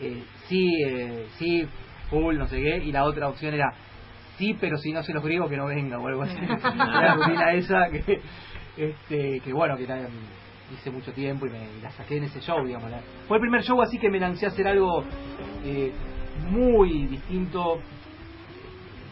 eh, 0.00 0.22
sí, 0.46 0.68
eh, 0.86 1.26
sí, 1.36 1.66
full, 2.08 2.36
no 2.38 2.46
sé 2.46 2.56
qué, 2.62 2.76
y 2.84 2.92
la 2.92 3.04
otra 3.04 3.28
opción 3.28 3.54
era 3.54 3.74
sí, 4.38 4.56
pero 4.60 4.76
si 4.78 4.92
no 4.92 5.02
sé 5.02 5.12
los 5.12 5.24
griegos 5.24 5.50
que 5.50 5.56
no 5.56 5.66
venga 5.66 5.98
o 5.98 6.06
algo 6.06 6.22
así. 6.22 6.38
la 6.76 7.14
rutina 7.14 7.52
esa 7.54 7.90
que, 7.90 8.20
este, 8.76 9.40
que 9.40 9.52
bueno, 9.52 9.76
que 9.76 9.86
la 9.88 10.08
hice 10.72 10.90
mucho 10.92 11.12
tiempo 11.12 11.46
y 11.46 11.50
me 11.50 11.58
y 11.58 11.80
la 11.82 11.90
saqué 11.90 12.18
en 12.18 12.24
ese 12.24 12.40
show, 12.40 12.64
digamos. 12.64 12.88
la- 12.90 13.02
fue 13.26 13.36
el 13.38 13.40
primer 13.40 13.62
show 13.64 13.82
así 13.82 13.98
que 13.98 14.08
me 14.10 14.20
lancé 14.20 14.46
a 14.46 14.50
hacer 14.50 14.68
algo 14.68 15.04
eh, 15.64 15.92
muy 16.48 17.06
distinto 17.08 17.80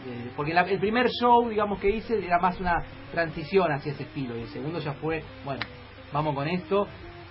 eh, 0.07 0.31
porque 0.35 0.53
la- 0.53 0.61
el 0.61 0.79
primer 0.79 1.09
show, 1.09 1.49
digamos, 1.49 1.79
que 1.79 1.89
hice 1.89 2.23
era 2.25 2.39
más 2.39 2.59
una 2.59 2.83
transición 3.11 3.71
hacia 3.71 3.91
ese 3.91 4.03
estilo. 4.03 4.37
Y 4.37 4.41
el 4.41 4.47
segundo 4.47 4.79
ya 4.79 4.93
fue, 4.93 5.23
bueno, 5.43 5.61
vamos 6.13 6.35
con 6.35 6.47
esto. 6.47 6.87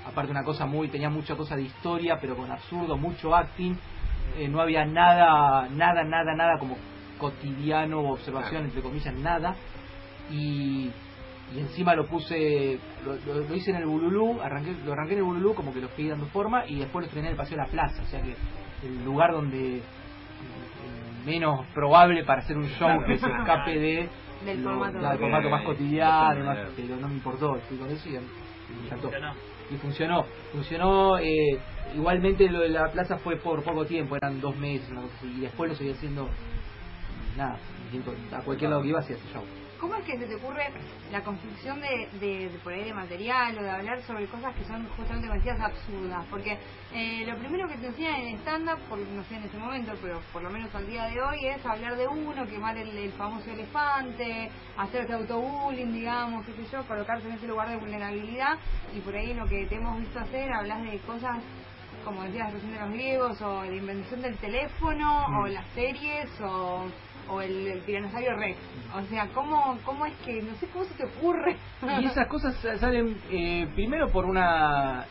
Aparte 0.06 0.30
una 0.30 0.42
cosa 0.44 0.64
muy, 0.66 0.88
tenía 0.88 1.10
mucha 1.10 1.36
cosa 1.36 1.54
de 1.56 1.62
historia, 1.62 2.18
pero 2.20 2.36
con 2.36 2.50
absurdo, 2.50 2.96
mucho 2.96 3.34
acting. 3.34 3.76
Eh, 4.38 4.48
no 4.48 4.60
había 4.60 4.84
nada, 4.84 5.68
nada, 5.70 6.04
nada, 6.04 6.34
nada 6.34 6.58
como 6.58 6.76
cotidiano 7.18 8.00
observación, 8.10 8.64
entre 8.64 8.80
comillas, 8.82 9.14
nada. 9.14 9.54
Y, 10.30 10.90
y 11.54 11.58
encima 11.60 11.94
lo 11.94 12.06
puse, 12.06 12.78
lo, 13.04 13.14
lo- 13.16 13.46
lo 13.48 13.54
hice 13.54 13.70
en 13.70 13.76
el 13.78 13.86
Bululú, 13.86 14.40
arranqué, 14.42 14.74
lo 14.84 14.92
arranqué 14.92 15.12
en 15.14 15.18
el 15.20 15.24
Bululú 15.24 15.54
como 15.54 15.72
que 15.72 15.80
lo 15.80 15.88
fui 15.88 16.08
dando 16.08 16.26
forma 16.26 16.66
y 16.66 16.76
después 16.78 17.02
lo 17.02 17.06
estrené 17.06 17.28
en 17.28 17.32
el 17.32 17.36
Paseo 17.38 17.56
de 17.56 17.64
la 17.64 17.70
Plaza. 17.70 18.02
O 18.02 18.06
sea 18.06 18.20
que 18.22 18.34
el 18.86 19.04
lugar 19.04 19.32
donde 19.32 19.82
menos 21.28 21.64
probable 21.74 22.24
para 22.24 22.40
hacer 22.42 22.56
un 22.56 22.66
show 22.68 22.88
que 23.06 23.18
se 23.18 23.26
escape 23.26 23.78
de 23.78 24.08
Del 24.44 24.62
lo- 24.62 24.70
formato. 24.70 24.98
del 24.98 25.18
formato 25.18 25.50
más 25.50 25.62
cotidiano, 25.62 26.44
más- 26.44 26.58
pero 26.76 26.96
no 26.96 27.08
me 27.08 27.14
importó, 27.14 27.54
fui 27.68 27.76
con 27.76 27.90
eso 27.90 28.08
y 28.08 28.12
me 28.12 28.86
encantó. 28.86 29.10
Y 29.70 29.76
funcionó, 29.76 30.24
funcionó, 30.52 31.18
eh, 31.18 31.58
igualmente 31.94 32.48
lo 32.48 32.60
de 32.60 32.70
la 32.70 32.90
plaza 32.90 33.18
fue 33.18 33.36
por 33.36 33.62
poco 33.62 33.84
tiempo, 33.84 34.16
eran 34.16 34.40
dos 34.40 34.56
meses, 34.56 34.88
y 35.22 35.40
después 35.40 35.70
lo 35.70 35.76
seguí 35.76 35.90
haciendo, 35.90 36.28
nada, 37.36 37.58
a 38.32 38.42
cualquier 38.42 38.70
lado 38.70 38.82
que 38.82 38.88
iba 38.88 39.00
hacía 39.00 39.16
ese 39.16 39.28
show. 39.32 39.42
¿Cómo 39.80 39.94
es 39.94 40.04
que 40.04 40.18
se 40.18 40.26
te 40.26 40.34
ocurre 40.34 40.72
la 41.12 41.22
construcción 41.22 41.80
de, 41.80 42.08
de, 42.18 42.48
de 42.48 42.58
por 42.64 42.72
ahí 42.72 42.84
de 42.84 42.92
material 42.92 43.56
o 43.58 43.62
de 43.62 43.70
hablar 43.70 44.02
sobre 44.02 44.26
cosas 44.26 44.52
que 44.56 44.64
son 44.64 44.84
justamente 44.96 45.28
decías 45.28 45.60
absurdas? 45.60 46.26
Porque 46.30 46.58
eh, 46.92 47.24
lo 47.24 47.38
primero 47.38 47.68
que 47.68 47.76
te 47.76 47.86
enseñan 47.86 48.22
en 48.22 48.38
stand-up, 48.38 48.78
no 49.14 49.22
sé 49.24 49.36
en 49.36 49.44
ese 49.44 49.56
momento, 49.56 49.92
pero 50.02 50.20
por 50.32 50.42
lo 50.42 50.50
menos 50.50 50.74
al 50.74 50.84
día 50.86 51.04
de 51.04 51.22
hoy, 51.22 51.46
es 51.46 51.64
hablar 51.64 51.96
de 51.96 52.08
uno, 52.08 52.44
quemar 52.46 52.76
el, 52.76 52.88
el 52.88 53.12
famoso 53.12 53.50
elefante, 53.50 54.50
hacerse 54.76 55.12
autobullying, 55.12 55.92
digamos, 55.92 56.44
qué 56.44 56.54
sé 56.54 56.66
yo, 56.72 56.84
colocarse 56.88 57.28
en 57.28 57.34
ese 57.34 57.46
lugar 57.46 57.68
de 57.68 57.76
vulnerabilidad 57.76 58.58
y 58.92 59.00
por 59.00 59.14
ahí 59.14 59.32
lo 59.32 59.46
que 59.46 59.64
te 59.66 59.76
hemos 59.76 60.00
visto 60.00 60.18
hacer, 60.18 60.52
hablas 60.52 60.82
de 60.82 60.98
cosas 61.00 61.38
como 62.04 62.22
decías 62.22 62.52
recién 62.52 62.72
de 62.72 62.80
los 62.80 62.90
griegos, 62.90 63.42
o 63.42 63.64
la 63.64 63.74
invención 63.74 64.22
del 64.22 64.36
teléfono, 64.38 65.26
o 65.42 65.46
las 65.46 65.66
series, 65.74 66.28
o, 66.40 66.86
o 67.28 67.40
el, 67.40 67.66
el 67.66 67.80
tiranosaurio 67.82 68.36
rex. 68.36 68.58
O 68.94 69.02
sea, 69.06 69.28
¿cómo, 69.34 69.78
¿cómo 69.84 70.06
es 70.06 70.14
que, 70.24 70.42
no 70.42 70.54
sé 70.56 70.66
cómo 70.68 70.84
se 70.84 70.94
te 70.94 71.04
ocurre? 71.04 71.56
Y 72.00 72.06
esas 72.06 72.26
cosas 72.28 72.56
salen 72.78 73.16
eh, 73.30 73.68
primero 73.74 74.08
por 74.08 74.24
una... 74.24 75.06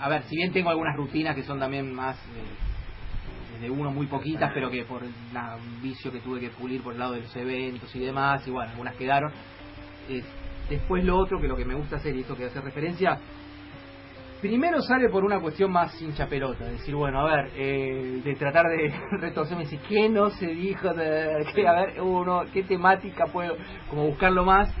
A 0.00 0.08
ver, 0.08 0.22
si 0.24 0.36
bien 0.36 0.52
tengo 0.52 0.70
algunas 0.70 0.96
rutinas 0.96 1.34
que 1.34 1.42
son 1.42 1.58
también 1.58 1.92
más 1.92 2.16
eh, 2.16 3.60
de 3.60 3.70
uno 3.70 3.90
muy 3.90 4.06
poquitas, 4.06 4.52
pero 4.54 4.70
que 4.70 4.84
por 4.84 5.02
un 5.02 5.82
vicio 5.82 6.12
que 6.12 6.20
tuve 6.20 6.40
que 6.40 6.50
pulir 6.50 6.82
por 6.82 6.92
el 6.92 7.00
lado 7.00 7.14
de 7.14 7.22
los 7.22 7.36
eventos 7.36 7.94
y 7.94 7.98
demás, 7.98 8.46
y 8.46 8.50
bueno, 8.50 8.70
algunas 8.70 8.94
quedaron. 8.94 9.32
Eh, 10.08 10.22
después 10.70 11.04
lo 11.04 11.16
otro, 11.16 11.40
que 11.40 11.48
lo 11.48 11.56
que 11.56 11.64
me 11.64 11.74
gusta 11.74 11.96
hacer, 11.96 12.14
y 12.14 12.20
esto 12.20 12.36
que 12.36 12.44
hace 12.44 12.60
referencia, 12.60 13.18
primero 14.40 14.80
sale 14.82 15.08
por 15.08 15.24
una 15.24 15.40
cuestión 15.40 15.72
más 15.72 16.00
hincha 16.00 16.26
pelota, 16.26 16.64
decir, 16.64 16.94
bueno, 16.94 17.20
a 17.20 17.36
ver, 17.36 17.50
eh, 17.56 18.20
de 18.24 18.34
tratar 18.36 18.66
de 18.66 18.94
retorcerme, 19.20 19.64
decir, 19.64 19.80
¿qué 19.88 20.08
no 20.08 20.30
se 20.30 20.46
dijo? 20.46 20.92
De, 20.94 21.44
que, 21.54 21.66
a 21.66 21.72
ver, 21.72 22.00
uno, 22.00 22.42
¿qué 22.52 22.62
temática 22.62 23.26
puedo, 23.26 23.56
como 23.90 24.06
buscarlo 24.06 24.44
más? 24.44 24.72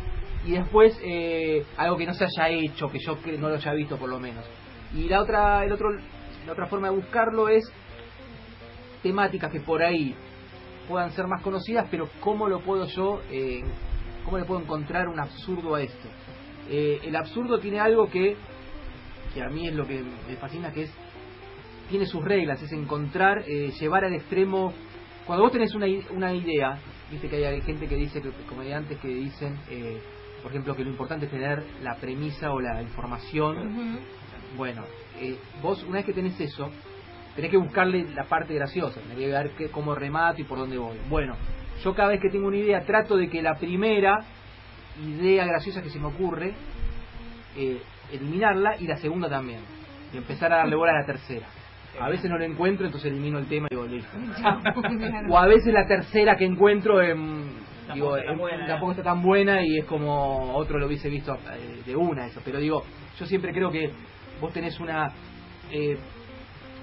y 0.44 0.52
después 0.52 0.98
eh, 1.02 1.64
algo 1.76 1.96
que 1.96 2.06
no 2.06 2.14
se 2.14 2.24
haya 2.24 2.48
hecho, 2.48 2.88
que 2.88 2.98
yo 2.98 3.18
no 3.38 3.48
lo 3.48 3.56
haya 3.56 3.72
visto 3.72 3.96
por 3.96 4.08
lo 4.08 4.18
menos. 4.18 4.44
Y 4.94 5.08
la 5.08 5.20
otra, 5.20 5.64
el 5.64 5.72
otro, 5.72 5.90
la 6.46 6.52
otra 6.52 6.66
forma 6.66 6.88
de 6.88 6.96
buscarlo 6.96 7.48
es 7.48 7.70
temáticas 9.02 9.52
que 9.52 9.60
por 9.60 9.82
ahí 9.82 10.14
puedan 10.88 11.10
ser 11.12 11.26
más 11.26 11.42
conocidas, 11.42 11.86
pero 11.90 12.08
cómo 12.20 12.48
lo 12.48 12.60
puedo 12.60 12.86
yo, 12.86 13.20
eh, 13.30 13.62
cómo 14.24 14.38
le 14.38 14.44
puedo 14.44 14.60
encontrar 14.60 15.08
un 15.08 15.20
absurdo 15.20 15.74
a 15.74 15.82
esto. 15.82 16.08
Eh, 16.70 17.00
el 17.04 17.16
absurdo 17.16 17.58
tiene 17.58 17.80
algo 17.80 18.08
que, 18.08 18.36
que 19.34 19.42
a 19.42 19.48
mí 19.48 19.68
es 19.68 19.74
lo 19.74 19.86
que 19.86 20.02
me 20.28 20.36
fascina, 20.36 20.72
que 20.72 20.84
es 20.84 20.92
tiene 21.88 22.06
sus 22.06 22.22
reglas, 22.22 22.62
es 22.62 22.72
encontrar, 22.72 23.44
eh, 23.46 23.72
llevar 23.80 24.04
al 24.04 24.14
extremo. 24.14 24.72
Cuando 25.26 25.44
vos 25.44 25.52
tenés 25.52 25.74
una, 25.74 25.86
una 26.10 26.32
idea, 26.34 26.78
viste 27.10 27.28
que 27.28 27.46
hay 27.46 27.60
gente 27.62 27.86
que 27.86 27.96
dice, 27.96 28.22
comediantes 28.48 28.98
que 28.98 29.08
dicen, 29.08 29.58
eh, 29.70 29.98
por 30.42 30.52
ejemplo, 30.52 30.74
que 30.74 30.84
lo 30.84 30.90
importante 30.90 31.26
es 31.26 31.32
tener 31.32 31.62
la 31.82 31.96
premisa 31.96 32.52
o 32.52 32.60
la 32.60 32.82
información. 32.82 33.98
Bueno, 34.56 34.84
eh, 35.20 35.36
vos 35.62 35.82
una 35.84 35.96
vez 35.96 36.06
que 36.06 36.12
tenés 36.12 36.38
eso, 36.40 36.70
tenés 37.34 37.50
que 37.50 37.56
buscarle 37.56 38.06
la 38.14 38.24
parte 38.24 38.54
graciosa, 38.54 39.00
tenés 39.00 39.18
que 39.18 39.26
ver 39.26 39.50
qué, 39.56 39.68
cómo 39.70 39.94
remato 39.94 40.40
y 40.40 40.44
por 40.44 40.58
dónde 40.58 40.78
voy. 40.78 40.96
Bueno, 41.08 41.36
yo 41.82 41.94
cada 41.94 42.08
vez 42.08 42.20
que 42.20 42.30
tengo 42.30 42.48
una 42.48 42.56
idea 42.56 42.84
trato 42.84 43.16
de 43.16 43.28
que 43.28 43.42
la 43.42 43.54
primera 43.56 44.24
idea 45.02 45.44
graciosa 45.44 45.82
que 45.82 45.90
se 45.90 45.98
me 45.98 46.06
ocurre, 46.06 46.54
eh, 47.56 47.80
eliminarla 48.12 48.76
y 48.78 48.86
la 48.86 48.96
segunda 48.96 49.28
también. 49.28 49.60
Y 50.12 50.16
empezar 50.16 50.52
a 50.52 50.58
darle 50.58 50.76
bola 50.76 50.92
a 50.92 51.00
la 51.00 51.06
tercera. 51.06 51.46
A 52.00 52.08
veces 52.08 52.30
no 52.30 52.38
lo 52.38 52.44
encuentro, 52.44 52.86
entonces 52.86 53.10
elimino 53.10 53.38
el 53.38 53.46
tema 53.46 53.66
y 53.70 53.74
digo, 53.74 53.86
listo. 53.86 54.08
o 55.28 55.38
a 55.38 55.46
veces 55.46 55.72
la 55.72 55.86
tercera 55.86 56.36
que 56.36 56.44
encuentro 56.44 57.02
em, 57.02 57.44
digo, 57.92 58.16
Tampoco 58.16 58.18
está 58.18 58.32
em, 58.32 58.38
buena. 58.38 58.66
tampoco 58.66 58.90
está 58.92 59.02
tan 59.02 59.22
buena 59.22 59.62
y 59.62 59.78
es 59.78 59.84
como 59.84 60.54
otro 60.54 60.78
lo 60.78 60.86
hubiese 60.86 61.08
visto 61.08 61.34
eh, 61.34 61.82
de 61.84 61.96
una 61.96 62.26
eso. 62.26 62.40
Pero 62.44 62.60
digo, 62.60 62.84
yo 63.18 63.26
siempre 63.26 63.52
creo 63.52 63.70
que 63.70 63.90
vos 64.40 64.52
tenés 64.52 64.78
una... 64.80 65.10
eh, 65.72 65.98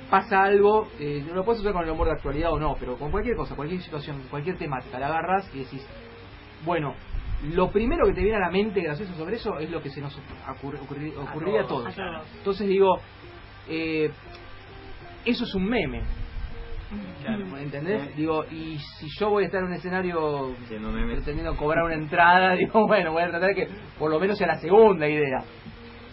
pasa 0.09 0.43
algo, 0.43 0.87
eh, 0.99 1.25
lo 1.33 1.43
puedes 1.43 1.61
usar 1.61 1.73
con 1.73 1.83
el 1.83 1.89
humor 1.89 2.07
de 2.07 2.13
actualidad 2.13 2.51
o 2.51 2.59
no, 2.59 2.75
pero 2.79 2.95
con 2.97 3.09
cualquier 3.09 3.35
cosa, 3.35 3.55
cualquier 3.55 3.81
situación, 3.81 4.21
cualquier 4.29 4.57
temática, 4.57 4.99
la 4.99 5.07
agarras 5.07 5.49
y 5.55 5.59
decís, 5.59 5.83
bueno, 6.63 6.93
lo 7.53 7.69
primero 7.71 8.05
que 8.07 8.13
te 8.13 8.21
viene 8.21 8.37
a 8.37 8.39
la 8.41 8.51
mente 8.51 8.81
gracioso 8.81 9.13
sobre 9.15 9.35
eso 9.35 9.57
es 9.59 9.69
lo 9.69 9.81
que 9.81 9.89
se 9.89 10.01
nos 10.01 10.15
ocurri- 10.17 10.79
ocurri- 10.79 11.13
ocurriría 11.17 11.61
a 11.61 11.67
todos. 11.67 11.87
a 11.87 11.91
todos. 11.95 12.27
Entonces 12.37 12.67
digo, 12.67 12.99
eh, 13.69 14.09
eso 15.25 15.43
es 15.43 15.55
un 15.55 15.65
meme, 15.65 16.01
Claro. 17.23 17.57
¿entendés? 17.57 18.15
Digo, 18.15 18.45
y 18.45 18.77
si 18.99 19.07
yo 19.19 19.29
voy 19.31 19.43
a 19.43 19.45
estar 19.47 19.59
en 19.61 19.67
un 19.67 19.73
escenario 19.73 20.55
pretendiendo 20.67 21.55
cobrar 21.57 21.83
una 21.85 21.95
entrada, 21.95 22.53
digo, 22.55 22.85
bueno, 22.87 23.11
voy 23.11 23.23
a 23.23 23.29
tratar 23.29 23.49
de 23.49 23.55
que 23.55 23.67
por 23.97 24.11
lo 24.11 24.19
menos 24.19 24.37
sea 24.37 24.47
la 24.47 24.59
segunda 24.59 25.07
idea. 25.07 25.43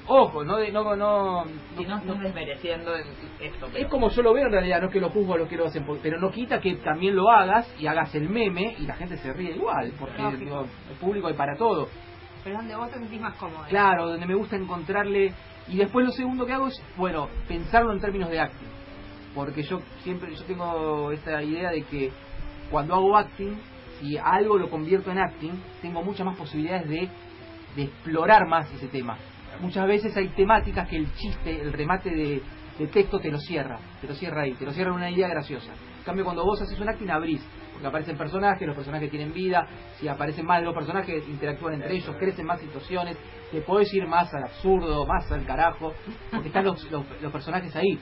Ojo, 0.06 0.44
no, 0.44 0.56
de- 0.56 0.72
no, 0.72 0.96
no, 0.96 1.44
Si 1.76 1.84
no 1.84 1.96
estás 1.98 2.20
desmereciendo 2.20 2.94
esto, 3.40 3.68
es 3.74 3.86
como 3.86 4.10
yo 4.10 4.22
lo 4.22 4.32
veo 4.34 4.46
en 4.46 4.52
realidad, 4.52 4.80
no 4.80 4.88
es 4.88 4.92
que 4.92 5.00
lo 5.00 5.10
juzgo, 5.10 5.36
lo 5.36 5.46
quiero 5.46 5.66
hacer, 5.66 5.82
pero 6.02 6.18
no 6.18 6.30
quita 6.30 6.60
que 6.60 6.74
también 6.76 7.14
lo 7.14 7.30
hagas 7.30 7.72
y 7.78 7.86
hagas 7.86 8.12
el 8.16 8.28
meme 8.28 8.74
y 8.78 8.82
la 8.86 8.94
gente 8.94 9.16
se 9.18 9.32
ríe 9.32 9.52
igual, 9.54 9.92
porque 9.98 10.22
digo, 10.38 10.66
el 10.90 10.96
público 10.96 11.28
hay 11.28 11.34
para 11.34 11.56
todo. 11.56 11.88
Pero 12.42 12.56
donde 12.56 12.74
vos 12.74 12.90
te 12.90 12.98
sentís 12.98 13.20
más 13.20 13.36
cómodo. 13.36 13.64
Claro, 13.68 14.08
donde 14.08 14.26
me 14.26 14.34
gusta 14.34 14.56
encontrarle. 14.56 15.32
Y 15.68 15.76
después 15.76 16.04
lo 16.04 16.10
segundo 16.10 16.44
que 16.44 16.52
hago 16.52 16.66
es, 16.66 16.82
bueno, 16.96 17.28
pensarlo 17.46 17.92
en 17.92 18.00
términos 18.00 18.28
de 18.30 18.40
acting. 18.40 18.68
Porque 19.32 19.62
yo 19.62 19.80
siempre, 20.02 20.34
yo 20.34 20.42
tengo 20.44 21.12
esta 21.12 21.40
idea 21.40 21.70
de 21.70 21.82
que 21.84 22.10
cuando 22.72 22.96
hago 22.96 23.16
acting, 23.16 23.54
si 24.00 24.18
algo 24.18 24.58
lo 24.58 24.68
convierto 24.68 25.12
en 25.12 25.18
acting, 25.20 25.52
tengo 25.80 26.02
muchas 26.02 26.26
más 26.26 26.36
posibilidades 26.36 26.88
de, 26.88 27.08
de 27.76 27.82
explorar 27.84 28.48
más 28.48 28.68
ese 28.72 28.88
tema. 28.88 29.16
Muchas 29.60 29.86
veces 29.86 30.16
hay 30.16 30.28
temáticas 30.28 30.88
que 30.88 30.96
el 30.96 31.12
chiste, 31.14 31.60
el 31.60 31.72
remate 31.72 32.10
de, 32.10 32.42
texto 32.92 33.20
te 33.20 33.30
lo 33.30 33.38
cierra, 33.38 33.78
te 34.00 34.08
lo 34.08 34.14
cierra 34.14 34.42
ahí, 34.42 34.54
te 34.54 34.64
lo 34.64 34.72
cierra 34.72 34.90
en 34.90 34.96
una 34.96 35.10
idea 35.10 35.28
graciosa. 35.28 35.72
En 35.98 36.04
cambio, 36.04 36.24
cuando 36.24 36.44
vos 36.44 36.60
haces 36.60 36.78
un 36.80 36.88
acting, 36.88 37.10
abrís, 37.10 37.40
porque 37.72 37.86
aparecen 37.86 38.18
personajes, 38.18 38.66
los 38.66 38.74
personajes 38.74 39.08
tienen 39.08 39.32
vida, 39.32 39.68
si 40.00 40.08
aparecen 40.08 40.44
más 40.44 40.64
los 40.64 40.74
personajes, 40.74 41.22
interactúan 41.28 41.74
entre 41.74 41.94
ellos, 41.94 42.16
crecen 42.18 42.44
más 42.44 42.60
situaciones, 42.60 43.16
te 43.52 43.60
podés 43.60 43.92
ir 43.94 44.06
más 44.08 44.34
al 44.34 44.44
absurdo, 44.44 45.06
más 45.06 45.30
al 45.30 45.44
carajo, 45.44 45.92
porque 46.32 46.48
están 46.48 46.64
los, 46.64 46.90
los, 46.90 47.04
los 47.20 47.32
personajes 47.32 47.74
ahí. 47.76 48.00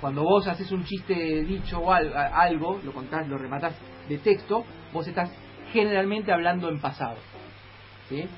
Cuando 0.00 0.22
vos 0.22 0.46
haces 0.46 0.70
un 0.72 0.84
chiste 0.84 1.14
dicho 1.44 1.78
o 1.78 1.92
algo, 1.92 2.80
lo 2.84 2.92
contás, 2.92 3.26
lo 3.28 3.38
rematás 3.38 3.74
de 4.08 4.18
texto, 4.18 4.64
vos 4.92 5.06
estás 5.06 5.32
generalmente 5.72 6.32
hablando 6.32 6.68
en 6.68 6.80
pasado. 6.80 7.16
¿Sí? 8.08 8.28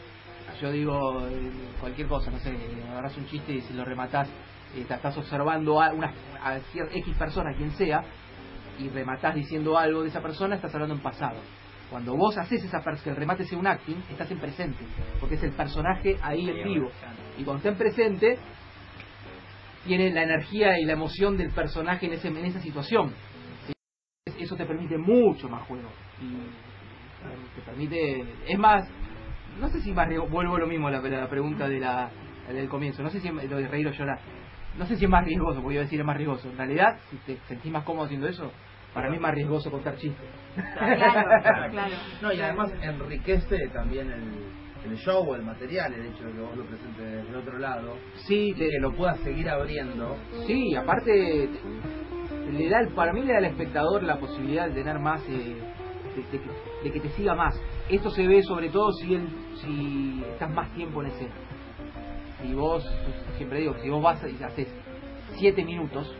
Yo 0.61 0.71
digo 0.71 1.27
eh, 1.29 1.51
cualquier 1.81 2.09
cosa, 2.09 2.31
no 2.31 2.38
sé, 2.38 2.57
agarrás 2.90 3.17
un 3.17 3.27
chiste 3.27 3.53
y 3.53 3.61
si 3.61 3.75
lo 3.75 3.85
rematás, 3.85 4.29
eh, 4.75 4.85
te 4.87 4.95
estás 4.95 5.17
observando 5.17 5.81
a 5.81 5.93
una 5.93 6.12
a 6.43 6.59
X 6.59 7.17
persona, 7.19 7.55
quien 7.57 7.73
sea, 7.73 8.03
y 8.79 8.88
rematás 8.88 9.35
diciendo 9.35 9.79
algo 9.79 10.03
de 10.03 10.09
esa 10.09 10.21
persona, 10.21 10.57
estás 10.57 10.75
hablando 10.75 10.95
en 10.95 11.01
pasado. 11.01 11.38
Cuando 11.90 12.17
vos 12.17 12.37
haces 12.38 12.64
esa 12.64 12.83
que 12.83 13.11
el 13.11 13.17
remate 13.17 13.45
sea 13.45 13.59
un 13.59 13.67
acting, 13.67 14.03
estás 14.11 14.31
en 14.31 14.38
presente, 14.38 14.85
porque 15.21 15.37
es 15.37 15.43
el 15.43 15.53
personaje 15.53 16.17
ahí 16.23 16.49
en 16.49 16.64
vivo. 16.64 16.90
Y 17.38 17.45
cuando 17.45 17.59
está 17.59 17.69
en 17.69 17.77
presente, 17.77 18.38
tiene 19.87 20.11
la 20.11 20.23
energía 20.23 20.79
y 20.79 20.85
la 20.85 20.95
emoción 20.95 21.37
del 21.37 21.51
personaje 21.53 22.07
en, 22.07 22.14
ese, 22.14 22.29
en 22.29 22.45
esa 22.45 22.61
situación. 22.61 23.12
¿sí? 23.67 23.75
Eso 24.38 24.57
te 24.57 24.64
permite 24.64 24.97
mucho 24.99 25.49
más 25.49 25.62
juego. 25.69 25.88
Y 26.21 26.35
eh, 26.35 27.37
te 27.55 27.62
permite. 27.62 28.25
Es 28.49 28.59
más, 28.59 28.88
no 29.61 29.69
sé 29.69 29.81
si 29.81 29.93
más 29.93 30.09
vuelvo 30.31 30.59
lo 30.59 30.67
mismo 30.67 30.88
a 30.88 30.90
la, 30.90 31.01
la 31.01 31.29
pregunta 31.29 31.69
de 31.69 31.81
la, 31.81 32.11
del 32.49 32.69
comienzo. 32.69 33.03
No 33.03 33.11
sé 33.11 33.21
si 33.21 33.29
es- 33.29 33.51
lo 33.51 33.57
de 33.59 33.69
reír 33.69 33.87
o 33.88 33.93
llorar. 33.93 34.19
No 34.79 34.87
sé 34.87 34.97
si 34.97 35.05
es 35.05 35.11
más 35.11 35.25
riesgoso, 35.25 35.61
porque 35.61 35.75
iba 35.75 35.83
a 35.83 35.85
decir 35.85 36.01
es 36.01 36.07
más 36.07 36.17
riesgoso. 36.17 36.49
En 36.51 36.57
realidad, 36.57 36.99
si 37.11 37.17
te 37.19 37.38
sentís 37.49 37.71
más 37.73 37.85
cómodo 37.85 38.07
haciendo 38.07 38.27
eso, 38.29 38.51
para 38.93 39.09
mí 39.09 39.17
es 39.17 39.23
más 39.23 39.35
riesgoso 39.35 39.71
contar 39.71 39.97
chistes. 39.97 40.29
Claro, 40.77 41.71
claro. 41.71 41.95
No, 42.23 42.33
y 42.33 42.40
además 42.40 42.71
enriquece 42.81 43.69
también 43.73 44.11
el, 44.11 44.90
el 44.90 44.97
show 44.99 45.25
o 45.29 45.35
el 45.37 45.43
material, 45.43 45.93
el 45.95 46.07
hecho 46.07 46.25
de 46.25 46.33
que 46.33 46.40
vos 46.40 46.57
lo 46.57 46.64
presentes 46.64 47.25
del 47.27 47.35
otro 47.37 47.59
lado, 47.59 47.97
Sí, 48.27 48.53
que 48.57 48.69
lo 48.81 48.93
puedas 48.93 49.19
seguir 49.21 49.49
abriendo. 49.49 50.17
Sí, 50.47 50.75
aparte 50.77 51.49
le 52.53 52.69
da, 52.69 52.81
el- 52.81 52.88
para 52.95 53.12
mí 53.12 53.23
le 53.23 53.33
da 53.33 53.38
al 53.38 53.45
espectador 53.47 54.03
la 54.03 54.17
posibilidad 54.19 54.69
de 54.69 54.75
tener 54.75 54.99
más, 54.99 55.23
eh, 55.29 55.57
de, 56.14 56.23
de 56.23 56.29
que, 56.29 56.51
de 56.85 56.93
que 56.93 57.01
te 57.01 57.09
siga 57.11 57.35
más. 57.35 57.55
Esto 57.88 58.11
se 58.11 58.27
ve 58.27 58.42
sobre 58.42 58.70
todo 58.70 58.92
si 58.92 59.14
él, 59.14 59.29
si 59.57 60.25
estás 60.33 60.51
más 60.51 60.70
tiempo 60.73 61.03
en 61.03 61.09
escena. 61.09 61.35
Si 62.40 62.55
vos, 62.55 62.85
siempre 63.37 63.61
digo, 63.61 63.75
si 63.83 63.90
vos 63.90 64.03
vas 64.03 64.23
y 64.25 64.42
haces 64.42 64.68
7 65.37 65.64
minutos, 65.64 66.14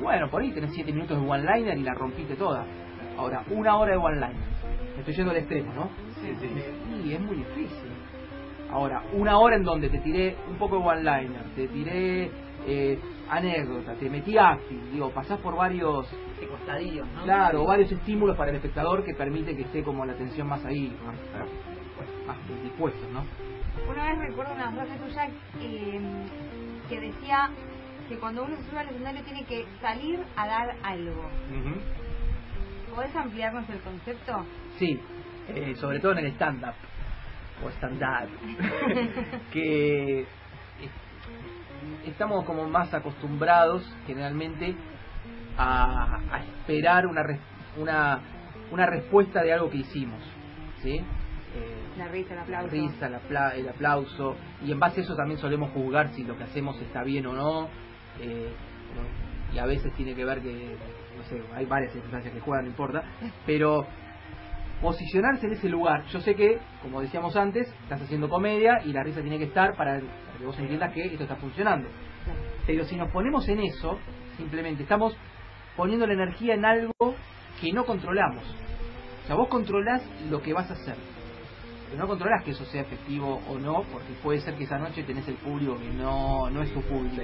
bueno, 0.00 0.28
por 0.28 0.42
ahí 0.42 0.50
tenés 0.50 0.72
7 0.74 0.92
minutos 0.92 1.20
de 1.20 1.28
one-liner 1.28 1.78
y 1.78 1.82
la 1.82 1.94
rompiste 1.94 2.34
toda. 2.34 2.64
Ahora, 3.16 3.44
una 3.50 3.76
hora 3.76 3.92
de 3.92 3.98
one-liner. 3.98 4.48
Estoy 4.98 5.14
yendo 5.14 5.30
al 5.30 5.36
extremo, 5.36 5.72
¿no? 5.72 5.90
Sí, 6.20 7.12
es 7.12 7.20
muy 7.20 7.36
difícil. 7.36 7.90
Ahora, 8.70 9.02
una 9.12 9.38
hora 9.38 9.56
en 9.56 9.62
donde 9.62 9.88
te 9.88 9.98
tiré 9.98 10.36
un 10.48 10.56
poco 10.56 10.78
de 10.78 10.84
one-liner, 10.84 11.42
te 11.54 11.68
tiré 11.68 12.30
eh, 12.66 12.98
anécdota, 13.30 13.94
te 13.94 14.08
metí 14.08 14.36
acting, 14.38 14.92
digo, 14.92 15.10
pasás 15.10 15.38
por 15.40 15.56
varios, 15.56 16.08
de 16.40 16.46
costadillos, 16.46 17.06
¿no? 17.14 17.22
claro, 17.24 17.64
varios 17.64 17.90
estímulos 17.92 18.36
para 18.36 18.50
el 18.50 18.56
espectador 18.56 19.04
que 19.04 19.14
permite 19.14 19.56
que 19.56 19.62
esté 19.62 19.82
como 19.82 20.04
la 20.04 20.12
atención 20.12 20.46
más 20.46 20.64
ahí, 20.64 20.96
más, 21.04 21.16
más 22.26 22.62
dispuesto, 22.62 23.06
¿no? 23.12 23.24
Una 23.90 24.04
vez 24.10 24.18
recuerdo 24.18 24.54
una 24.54 24.72
frase 24.72 24.96
tuya 24.96 25.28
eh, 25.60 26.00
que 26.88 27.00
decía 27.00 27.50
que 28.08 28.16
cuando 28.16 28.44
uno 28.44 28.56
se 28.56 28.64
sube 28.64 28.80
al 28.80 28.88
escenario 28.88 29.22
tiene 29.24 29.44
que 29.44 29.66
salir 29.80 30.20
a 30.36 30.46
dar 30.46 30.76
algo. 30.82 31.28
¿Podés 32.94 33.14
ampliarnos 33.14 33.68
el 33.70 33.80
concepto? 33.80 34.32
Sí, 34.78 34.98
eh, 35.48 35.74
sobre 35.76 36.00
todo 36.00 36.12
en 36.12 36.18
el 36.18 36.26
stand-up 36.32 36.74
o 37.64 37.68
stand-up, 37.70 38.28
que 39.52 40.26
estamos 42.04 42.44
como 42.44 42.68
más 42.68 42.92
acostumbrados 42.94 43.82
generalmente 44.06 44.74
a, 45.56 46.20
a 46.32 46.38
esperar 46.44 47.06
una, 47.06 47.22
res- 47.22 47.40
una, 47.76 48.20
una 48.70 48.86
respuesta 48.86 49.42
de 49.42 49.52
algo 49.52 49.70
que 49.70 49.78
hicimos, 49.78 50.22
¿sí? 50.82 50.98
Eh, 51.54 51.88
La 51.96 52.08
risa, 52.08 52.34
el 52.34 52.40
aplauso. 52.40 52.66
la 52.66 52.72
risa, 52.72 53.06
el, 53.06 53.14
apla- 53.14 53.54
el 53.56 53.68
aplauso, 53.68 54.36
y 54.64 54.70
en 54.72 54.78
base 54.78 55.00
a 55.00 55.04
eso 55.04 55.14
también 55.16 55.38
solemos 55.40 55.72
juzgar 55.72 56.12
si 56.14 56.22
lo 56.24 56.36
que 56.36 56.44
hacemos 56.44 56.80
está 56.80 57.02
bien 57.02 57.26
o 57.26 57.32
no, 57.32 57.68
eh, 58.20 58.52
y 59.54 59.58
a 59.58 59.64
veces 59.66 59.92
tiene 59.94 60.14
que 60.14 60.24
ver 60.24 60.40
que, 60.42 60.76
no 61.16 61.22
sé, 61.24 61.42
hay 61.54 61.64
varias 61.64 61.92
circunstancias 61.92 62.34
que 62.34 62.40
juegan, 62.40 62.64
no 62.66 62.70
importa, 62.70 63.02
pero 63.46 63.86
posicionarse 64.80 65.46
en 65.46 65.52
ese 65.52 65.68
lugar, 65.68 66.04
yo 66.06 66.20
sé 66.20 66.34
que, 66.34 66.58
como 66.82 67.00
decíamos 67.00 67.36
antes, 67.36 67.68
estás 67.82 68.00
haciendo 68.02 68.28
comedia 68.28 68.80
y 68.84 68.92
la 68.92 69.02
risa 69.02 69.20
tiene 69.20 69.38
que 69.38 69.44
estar 69.44 69.76
para, 69.76 70.00
para 70.00 70.38
que 70.38 70.44
vos 70.44 70.58
entiendas 70.58 70.92
que 70.92 71.04
esto 71.04 71.22
está 71.22 71.36
funcionando. 71.36 71.88
Pero 72.66 72.84
si 72.84 72.96
nos 72.96 73.10
ponemos 73.10 73.48
en 73.48 73.60
eso, 73.60 73.98
simplemente 74.36 74.82
estamos 74.82 75.16
poniendo 75.76 76.06
la 76.06 76.14
energía 76.14 76.54
en 76.54 76.64
algo 76.64 77.14
que 77.60 77.72
no 77.72 77.84
controlamos. 77.84 78.44
O 79.24 79.26
sea, 79.26 79.36
vos 79.36 79.48
controlás 79.48 80.02
lo 80.30 80.40
que 80.40 80.52
vas 80.52 80.70
a 80.70 80.74
hacer. 80.74 80.96
pero 81.86 81.98
no 81.98 82.06
controlas 82.06 82.44
que 82.44 82.52
eso 82.52 82.64
sea 82.66 82.82
efectivo 82.82 83.40
o 83.48 83.58
no, 83.58 83.82
porque 83.92 84.12
puede 84.22 84.40
ser 84.40 84.54
que 84.54 84.64
esa 84.64 84.78
noche 84.78 85.02
tenés 85.02 85.26
el 85.28 85.36
público 85.36 85.78
que 85.78 85.90
no, 85.90 86.50
no 86.50 86.62
es 86.62 86.72
tu 86.72 86.82
público. 86.82 87.22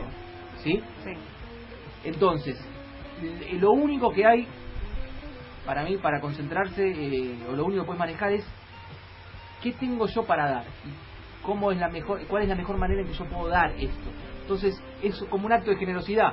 ¿Sí? 0.59 0.83
Sí. 1.05 1.13
Entonces, 2.05 2.59
lo 3.61 3.73
único 3.73 4.13
que 4.13 4.27
hay 4.27 4.47
para 5.65 5.83
mí, 5.85 5.97
para 5.97 6.21
concentrarse, 6.21 6.83
eh, 6.87 7.39
o 7.49 7.53
lo 7.53 7.65
único 7.65 7.83
que 7.83 7.87
puedes 7.87 8.01
manejar 8.01 8.33
es 8.33 8.47
qué 9.63 9.73
tengo 9.73 10.07
yo 10.07 10.25
para 10.25 10.51
dar 10.51 10.65
cómo 11.45 11.71
es 11.71 11.79
la 11.79 11.89
mejor, 11.89 12.27
cuál 12.27 12.43
es 12.43 12.49
la 12.49 12.55
mejor 12.55 12.77
manera 12.79 13.03
en 13.03 13.07
que 13.07 13.13
yo 13.13 13.25
puedo 13.27 13.49
dar 13.49 13.71
esto. 13.73 14.11
Entonces, 14.41 14.83
es 15.03 15.23
como 15.31 15.47
un 15.47 15.53
acto 15.53 15.71
de 15.71 15.77
generosidad. 15.77 16.33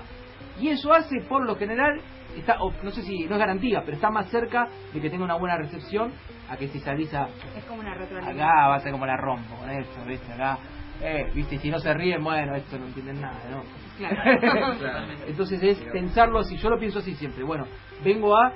Y 0.59 0.69
eso 0.69 0.93
hace, 0.93 1.21
por 1.27 1.45
lo 1.45 1.55
general, 1.55 2.01
está, 2.37 2.61
o 2.61 2.71
no 2.83 2.91
sé 2.91 3.03
si 3.03 3.25
no 3.25 3.35
es 3.35 3.39
garantía, 3.39 3.81
pero 3.83 3.95
está 3.95 4.09
más 4.09 4.29
cerca 4.29 4.67
de 4.93 4.99
que 4.99 5.09
tenga 5.09 5.23
una 5.23 5.35
buena 5.35 5.57
recepción 5.57 6.13
a 6.49 6.57
que 6.57 6.67
si 6.67 6.79
salís 6.79 7.13
a, 7.13 7.27
Es 7.55 7.63
como 7.65 7.81
una 7.81 7.93
retroalimentación. 7.93 8.49
acá 8.49 8.67
va 8.67 8.75
a 8.75 8.79
ser 8.79 8.91
como 8.91 9.05
la 9.05 9.17
rompo 9.17 9.55
con 9.55 9.69
esto, 9.69 10.03
viste, 10.05 10.33
acá, 10.33 10.57
eh, 11.01 11.31
viste, 11.33 11.57
si 11.57 11.69
no 11.69 11.79
se 11.79 11.93
ríen, 11.93 12.23
bueno, 12.23 12.55
esto 12.55 12.77
no 12.77 12.87
entienden 12.87 13.21
nada, 13.21 13.39
¿no? 13.49 13.63
Claro. 13.97 15.05
Entonces 15.27 15.63
es 15.63 15.77
pensarlo 15.91 16.39
así, 16.39 16.57
yo 16.57 16.69
lo 16.69 16.77
pienso 16.77 16.99
así 16.99 17.15
siempre. 17.15 17.43
Bueno, 17.43 17.65
vengo 18.03 18.37
a, 18.37 18.51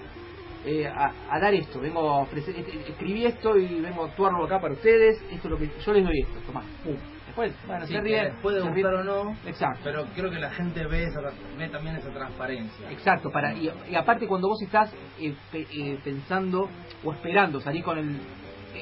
eh, 0.66 0.88
a, 0.88 1.12
a 1.30 1.40
dar 1.40 1.54
esto, 1.54 1.80
vengo 1.80 2.00
a 2.10 2.22
ofrecer, 2.24 2.56
es- 2.56 2.68
es- 2.68 2.90
escribí 2.90 3.26
esto 3.26 3.58
y 3.58 3.82
vengo 3.82 4.04
a 4.04 4.08
actuarlo 4.08 4.46
acá 4.46 4.60
para 4.60 4.74
ustedes, 4.74 5.22
esto 5.32 5.48
es 5.48 5.52
lo 5.52 5.58
que 5.58 5.70
yo 5.86 5.94
les 5.94 6.04
doy 6.04 6.20
esto, 6.22 6.40
tomá, 6.48 6.62
pum. 6.84 6.96
Después, 7.28 7.54
bueno, 7.68 7.86
Sí, 7.86 7.94
se 7.94 8.02
ríen, 8.02 8.24
les 8.26 8.36
puede 8.38 8.62
se 8.62 8.70
ríen. 8.72 8.86
o 8.88 9.04
no, 9.04 9.36
Exacto. 9.46 9.82
pero 9.84 10.06
creo 10.16 10.32
que 10.32 10.40
la 10.40 10.52
gente 10.52 10.86
ve, 10.88 11.04
esa, 11.04 11.20
ve 11.58 11.68
también 11.70 11.96
esa 11.98 12.10
transparencia. 12.12 12.90
Exacto, 12.92 13.30
para 13.32 13.54
y, 13.54 13.70
y 13.90 13.96
aparte 13.96 14.26
cuando 14.28 14.48
vos 14.48 14.62
estás 14.62 14.94
eh, 15.20 15.36
pe- 15.52 15.68
eh, 15.72 16.00
pensando 16.04 16.70
o 17.04 17.14
esperando 17.14 17.60
salir 17.60 17.84
con 17.84 17.98
el 17.98 18.20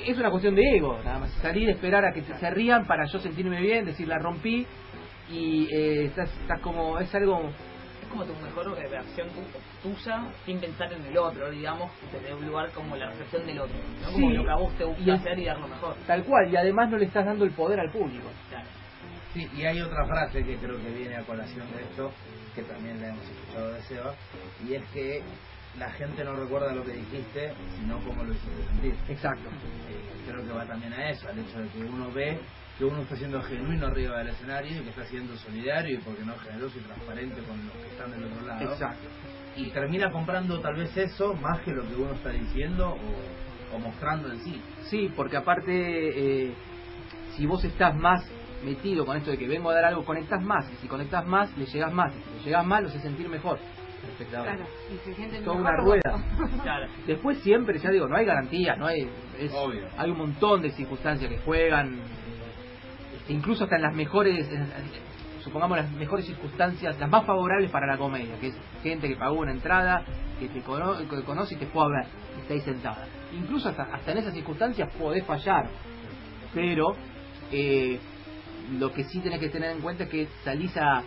es 0.08 0.18
una 0.18 0.32
cuestión 0.32 0.56
de 0.56 0.64
ego, 0.76 0.98
nada 1.06 1.20
más 1.20 1.32
salir, 1.34 1.70
esperar 1.70 2.04
a 2.04 2.12
que 2.14 2.22
se 2.24 2.50
rían 2.50 2.86
para 2.88 3.06
yo 3.06 3.20
sentirme 3.20 3.60
bien, 3.62 3.86
decir 3.86 4.08
la 4.08 4.18
rompí 4.18 4.66
y 5.30 5.68
eh, 5.72 6.06
estás, 6.06 6.30
estás 6.42 6.60
como 6.62 6.98
es 7.00 7.14
algo 7.16 7.42
como 8.14 8.26
tu 8.26 8.34
mejor 8.42 8.78
eh, 8.80 8.88
reacción 8.88 9.28
tu- 9.30 9.90
tuya 9.90 10.24
sin 10.46 10.60
pensar 10.60 10.94
en 10.94 11.06
el 11.06 11.18
otro, 11.18 11.50
digamos, 11.50 11.92
desde 12.12 12.34
un 12.34 12.46
lugar 12.46 12.70
como 12.72 12.96
la 12.96 13.10
recepción 13.10 13.46
del 13.46 13.60
otro. 13.60 13.76
¿no? 14.02 14.12
Como 14.12 14.30
Sí. 14.30 14.36
lo 14.38 14.44
que 14.46 14.50
a 14.52 14.56
vos 14.56 14.74
te 14.78 14.84
gusta 14.86 15.04
Y 15.04 15.10
hacer 15.12 15.40
y 15.40 15.46
dar 15.46 15.60
lo 15.60 15.68
mejor. 15.68 15.96
tal 16.08 16.24
cual 16.24 16.52
y 16.52 16.56
además 16.56 16.90
no 16.90 16.98
le 16.98 17.06
estás 17.06 17.26
dando 17.26 17.44
el 17.46 17.52
poder 17.52 17.80
al 17.80 17.92
público. 17.92 18.28
Claro. 18.50 18.68
Sí, 19.34 19.50
y 19.56 19.66
hay 19.66 19.82
otra 19.82 20.06
frase 20.06 20.44
que 20.44 20.58
creo 20.58 20.78
que 20.82 20.90
viene 20.92 21.16
a 21.16 21.24
colación 21.24 21.66
de 21.76 21.82
esto, 21.84 22.12
que 22.54 22.62
también 22.64 23.02
la 23.02 23.10
hemos 23.10 23.24
escuchado 23.28 23.74
de 23.74 23.82
Seba, 23.82 24.14
y 24.68 24.76
es 24.76 24.84
que 24.92 25.24
la 25.80 25.90
gente 25.90 26.24
no 26.24 26.34
recuerda 26.36 26.72
lo 26.72 26.84
que 26.84 26.92
dijiste, 26.94 27.52
sino 27.80 27.98
cómo 28.06 28.24
lo 28.24 28.32
hiciste 28.32 28.64
sentir. 28.68 28.96
Exacto. 29.10 29.50
Eh, 29.90 30.30
creo 30.30 30.46
que 30.46 30.52
va 30.54 30.66
también 30.66 30.94
a 30.94 31.10
eso, 31.10 31.28
al 31.28 31.40
hecho 31.40 31.58
de 31.60 31.68
que 31.70 31.80
uno 31.84 32.12
ve 32.12 32.38
que 32.78 32.86
uno 32.86 33.02
está 33.02 33.16
siendo 33.16 33.42
genuino 33.44 33.88
arriba 33.88 34.18
del 34.20 34.30
escenario 34.30 34.80
y 34.80 34.84
que 34.84 34.90
está 34.90 35.06
siendo 35.06 35.36
solidario 35.38 36.00
y 36.00 36.02
porque 36.02 36.24
no 36.26 36.36
generoso 36.38 36.78
y 36.80 36.82
transparente 36.82 37.42
con 37.44 37.58
los 37.66 37.76
que 37.76 37.88
están 37.92 38.12
del 38.12 38.24
otro 38.26 38.48
lado. 38.48 38.72
Exacto. 38.72 39.08
Y 39.56 39.70
termina 39.70 40.12
comprando 40.12 40.60
tal 40.60 40.76
vez 40.76 40.96
eso 40.98 41.34
más 41.36 41.60
que 41.62 41.72
lo 41.72 41.88
que 41.88 41.96
uno 41.96 42.14
está 42.14 42.30
diciendo 42.30 42.90
o, 42.96 43.76
o 43.76 43.80
mostrando 43.80 44.32
en 44.32 44.40
sí. 44.42 44.62
Sí, 44.90 45.12
porque 45.16 45.38
aparte, 45.38 46.48
eh, 46.48 46.54
si 47.36 47.46
vos 47.46 47.64
estás 47.64 47.96
más 47.96 48.24
metido 48.66 49.06
con 49.06 49.18
esto 49.18 49.30
de 49.30 49.38
que 49.38 49.48
vengo 49.48 49.70
a 49.70 49.76
dar 49.76 49.86
algo, 49.86 50.04
conectás 50.06 50.42
más. 50.42 50.66
Y 50.72 50.76
si 50.78 50.88
conectás 50.88 51.26
más, 51.28 51.56
le 51.58 51.66
llegás 51.66 51.94
más. 51.94 52.12
Y 52.16 52.20
si 52.24 52.38
le 52.40 52.44
llegás 52.46 52.66
más, 52.66 52.82
lo 52.82 52.90
haces 52.90 53.02
sentir 53.04 53.30
mejor. 53.30 53.60
Claro. 54.30 54.66
Y 54.94 54.98
se 55.06 55.14
sienten 55.16 55.44
Toda 55.44 55.58
una 55.58 55.78
rueda. 55.78 56.02
Claro. 56.64 56.88
Después 57.06 57.38
siempre, 57.40 57.80
ya 57.80 57.90
digo, 57.90 58.08
no 58.08 58.18
hay 58.18 58.26
garantía, 58.26 58.76
no 58.76 58.86
hay... 58.88 59.08
es- 59.40 59.52
Obvio. 59.54 59.88
Hay 59.98 60.10
un 60.12 60.18
montón 60.18 60.62
de 60.62 60.72
circunstancias 60.72 61.30
que 61.30 61.38
juegan, 61.40 62.00
incluso 63.30 63.64
hasta 63.64 63.76
en 63.78 63.82
las 63.84 63.96
mejores, 63.96 64.50
supongamos 65.44 65.78
las 65.78 65.92
mejores 65.92 66.26
circunstancias, 66.26 67.00
las 67.00 67.10
más 67.10 67.26
favorables 67.26 67.70
para 67.72 67.88
la 67.88 67.98
comedia, 67.98 68.38
que 68.40 68.48
es 68.48 68.56
gente 68.82 69.08
que 69.08 69.16
pagó 69.16 69.40
una 69.40 69.52
entrada, 69.52 70.04
que 70.40 70.50
te 70.50 70.62
cono- 70.62 70.98
que 71.10 71.24
conoce 71.24 71.56
y 71.56 71.58
te 71.58 71.66
a 71.66 71.88
ver, 71.88 72.08
y 72.38 72.42
está 72.42 72.54
ahí 72.54 72.62
sentada. 72.62 73.08
Incluso 73.34 73.70
hasta, 73.70 73.84
hasta 73.84 74.12
en 74.12 74.18
esas 74.20 74.34
circunstancias 74.34 74.90
podés 74.98 75.26
fallar, 75.26 75.70
pero 76.54 76.96
eh, 77.52 78.00
lo 78.78 78.92
que 78.94 79.04
sí 79.06 79.20
tenés 79.20 79.40
que 79.40 79.50
tener 79.50 79.72
en 79.72 79.82
cuenta 79.82 80.04
es 80.06 80.10
que 80.10 80.28
salís 80.44 80.76
a 80.78 81.04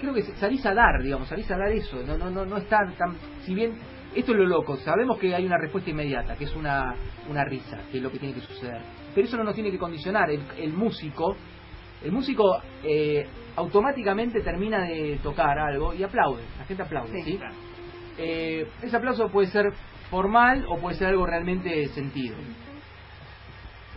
creo 0.00 0.14
que 0.14 0.22
salís 0.22 0.64
a 0.64 0.72
dar 0.74 1.02
digamos 1.02 1.28
salís 1.28 1.50
a 1.50 1.56
dar 1.58 1.72
eso 1.72 2.00
no 2.06 2.16
no 2.16 2.30
no 2.30 2.46
no 2.46 2.56
está 2.56 2.78
tan 2.96 3.16
si 3.44 3.52
bien 3.52 3.76
esto 4.18 4.32
es 4.32 4.38
lo 4.38 4.46
loco 4.46 4.76
sabemos 4.76 5.18
que 5.18 5.34
hay 5.34 5.46
una 5.46 5.58
respuesta 5.58 5.90
inmediata 5.90 6.36
que 6.36 6.44
es 6.44 6.54
una 6.54 6.94
una 7.28 7.44
risa 7.44 7.78
que 7.90 7.98
es 7.98 8.02
lo 8.02 8.10
que 8.10 8.18
tiene 8.18 8.34
que 8.34 8.40
suceder 8.40 8.82
pero 9.14 9.26
eso 9.26 9.36
no 9.36 9.44
nos 9.44 9.54
tiene 9.54 9.70
que 9.70 9.78
condicionar 9.78 10.30
el, 10.30 10.42
el 10.58 10.72
músico 10.72 11.36
el 12.02 12.12
músico 12.12 12.60
eh, 12.84 13.26
automáticamente 13.56 14.40
termina 14.40 14.84
de 14.84 15.18
tocar 15.22 15.58
algo 15.58 15.92
y 15.94 16.02
aplaude 16.02 16.42
la 16.58 16.64
gente 16.64 16.82
aplaude 16.82 17.12
Sí, 17.12 17.32
¿sí? 17.32 17.38
claro. 17.38 17.54
Eh, 18.18 18.66
ese 18.82 18.96
aplauso 18.96 19.28
puede 19.30 19.46
ser 19.48 19.72
formal 20.10 20.66
o 20.68 20.78
puede 20.78 20.96
ser 20.96 21.08
algo 21.08 21.24
realmente 21.24 21.86
sentido. 21.88 22.36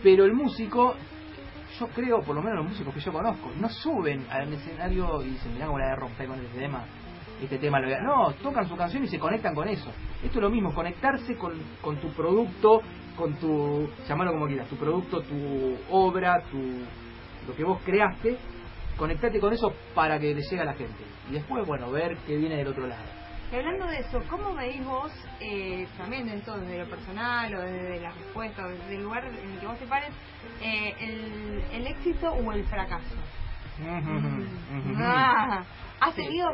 Pero 0.02 0.24
el 0.24 0.32
músico, 0.32 0.94
yo 1.78 1.88
creo, 1.88 2.20
por 2.20 2.36
lo 2.36 2.42
menos 2.42 2.58
los 2.58 2.68
músicos 2.70 2.94
que 2.94 3.00
yo 3.00 3.12
conozco, 3.12 3.50
no 3.58 3.68
suben 3.68 4.26
al 4.30 4.52
escenario 4.52 5.22
y 5.22 5.30
dicen, 5.30 5.54
mirá 5.54 5.66
cómo 5.66 5.78
la 5.78 5.86
voy 5.86 5.92
a 5.92 5.96
romper 5.96 6.26
con 6.28 6.40
este 6.40 6.58
tema. 6.58 6.84
Este 7.42 7.58
tema 7.58 7.80
lo 7.80 7.86
voy 7.86 7.94
a-". 7.94 8.02
No, 8.02 8.32
tocan 8.42 8.68
su 8.68 8.76
canción 8.76 9.04
y 9.04 9.08
se 9.08 9.18
conectan 9.18 9.54
con 9.54 9.68
eso. 9.68 9.90
Esto 10.22 10.38
es 10.38 10.42
lo 10.42 10.50
mismo, 10.50 10.72
conectarse 10.74 11.36
con, 11.36 11.54
con 11.80 11.96
tu 11.96 12.08
producto, 12.10 12.82
con 13.16 13.34
tu, 13.34 13.88
llamarlo 14.08 14.32
como 14.32 14.46
quieras, 14.46 14.68
tu 14.68 14.76
producto, 14.76 15.20
tu 15.22 15.76
obra, 15.90 16.42
tu 16.50 16.58
lo 17.46 17.56
que 17.56 17.64
vos 17.64 17.80
creaste, 17.84 18.36
conectate 18.96 19.40
con 19.40 19.52
eso 19.52 19.72
para 19.94 20.18
que 20.18 20.34
le 20.34 20.42
llegue 20.42 20.60
a 20.60 20.64
la 20.64 20.74
gente. 20.74 21.04
Y 21.28 21.34
después, 21.34 21.66
bueno, 21.66 21.90
ver 21.90 22.16
qué 22.26 22.36
viene 22.36 22.56
del 22.56 22.68
otro 22.68 22.86
lado. 22.86 23.02
Y 23.52 23.56
hablando 23.56 23.86
de 23.86 23.98
eso, 23.98 24.18
¿cómo 24.30 24.54
veis 24.54 24.82
vos, 24.84 25.12
eh, 25.40 25.86
también 25.98 26.26
dentro 26.26 26.56
de 26.58 26.78
lo 26.78 26.88
personal 26.88 27.54
o 27.54 27.60
desde 27.60 28.00
la 28.00 28.10
respuesta, 28.10 28.64
o 28.64 28.68
desde 28.68 28.96
el 28.96 29.02
lugar 29.02 29.24
en 29.26 29.34
el 29.34 29.58
que 29.58 29.66
vos 29.66 29.78
te 29.78 29.86
pares, 29.86 30.10
eh, 30.62 30.94
el, 31.00 31.62
el 31.72 31.86
éxito 31.86 32.32
o 32.32 32.52
el 32.52 32.64
fracaso? 32.64 33.14
Ah, 34.96 35.64
¿Has 36.04 36.16
tenido, 36.16 36.50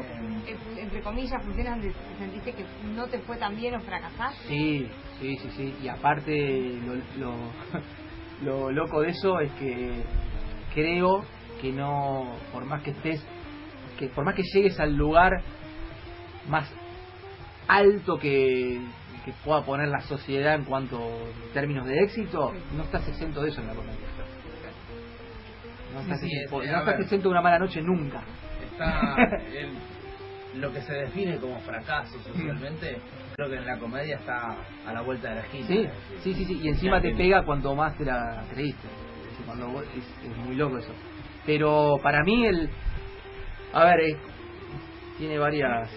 entre 0.77 1.01
comillas, 1.01 1.43
funciones 1.43 1.73
donde 1.73 1.95
sentiste 2.19 2.53
que 2.53 2.67
no 2.95 3.07
te 3.07 3.19
fue 3.21 3.39
tan 3.39 3.57
bien 3.57 3.77
o 3.77 3.81
fracasaste? 3.81 4.47
Sí, 4.47 4.87
sí, 5.19 5.39
sí, 5.39 5.51
sí. 5.57 5.75
Y 5.83 5.89
aparte, 5.89 6.79
lo, 6.85 6.95
lo, 7.19 7.37
lo 8.43 8.71
loco 8.71 9.01
de 9.01 9.09
eso 9.09 9.41
es 9.41 9.51
que 9.53 10.03
creo 10.75 11.25
que 11.63 11.73
no, 11.73 12.37
por 12.53 12.67
más 12.67 12.83
que 12.83 12.91
estés, 12.91 13.25
que 13.99 14.09
por 14.09 14.27
más 14.27 14.35
que 14.35 14.43
llegues 14.53 14.79
al 14.81 14.95
lugar 14.95 15.33
más 16.47 16.71
alto 17.69 18.19
que, 18.19 18.79
que 19.25 19.33
pueda 19.47 19.65
poner 19.65 19.89
la 19.89 20.01
sociedad 20.01 20.57
en 20.57 20.65
cuanto 20.65 20.99
a 20.99 21.53
términos 21.55 21.87
de 21.87 22.03
éxito, 22.05 22.53
no 22.77 22.83
estás 22.83 23.09
exento 23.09 23.41
de 23.41 23.49
eso 23.49 23.63
en 23.63 23.69
la 23.69 23.75
comedia. 23.75 23.97
No 25.95 26.01
estás, 26.01 26.21
Sí, 26.21 26.29
sí, 26.29 26.37
exento, 26.37 26.67
no 26.71 26.79
estás 26.81 27.01
exento 27.01 27.29
de 27.29 27.33
una 27.33 27.41
mala 27.41 27.59
noche 27.59 27.81
nunca. 27.81 28.23
Está 28.79 29.17
el- 29.55 30.61
lo 30.61 30.73
que 30.73 30.81
se 30.81 30.93
define 30.95 31.39
como 31.39 31.61
fracaso 31.61 32.19
socialmente, 32.23 33.01
creo 33.37 33.51
que 33.51 33.57
en 33.57 33.67
la 33.67 33.79
comedia 33.79 34.17
está 34.17 34.57
a 34.87 34.93
la 34.93 35.03
vuelta 35.03 35.29
de 35.29 35.35
la 35.37 35.41
esquina. 35.43 35.67
Sí, 35.67 35.89
sí, 36.23 36.35
sí, 36.35 36.45
sí, 36.47 36.61
y 36.63 36.69
encima 36.69 37.01
te 37.03 37.15
pega 37.15 37.45
cuanto 37.45 37.75
más 37.75 37.97
te 37.99 38.05
la 38.05 38.45
creíste. 38.51 38.89
Cuando 39.45 39.69
vos- 39.69 39.85
es, 39.97 40.31
es 40.31 40.37
muy 40.39 40.55
loco 40.57 40.79
eso. 40.79 40.93
Pero 41.45 41.97
para 42.03 42.23
mí 42.25 42.47
el... 42.47 42.71
A 43.73 43.85
ver, 43.85 44.01
eh, 44.01 44.17
tiene 45.19 45.39
varias 45.39 45.91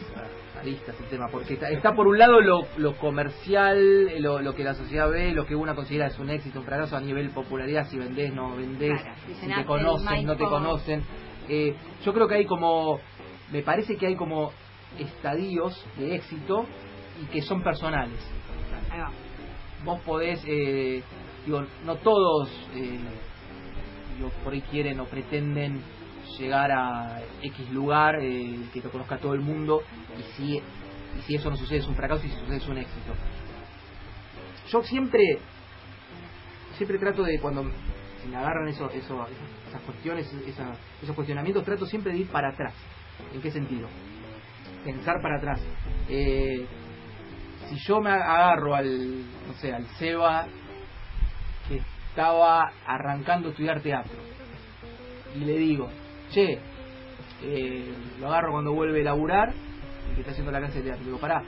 aristas 0.60 0.96
el 1.00 1.06
tema, 1.08 1.28
porque 1.32 1.54
está, 1.54 1.70
está 1.70 1.94
por 1.94 2.08
un 2.08 2.18
lado 2.20 2.42
lo, 2.42 2.60
lo 2.78 2.96
comercial, 2.98 3.78
eh, 4.10 4.20
lo, 4.20 4.42
lo 4.42 4.54
que 4.54 4.64
la 4.64 4.74
sociedad 4.76 5.10
ve, 5.10 5.32
lo 5.32 5.46
que 5.46 5.56
uno 5.56 5.74
considera 5.76 6.08
es 6.08 6.20
un 6.20 6.30
éxito, 6.30 6.60
un 6.60 6.66
fracaso 6.66 6.98
a 6.98 7.02
nivel 7.02 7.30
popularidad, 7.32 7.88
si 7.90 7.98
vendés, 7.98 8.34
no 8.34 8.56
vendés, 8.56 9.02
Claro, 9.02 9.16
si 9.26 9.34
si 9.36 9.48
te 9.54 9.66
conocen, 9.66 10.26
no 10.26 10.36
te 10.36 10.44
conocen. 10.44 11.04
Eh, 11.50 11.76
yo 12.04 12.14
creo 12.14 12.28
que 12.28 12.36
hay 12.36 12.46
como... 12.46 13.00
Me 13.52 13.62
parece 13.62 13.98
que 13.98 14.08
hay 14.08 14.16
como 14.16 14.52
estadios 14.98 15.86
de 15.98 16.16
éxito 16.16 16.66
y 17.22 17.26
que 17.26 17.42
son 17.42 17.62
personales 17.64 18.20
vos 19.84 20.00
podés, 20.02 20.42
eh, 20.46 21.02
digo, 21.46 21.66
no 21.86 21.96
todos 21.98 22.50
eh, 22.76 23.00
digo, 24.18 24.30
por 24.44 24.54
ahí 24.54 24.62
quieren 24.62 25.00
o 25.00 25.06
pretenden 25.06 25.82
llegar 26.38 26.72
a 26.72 27.22
X 27.42 27.72
lugar, 27.72 28.16
eh, 28.22 28.60
que 28.74 28.82
lo 28.82 28.92
conozca 28.92 29.18
todo 29.18 29.34
el 29.34 29.42
mundo, 29.42 29.82
y 30.18 30.22
si, 30.34 30.58
y 30.58 31.22
si 31.26 31.36
eso 31.36 31.50
no 31.50 31.58
sucede 31.58 31.80
es 31.80 31.88
un 31.88 31.96
fracaso 31.96 32.26
y 32.26 32.30
si 32.30 32.38
sucede 32.38 32.58
es 32.58 32.68
un 32.68 32.78
éxito. 32.78 33.14
Yo 34.70 34.84
siempre, 34.84 35.39
siempre 36.78 36.98
trato 37.00 37.24
de 37.24 37.39
cuando 37.39 37.64
me 37.64 38.36
agarran 38.38 38.68
eso, 38.68 38.89
eso, 38.89 38.96
esas, 38.96 39.61
esas 39.72 39.82
cuestiones, 39.84 40.32
esa- 40.46 40.76
esos 41.02 41.16
cuestionamientos, 41.16 41.64
trato 41.64 41.86
siempre 41.86 42.12
de 42.12 42.20
ir 42.20 42.28
para 42.30 42.50
atrás. 42.50 42.74
¿En 43.34 43.42
qué 43.42 43.52
sentido? 43.52 43.88
Pensar 44.84 45.22
para 45.22 45.38
atrás. 45.38 45.62
Eh, 46.10 46.66
si 47.70 47.76
yo 47.88 48.02
me 48.02 48.10
agarro 48.12 48.76
al, 48.76 49.22
no 49.48 49.54
sé, 49.60 49.74
al 49.74 49.86
Seba, 49.98 50.46
que 51.70 51.82
estaba 52.10 52.72
arrancando 52.86 53.48
a 53.48 53.52
estudiar 53.52 53.82
teatro. 53.82 54.20
Y 55.36 55.46
le 55.46 55.58
digo, 55.58 55.90
che, 56.32 56.60
eh, 57.44 57.94
lo 58.20 58.28
agarro 58.28 58.52
cuando 58.52 58.74
vuelve 58.74 59.02
a 59.02 59.06
laburar, 59.06 59.54
y 60.12 60.16
que 60.16 60.22
está 60.22 60.32
haciendo 60.32 60.52
la 60.52 60.60
clase 60.60 60.80
de 60.80 60.84
teatro. 60.90 61.06
Digo, 61.06 61.20
pará, 61.20 61.42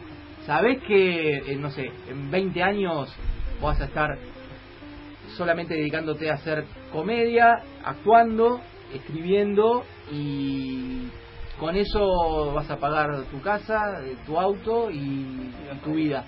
¿sabés 0.46 0.82
que, 0.84 1.38
eh, 1.40 1.56
no 1.58 1.70
sé, 1.70 1.92
en 2.08 2.32
20 2.32 2.64
años 2.64 3.14
vas 3.62 3.82
a 3.82 3.86
estar 3.86 4.18
solamente 5.36 5.74
dedicándote 5.74 6.30
a 6.30 6.36
hacer 6.36 6.66
comedia, 6.94 7.62
actuando, 7.84 8.62
escribiendo 8.94 9.84
y 10.12 11.08
con 11.60 11.76
eso 11.76 12.54
vas 12.54 12.70
a 12.72 12.78
pagar 12.78 13.24
tu 13.32 13.41
casa, 13.41 14.02
eh, 14.06 14.16
tu 14.26 14.39
auto 14.39 14.89
y 14.91 15.52
tu 15.84 15.94
vida? 15.96 16.24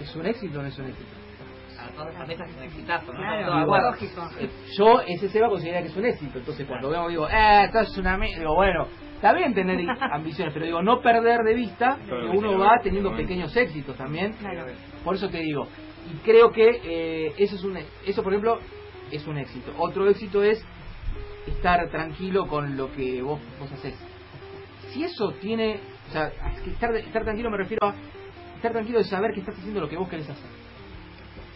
¿Es 0.00 0.14
un 0.16 0.26
éxito 0.26 0.58
o 0.58 0.62
no 0.62 0.68
es 0.68 0.78
un 0.78 0.86
éxito? 0.88 1.10
A 1.78 1.88
todas 1.94 2.14
las 2.14 2.28
metas 2.28 2.48
es 2.48 2.56
un 2.56 2.62
exitazo, 2.62 3.12
¿no? 3.12 3.18
Claro, 3.18 3.54
acuerdo. 3.54 3.90
lógico. 3.90 4.28
Eh, 4.38 4.48
yo 4.76 5.00
ese 5.06 5.28
Seba 5.28 5.48
considera 5.48 5.80
que 5.82 5.88
es 5.88 5.96
un 5.96 6.04
éxito 6.04 6.38
entonces 6.38 6.66
cuando 6.66 6.90
veo 6.90 7.08
digo 7.08 7.28
eh 7.28 7.64
esto 7.64 7.80
es 7.80 7.98
una 7.98 8.16
me-". 8.16 8.28
digo 8.38 8.54
bueno 8.54 8.86
está 9.16 9.32
bien 9.32 9.52
tener 9.54 9.80
ambiciones 10.12 10.52
pero 10.54 10.66
digo 10.66 10.82
no 10.82 11.00
perder 11.00 11.40
de 11.40 11.54
vista 11.54 11.98
que 12.06 12.12
uno 12.12 12.50
claro. 12.50 12.58
va 12.58 12.80
teniendo 12.82 13.14
pequeños 13.16 13.56
éxitos 13.56 13.96
también 13.96 14.32
Claro. 14.34 14.66
por 15.04 15.16
eso 15.16 15.28
te 15.28 15.38
digo 15.38 15.66
y 16.10 16.16
creo 16.24 16.50
que 16.50 16.80
eh, 16.84 17.34
eso 17.38 17.56
es 17.56 17.64
un 17.64 17.78
eso 18.06 18.22
por 18.22 18.32
ejemplo 18.32 18.58
es 19.10 19.26
un 19.26 19.38
éxito. 19.38 19.72
Otro 19.78 20.08
éxito 20.08 20.42
es 20.42 20.64
estar 21.46 21.90
tranquilo 21.90 22.46
con 22.46 22.76
lo 22.76 22.92
que 22.92 23.20
vos 23.22 23.40
vos 23.58 23.70
haces 23.72 23.94
si 24.92 25.04
eso 25.04 25.32
tiene 25.40 25.80
o 26.08 26.12
sea 26.12 26.32
estar, 26.66 26.94
estar 26.94 27.24
tranquilo 27.24 27.50
me 27.50 27.56
refiero 27.56 27.86
a 27.86 27.94
estar 28.56 28.72
tranquilo 28.72 28.98
de 28.98 29.04
saber 29.04 29.32
que 29.32 29.40
estás 29.40 29.56
haciendo 29.58 29.80
lo 29.80 29.88
que 29.88 29.96
vos 29.96 30.08
querés 30.08 30.28
hacer. 30.28 30.50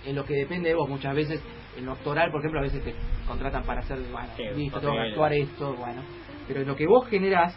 En 0.04 0.16
lo 0.16 0.24
que 0.24 0.34
depende 0.34 0.68
de 0.68 0.74
vos 0.74 0.88
muchas 0.88 1.14
veces 1.14 1.40
en 1.76 1.84
lo 1.84 1.92
actoral 1.92 2.30
por 2.30 2.40
ejemplo 2.40 2.60
a 2.60 2.62
veces 2.62 2.82
te 2.82 2.94
contratan 3.26 3.64
para 3.64 3.80
hacer 3.80 3.98
bueno 4.10 4.28
Sí, 4.36 4.44
listo 4.56 4.80
tengo 4.80 4.94
que 4.94 5.00
actuar 5.00 5.32
esto 5.32 5.74
bueno. 5.74 6.02
Pero 6.48 6.60
en 6.60 6.68
lo 6.68 6.76
que 6.76 6.86
vos 6.86 7.06
generás 7.08 7.56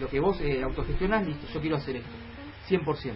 lo 0.00 0.08
que 0.08 0.20
vos 0.20 0.40
eh, 0.40 0.62
autogestionás 0.62 1.26
listo 1.26 1.46
yo 1.52 1.60
quiero 1.60 1.76
hacer 1.76 1.96
esto. 1.96 2.10
100% 2.68 3.12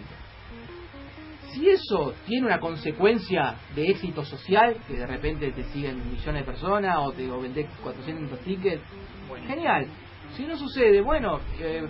si 1.51 1.69
eso 1.69 2.13
tiene 2.25 2.47
una 2.47 2.59
consecuencia 2.59 3.55
de 3.75 3.87
éxito 3.91 4.23
social 4.25 4.77
que 4.87 4.95
de 4.95 5.05
repente 5.05 5.51
te 5.51 5.63
siguen 5.65 5.97
millones 6.11 6.45
de 6.45 6.51
personas 6.51 6.97
o 6.99 7.11
te 7.11 7.29
o 7.29 7.39
vendés 7.41 7.67
400 7.83 8.39
tickets 8.39 8.81
genial. 9.47 9.87
Si 10.35 10.45
no 10.45 10.57
sucede 10.57 11.01
bueno 11.01 11.39
eh, 11.59 11.85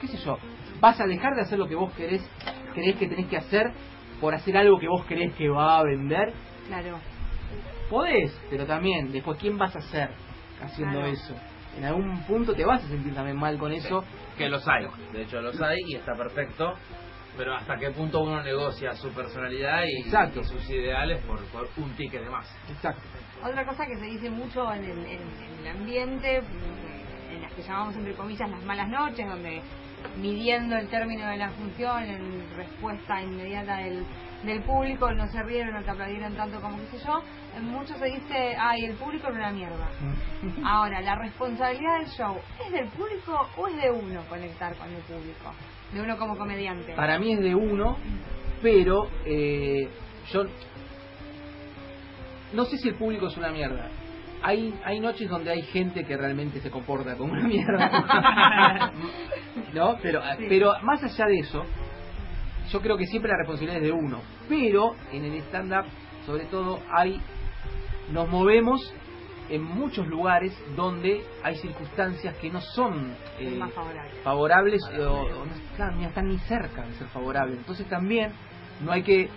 qué 0.00 0.08
sé 0.08 0.16
yo 0.18 0.38
vas 0.80 1.00
a 1.00 1.06
dejar 1.06 1.34
de 1.34 1.42
hacer 1.42 1.58
lo 1.58 1.68
que 1.68 1.74
vos 1.76 1.92
querés 1.94 2.28
creés 2.72 2.96
que 2.96 3.06
tenés 3.06 3.26
que 3.26 3.36
hacer 3.36 3.66
por 4.20 4.34
hacer 4.34 4.56
algo 4.56 4.78
que 4.78 4.88
vos 4.88 5.04
creés 5.06 5.32
que 5.34 5.48
va 5.48 5.78
a 5.78 5.84
vender. 5.84 6.32
Claro. 6.66 6.98
podés 7.90 8.36
pero 8.50 8.66
también 8.66 9.12
después 9.12 9.38
quién 9.38 9.56
vas 9.58 9.76
a 9.76 9.80
ser 9.80 10.10
haciendo 10.60 10.98
Claro. 11.00 11.12
eso 11.12 11.34
en 11.76 11.84
algún 11.84 12.20
punto 12.24 12.54
te 12.54 12.64
vas 12.64 12.84
a 12.84 12.88
sentir 12.88 13.14
también 13.14 13.36
mal 13.36 13.58
con 13.58 13.72
eso. 13.72 14.04
Que 14.38 14.48
los 14.48 14.66
hay, 14.68 14.86
de 15.12 15.22
hecho 15.22 15.40
los 15.40 15.60
hay 15.60 15.78
y 15.86 15.96
está 15.96 16.14
perfecto. 16.14 16.74
Pero 17.36 17.54
hasta 17.56 17.76
qué 17.76 17.90
punto 17.90 18.20
uno 18.20 18.42
negocia 18.42 18.92
su 18.92 19.10
personalidad 19.12 19.82
y, 19.84 20.02
Exacto. 20.06 20.40
y 20.40 20.44
sus 20.44 20.70
ideales 20.70 21.20
por, 21.24 21.40
por 21.46 21.68
un 21.78 21.90
ticket 21.96 22.22
de 22.22 22.30
más. 22.30 22.46
exacto 22.70 23.02
Otra 23.42 23.66
cosa 23.66 23.84
que 23.86 23.96
se 23.96 24.04
dice 24.06 24.30
mucho 24.30 24.72
en 24.72 24.84
el, 24.84 24.98
en- 24.98 25.06
en 25.08 25.58
el 25.60 25.66
ambiente, 25.68 26.40
mm, 26.42 27.32
en 27.34 27.42
las 27.42 27.52
que 27.52 27.62
llamamos 27.62 27.96
entre 27.96 28.14
comillas 28.14 28.48
las 28.50 28.62
malas 28.64 28.88
noches, 28.88 29.26
donde 29.28 29.60
midiendo 30.20 30.76
el 30.76 30.88
término 30.88 31.26
de 31.28 31.36
la 31.38 31.50
función, 31.50 32.02
en 32.04 32.56
respuesta 32.56 33.20
inmediata 33.22 33.78
del, 33.78 34.04
del 34.44 34.62
público, 34.62 35.10
no 35.12 35.26
se 35.28 35.42
rieron, 35.42 35.74
no 35.74 35.82
te 35.82 35.90
aplaudieron 35.90 36.34
tanto 36.36 36.60
como 36.60 36.76
qué 36.76 36.98
sé 36.98 37.04
yo, 37.06 37.22
mucho 37.62 37.94
se 37.96 38.04
dice, 38.06 38.54
ay, 38.58 38.84
el 38.84 38.94
público 38.96 39.28
era 39.28 39.36
una 39.38 39.50
mierda. 39.50 39.88
Ahora, 40.64 41.00
la 41.00 41.14
responsabilidad 41.16 41.98
del 42.00 42.08
show, 42.10 42.36
¿es 42.64 42.72
del 42.72 42.88
público 42.90 43.48
o 43.56 43.66
es 43.68 43.76
de 43.82 43.90
uno 43.90 44.22
conectar 44.28 44.76
con 44.76 44.88
el 44.90 45.02
público? 45.02 45.52
De 45.94 46.00
uno 46.02 46.16
como 46.18 46.36
comediante. 46.36 46.92
para 46.94 47.18
mí 47.18 47.32
es 47.32 47.40
de 47.40 47.54
uno 47.54 47.96
pero 48.62 49.08
eh, 49.24 49.88
yo 50.32 50.44
no 52.52 52.64
sé 52.64 52.78
si 52.78 52.88
el 52.88 52.94
público 52.96 53.26
es 53.28 53.36
una 53.36 53.50
mierda 53.50 53.88
hay 54.42 54.74
hay 54.84 55.00
noches 55.00 55.28
donde 55.28 55.50
hay 55.50 55.62
gente 55.62 56.04
que 56.04 56.16
realmente 56.16 56.60
se 56.60 56.70
comporta 56.70 57.14
como 57.16 57.32
una 57.32 57.46
mierda 57.46 58.90
no 59.74 59.96
pero 60.02 60.20
Sí. 60.38 60.46
pero 60.48 60.72
más 60.82 61.02
allá 61.02 61.26
de 61.26 61.38
eso 61.38 61.64
yo 62.70 62.80
creo 62.80 62.96
que 62.96 63.06
siempre 63.06 63.30
la 63.30 63.38
responsabilidad 63.38 63.76
es 63.78 63.84
de 63.84 63.92
uno 63.92 64.20
pero 64.48 64.94
en 65.12 65.24
el 65.24 65.34
stand 65.42 65.72
up 65.72 65.84
sobre 66.26 66.44
todo 66.46 66.80
hay 66.96 67.20
nos 68.12 68.28
movemos 68.28 68.92
en 69.48 69.62
muchos 69.62 70.06
lugares 70.06 70.56
donde 70.76 71.22
hay 71.42 71.56
circunstancias 71.56 72.36
que 72.38 72.50
no 72.50 72.60
son 72.60 73.14
eh, 73.38 73.60
favorable. 73.74 74.10
favorables 74.22 74.82
o, 74.98 75.10
o 75.10 75.44
no 75.44 75.54
están, 75.54 75.98
ni 75.98 76.04
están 76.04 76.28
ni 76.28 76.38
cerca 76.38 76.82
de 76.82 76.92
ser 76.94 77.06
favorables. 77.08 77.58
Entonces 77.58 77.86
también 77.88 78.32
no 78.84 78.92
hay 78.92 79.02
que, 79.02 79.28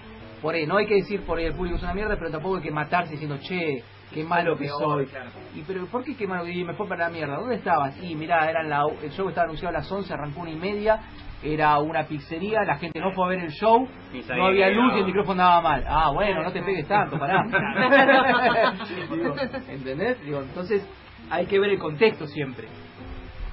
por 0.42 0.56
ahí, 0.56 0.66
no 0.66 0.78
hay 0.78 0.88
que 0.88 0.96
decir 0.96 1.22
por 1.22 1.38
ahí 1.38 1.46
el 1.46 1.54
público 1.54 1.78
es 1.78 1.84
una 1.84 1.94
mierda, 1.94 2.16
pero 2.18 2.32
tampoco 2.32 2.58
hay 2.58 2.64
que 2.64 2.72
matarse 2.72 3.12
diciendo, 3.12 3.38
che, 3.42 3.84
qué 4.14 4.24
malo 4.24 4.58
que 4.58 4.68
soy. 4.68 5.08
Y 5.56 5.62
pero 5.62 5.86
¿por 5.88 6.04
qué 6.04 6.16
qué 6.16 6.28
malo? 6.28 6.48
Y 6.48 6.64
me 6.64 6.74
fue 6.74 6.88
para 6.88 7.06
la 7.06 7.10
mierda. 7.10 7.38
¿Dónde 7.38 7.56
estabas? 7.56 7.96
Y 8.02 8.16
mirá, 8.16 8.50
eran 8.50 8.70
la, 8.70 8.84
el 9.02 9.12
show 9.12 9.28
estaba 9.30 9.46
anunciado 9.46 9.76
a 9.76 9.80
las 9.80 9.92
11, 9.92 10.14
arrancó 10.14 10.42
una 10.42 10.52
y 10.52 10.56
media. 10.56 11.00
Era 11.44 11.78
una 11.78 12.04
pizzería, 12.06 12.64
la 12.64 12.78
gente 12.78 13.00
no 13.00 13.12
fue 13.12 13.26
a 13.26 13.30
ver 13.30 13.40
el 13.40 13.52
show, 13.52 13.88
no 14.36 14.46
había 14.46 14.70
luz 14.70 14.94
y 14.96 15.00
el 15.00 15.06
micrófono 15.06 15.44
andaba 15.44 15.62
mal. 15.62 15.86
Ah, 15.88 16.12
bueno, 16.12 16.42
no 16.44 16.52
te 16.52 16.64
pegues 16.64 16.88
tanto, 16.88 17.20
pará. 17.20 17.44
Digo, 19.12 19.36
¿Entendés? 19.68 20.20
Digo, 20.24 20.42
entonces 20.42 20.84
hay 21.30 21.46
que 21.46 21.60
ver 21.60 21.72
el 21.72 21.80
contexto 21.80 22.26
siempre. 22.26 22.68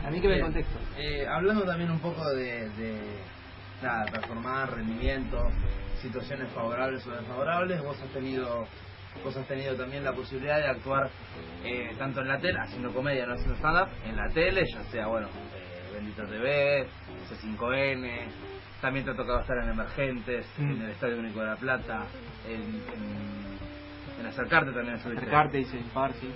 A 0.07 0.11
mí 0.11 0.21
que 0.21 0.29
ver 0.29 0.39
el 0.39 0.45
contexto. 0.45 0.79
Eh, 0.99 1.27
hablando 1.27 1.65
también 1.65 1.91
un 1.91 2.01
poco 2.01 2.27
de, 2.31 2.69
de 2.71 2.99
nada, 3.83 4.07
performar, 4.07 4.75
rendimiento, 4.75 5.39
situaciones 6.01 6.51
favorables 6.53 7.07
o 7.07 7.11
desfavorables, 7.11 7.83
vos 7.83 8.01
has 8.01 8.09
tenido 8.11 8.67
vos 9.23 9.37
has 9.37 9.47
tenido 9.47 9.77
también 9.77 10.03
la 10.05 10.13
posibilidad 10.13 10.59
de 10.59 10.67
actuar 10.67 11.09
Eh, 11.65 11.93
tanto 11.99 12.21
en 12.21 12.29
la 12.29 12.39
tele, 12.39 12.59
haciendo 12.61 12.93
comedia, 12.93 13.25
no 13.27 13.35
haciendo 13.35 13.57
stand-up, 13.57 13.89
en 14.05 14.17
la 14.17 14.29
tele, 14.35 14.65
ya 14.71 14.83
sea, 14.91 15.07
bueno, 15.07 15.29
eh, 15.29 15.95
Bendito 15.95 16.27
TV, 16.27 16.87
C5N, 17.25 18.27
también 18.81 19.05
te 19.05 19.13
ha 19.13 19.17
tocado 19.17 19.41
estar 19.41 19.57
en 19.63 19.71
Emergentes, 19.71 20.47
Mm. 20.59 20.71
en 20.73 20.83
el 20.83 20.91
Estadio 20.91 21.19
Único 21.19 21.41
de 21.41 21.47
La 21.47 21.57
Plata, 21.57 22.07
en, 22.49 22.61
en, 22.63 24.21
en 24.21 24.27
Acercarte 24.27 24.73
también. 24.73 24.97
Acercarte 24.97 25.61
y 25.61 25.65
par, 25.93 26.13
sí. 26.15 26.29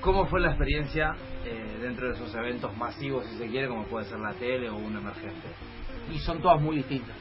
¿Cómo 0.00 0.26
fue 0.26 0.40
la 0.40 0.48
experiencia 0.48 1.12
eh, 1.46 1.78
dentro 1.80 2.08
de 2.08 2.14
esos 2.14 2.34
eventos 2.34 2.76
masivos, 2.76 3.24
si 3.26 3.38
se 3.38 3.46
quiere, 3.48 3.68
como 3.68 3.84
puede 3.84 4.04
ser 4.06 4.18
la 4.20 4.32
tele 4.34 4.68
o 4.68 4.76
un 4.76 4.96
emergente? 4.96 5.48
Y 6.12 6.18
son 6.18 6.40
todas 6.42 6.60
muy 6.60 6.76
distintas. 6.76 7.16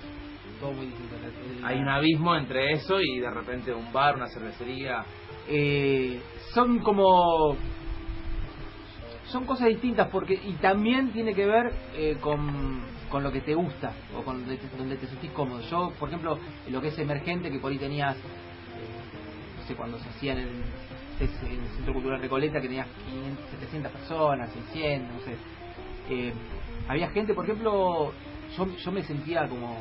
Todo 0.60 0.74
muy 0.74 0.88
distintas. 0.88 1.20
Hay 1.64 1.80
un 1.80 1.88
abismo 1.88 2.36
entre 2.36 2.74
eso 2.74 3.00
y 3.02 3.20
de 3.20 3.30
repente 3.32 3.74
un 3.74 3.92
bar, 3.94 4.16
una 4.16 4.28
cervecería. 4.28 5.04
eh, 5.48 6.22
son 6.54 6.80
como 6.80 7.56
son 9.28 9.46
cosas 9.46 9.68
distintas 9.70 10.10
porque 10.10 10.36
y 10.36 10.54
también 10.62 11.12
tiene 11.12 11.34
que 11.34 11.46
ver 11.46 11.74
eh, 11.96 12.18
con, 12.22 12.82
con 13.14 13.22
lo 13.22 13.32
que 13.32 13.42
te 13.42 13.54
gusta 13.54 13.94
o 14.18 14.24
con 14.24 14.40
donde 14.40 14.58
te, 14.58 14.76
donde 14.76 14.98
te 14.98 15.06
sentís 15.06 15.30
cómodo. 15.34 15.62
Yo 15.70 15.94
por 16.00 16.10
ejemplo 16.10 16.40
lo 16.68 16.82
que 16.82 16.88
es 16.88 16.98
emergente 16.98 17.52
que 17.52 17.60
por 17.60 17.72
ahí 17.72 17.78
tenías 17.78 18.16
eh, 18.16 18.22
no 19.56 19.68
sé 19.68 19.76
cuando 19.76 20.00
se 20.00 20.10
hacía 20.10 20.34
en 20.34 20.40
el, 20.40 20.48
en 21.20 21.62
el 21.62 21.70
centro 21.76 21.94
cultural 21.94 22.20
Recoleta 22.20 22.60
que 22.60 22.68
tenías 22.68 22.88
500, 23.06 23.50
700 23.52 23.92
personas 23.92 24.52
600 24.52 25.14
no 25.14 25.20
sé. 25.26 25.36
Eh, 26.10 26.34
había 26.88 27.08
gente 27.12 27.36
por 27.36 27.46
ejemplo 27.46 28.14
yo, 28.58 28.92
me 28.92 29.04
sentía 29.04 29.48
como 29.48 29.78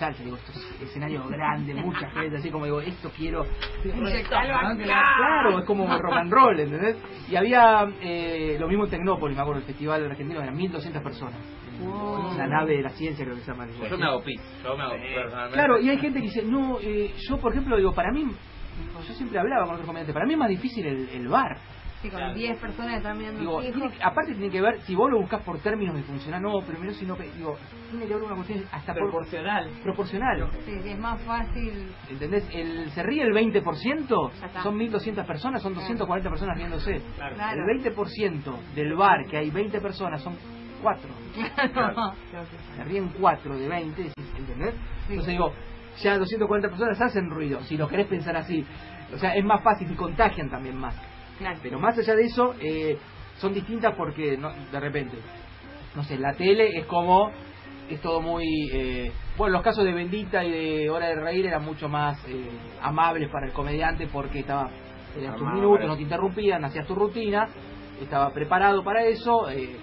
salsa, 0.00 0.24
digo, 0.24 0.36
esto 0.36 0.52
es 0.52 0.88
escenario 0.88 1.22
grande, 1.28 1.74
mucha 1.74 2.10
gente, 2.10 2.38
así 2.38 2.50
como 2.50 2.64
digo, 2.64 2.80
esto 2.80 3.10
quiero. 3.14 3.44
Claro, 5.18 5.58
es 5.58 5.66
como 5.66 5.86
rock 5.86 6.14
and 6.14 6.32
roll, 6.32 6.58
¿entendés? 6.58 6.96
Y 7.28 7.36
había 7.36 7.86
eh, 8.00 8.56
lo 8.58 8.66
mismo 8.66 8.84
en 8.84 8.90
Tecnópolis, 8.90 9.36
me 9.36 9.42
acuerdo, 9.42 9.60
el 9.60 9.66
festival 9.66 10.10
argentino, 10.10 10.40
eran 10.40 10.56
1200 10.56 11.02
personas. 11.02 11.38
Wow. 11.80 12.36
La 12.36 12.46
nave 12.46 12.76
de 12.76 12.82
la 12.82 12.90
ciencia, 12.90 13.24
creo 13.24 13.36
que 13.36 13.42
se 13.42 13.52
llama. 13.52 13.66
Yo 13.88 13.98
me 13.98 14.06
hago 14.06 14.22
pis, 14.22 14.40
yo 14.64 14.76
me 14.76 14.82
hago 14.82 14.94
personalmente. 14.94 15.52
Claro, 15.52 15.78
y 15.80 15.90
hay 15.90 15.98
gente 15.98 16.20
que 16.20 16.26
dice, 16.26 16.42
no, 16.42 16.78
eh, 16.80 17.14
yo 17.28 17.38
por 17.38 17.52
ejemplo 17.52 17.76
digo, 17.76 17.92
para 17.92 18.10
mí, 18.10 18.24
yo 19.06 19.14
siempre 19.14 19.38
hablaba 19.38 19.64
con 19.64 19.74
otros 19.74 19.86
comediantes, 19.86 20.14
para 20.14 20.26
mí 20.26 20.32
es 20.32 20.38
más 20.38 20.48
difícil 20.48 20.86
el, 20.86 21.08
el 21.10 21.28
bar. 21.28 21.58
Sí, 22.02 22.08
con 22.08 22.18
Claro. 22.18 22.34
10 22.34 22.58
personas 22.58 22.96
están 22.96 23.18
mirando 23.18 23.40
Digo, 23.40 23.60
tiene 23.60 23.90
que- 23.90 24.02
aparte 24.02 24.32
tiene 24.32 24.50
que 24.50 24.60
ver, 24.62 24.80
si 24.82 24.94
vos 24.94 25.10
lo 25.10 25.18
buscas 25.20 25.42
por 25.42 25.58
términos 25.58 25.94
de 25.96 26.02
funcionar, 26.02 26.40
no, 26.40 26.60
pero 26.66 26.78
menos 26.80 26.96
si 26.96 27.04
no, 27.04 27.14
digo, 27.14 27.58
tiene 27.90 28.06
que 28.06 28.14
haber 28.14 28.24
una 28.24 28.36
cuestión 28.36 28.64
hasta 28.72 28.94
por- 28.94 29.02
Proporcional. 29.10 29.68
proporcional. 29.82 30.50
Sí, 30.64 30.80
sí, 30.82 30.88
es 30.90 30.98
más 30.98 31.20
fácil. 31.22 31.92
¿Entendés? 32.08 32.48
El, 32.54 32.90
se 32.92 33.02
ríe 33.02 33.22
el 33.22 33.32
20%, 33.34 34.30
Ya 34.40 34.46
está. 34.46 34.62
son 34.62 34.76
1.200 34.78 35.26
personas, 35.26 35.60
son 35.62 35.74
240 35.74 36.30
personas 36.30 36.56
riéndose. 36.56 37.02
Claro. 37.16 37.34
Claro. 37.36 37.60
El 37.60 37.66
20% 37.82 38.58
del 38.74 38.94
bar, 38.94 39.26
que 39.26 39.36
hay 39.36 39.50
20 39.50 39.78
personas, 39.80 40.22
son 40.22 40.36
4. 40.82 41.10
Claro. 41.74 42.14
Se 42.76 42.84
ríen 42.84 43.10
4 43.20 43.58
de 43.58 43.68
20, 43.68 44.12
¿entendés? 44.38 44.74
Sí. 45.06 45.10
Entonces 45.10 45.26
digo, 45.32 45.52
ya 46.00 46.16
240 46.16 46.68
personas 46.70 46.98
hacen 46.98 47.28
ruido, 47.28 47.60
si 47.64 47.76
lo 47.76 47.86
querés 47.88 48.06
pensar 48.06 48.34
así. 48.36 48.64
O 49.12 49.18
sea, 49.18 49.34
es 49.34 49.44
más 49.44 49.62
fácil 49.62 49.90
y 49.90 49.94
contagian 49.96 50.48
también 50.48 50.78
más. 50.78 50.94
Claro. 51.40 51.58
Pero 51.62 51.78
más 51.78 51.98
allá 51.98 52.14
de 52.14 52.24
eso, 52.24 52.54
eh, 52.60 52.98
son 53.38 53.54
distintas 53.54 53.94
porque 53.96 54.36
no, 54.36 54.52
de 54.52 54.78
repente, 54.78 55.16
no 55.96 56.04
sé, 56.04 56.18
la 56.18 56.34
tele 56.34 56.78
es 56.78 56.84
como, 56.84 57.30
es 57.88 58.00
todo 58.00 58.20
muy... 58.20 58.44
Eh, 58.72 59.10
bueno, 59.38 59.54
los 59.54 59.62
casos 59.62 59.84
de 59.84 59.92
Bendita 59.92 60.44
y 60.44 60.50
de 60.50 60.90
Hora 60.90 61.08
de 61.08 61.14
Reír 61.14 61.46
eran 61.46 61.64
mucho 61.64 61.88
más 61.88 62.22
eh, 62.28 62.50
amables 62.82 63.30
para 63.30 63.46
el 63.46 63.52
comediante 63.52 64.06
porque 64.06 64.40
estaba, 64.40 64.68
tenías 65.14 65.34
tus 65.34 65.50
minutos, 65.50 65.86
no 65.86 65.96
te 65.96 66.02
interrumpían, 66.02 66.62
hacías 66.62 66.86
tu 66.86 66.94
rutina, 66.94 67.48
estaba 68.00 68.30
preparado 68.34 68.84
para 68.84 69.04
eso, 69.04 69.48
eh, 69.48 69.76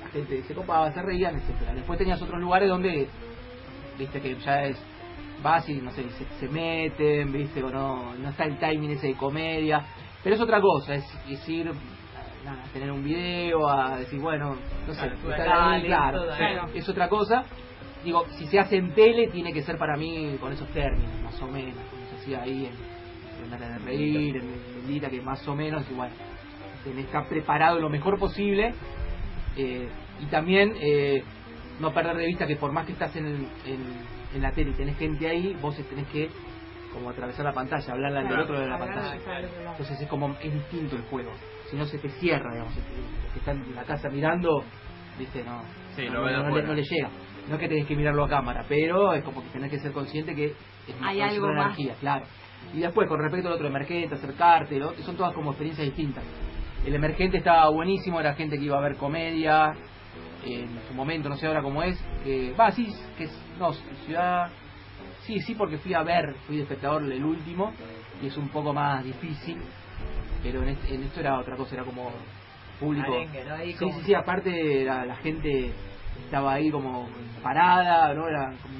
la 0.00 0.08
gente 0.08 0.42
se 0.42 0.54
copaba, 0.54 0.90
se 0.92 1.02
reían, 1.02 1.36
etcétera 1.36 1.74
Después 1.74 1.98
tenías 1.98 2.20
otros 2.22 2.40
lugares 2.40 2.70
donde, 2.70 3.08
viste 3.98 4.20
que 4.22 4.36
ya 4.36 4.64
es 4.64 4.82
vas 5.42 5.68
y 5.68 5.74
no 5.74 5.90
sé, 5.92 6.08
se, 6.10 6.24
se 6.40 6.48
meten, 6.48 7.30
viste, 7.30 7.62
o 7.62 7.70
no, 7.70 8.14
no 8.14 8.30
está 8.30 8.44
el 8.44 8.58
timing 8.58 8.92
ese 8.92 9.08
de 9.08 9.14
comedia, 9.14 9.84
pero 10.28 10.36
es 10.36 10.42
otra 10.42 10.60
cosa, 10.60 10.94
es, 10.94 11.04
es 11.30 11.48
ir 11.48 11.68
a, 11.68 12.52
a 12.52 12.72
tener 12.74 12.92
un 12.92 13.02
video, 13.02 13.66
a 13.66 13.98
decir, 13.98 14.20
bueno, 14.20 14.56
no 14.86 14.92
sé, 14.92 15.10
Claro, 15.24 15.70
ahí, 15.70 15.82
claro, 15.84 16.68
es 16.74 16.86
otra 16.86 17.08
cosa. 17.08 17.44
Digo, 18.04 18.26
si 18.36 18.46
se 18.48 18.58
hace 18.58 18.76
en 18.76 18.92
tele, 18.92 19.28
tiene 19.28 19.54
que 19.54 19.62
ser 19.62 19.78
para 19.78 19.96
mí 19.96 20.36
con 20.38 20.52
esos 20.52 20.68
términos, 20.68 21.10
más 21.24 21.40
o 21.40 21.46
menos, 21.46 21.82
como 21.90 22.04
se 22.10 22.16
hacía 22.16 22.42
ahí 22.42 22.66
en, 22.66 23.54
en 23.54 23.58
de 23.58 23.78
Reír, 23.78 24.36
en 24.36 24.50
Bendita, 24.82 25.08
que 25.08 25.22
más 25.22 25.48
o 25.48 25.56
menos, 25.56 25.90
igual, 25.90 26.10
tenés 26.84 27.06
que 27.06 27.06
estar 27.06 27.26
preparado 27.26 27.80
lo 27.80 27.88
mejor 27.88 28.18
posible 28.18 28.74
eh, 29.56 29.88
y 30.20 30.26
también 30.26 30.74
eh, 30.78 31.22
no 31.80 31.94
perder 31.94 32.18
de 32.18 32.26
vista 32.26 32.46
que 32.46 32.56
por 32.56 32.70
más 32.70 32.84
que 32.84 32.92
estás 32.92 33.16
en, 33.16 33.24
en, 33.24 33.48
en 34.34 34.42
la 34.42 34.52
tele 34.52 34.72
y 34.72 34.74
tenés 34.74 34.98
gente 34.98 35.26
ahí, 35.26 35.56
vos 35.62 35.74
tenés 35.88 36.06
que 36.08 36.28
como 36.92 37.10
atravesar 37.10 37.44
la 37.44 37.52
pantalla, 37.52 37.92
hablarle 37.92 38.18
al 38.18 38.24
del 38.24 38.32
Claro, 38.32 38.44
otro 38.44 38.60
de 38.60 38.66
la 38.68 38.78
pantalla. 38.78 39.14
Entonces 39.70 40.00
es 40.00 40.08
como 40.08 40.36
es 40.42 40.52
distinto 40.52 40.96
el 40.96 41.02
juego. 41.02 41.30
Si 41.70 41.76
no 41.76 41.84
se 41.84 41.98
te 41.98 42.08
cierra, 42.08 42.50
digamos, 42.52 42.76
el 42.76 42.82
que 43.32 43.38
está 43.38 43.50
en 43.52 43.74
la 43.74 43.84
casa 43.84 44.08
mirando, 44.08 44.64
viste, 45.18 45.42
no, 45.44 45.62
Sí, 45.96 46.06
no, 46.10 46.20
no 46.20 46.26
le, 46.56 46.62
no 46.62 46.74
le 46.74 46.82
llega. 46.82 47.10
No 47.48 47.54
es 47.54 47.60
que 47.60 47.68
tenés 47.68 47.86
que 47.86 47.96
mirarlo 47.96 48.24
a 48.24 48.28
cámara, 48.28 48.64
pero 48.68 49.12
es 49.14 49.22
como 49.24 49.42
que 49.42 49.48
tenés 49.50 49.70
que 49.70 49.78
ser 49.78 49.92
consciente 49.92 50.34
que 50.34 50.46
es 50.46 50.54
Hay 51.02 51.20
algo 51.20 51.46
otra 51.46 51.56
más. 51.56 51.66
energía, 51.66 51.94
claro. 52.00 52.26
Y 52.74 52.80
después, 52.80 53.08
con 53.08 53.20
respecto 53.20 53.48
al 53.48 53.54
otro 53.54 53.66
emergente, 53.68 54.14
acercarte, 54.14 54.78
lo- 54.78 54.92
son 54.98 55.16
todas 55.16 55.32
como 55.34 55.50
experiencias 55.50 55.86
distintas. 55.86 56.24
El 56.86 56.94
emergente 56.94 57.38
estaba 57.38 57.68
buenísimo, 57.70 58.20
era 58.20 58.34
gente 58.34 58.58
que 58.58 58.64
iba 58.64 58.76
a 58.78 58.80
ver 58.80 58.96
comedia, 58.96 59.72
en 60.44 60.68
su 60.88 60.94
momento, 60.94 61.28
no 61.28 61.36
sé 61.36 61.46
ahora 61.46 61.62
cómo 61.62 61.82
es. 61.82 61.98
que 62.24 62.54
Va, 62.58 62.70
sí, 62.70 62.88
que 63.16 63.24
es, 63.24 63.44
no, 63.58 63.72
ciudad... 64.06 64.50
Sí, 65.28 65.40
sí, 65.40 65.54
porque 65.54 65.76
fui 65.76 65.92
a 65.92 66.02
ver, 66.02 66.34
fui 66.46 66.56
de 66.56 66.62
espectador 66.62 67.02
el 67.04 67.22
último, 67.22 67.72
y 68.22 68.28
es 68.28 68.36
un 68.38 68.48
poco 68.48 68.72
más 68.72 69.04
difícil, 69.04 69.58
pero 70.42 70.62
en, 70.62 70.70
este- 70.70 70.94
en 70.94 71.02
esto 71.02 71.20
era 71.20 71.38
otra 71.38 71.54
cosa, 71.54 71.74
era 71.74 71.84
como 71.84 72.10
público. 72.80 73.12
Arengue, 73.12 73.44
¿no? 73.44 73.54
Ahí 73.54 73.72
Sí, 73.72 73.78
como- 73.78 73.92
sí, 73.98 74.00
sí, 74.06 74.14
aparte 74.14 74.84
la, 74.84 75.04
la 75.04 75.16
gente 75.16 75.70
estaba 76.24 76.54
ahí 76.54 76.70
como 76.70 77.08
parada, 77.42 78.14
¿no? 78.14 78.26
Era 78.26 78.52
como 78.62 78.78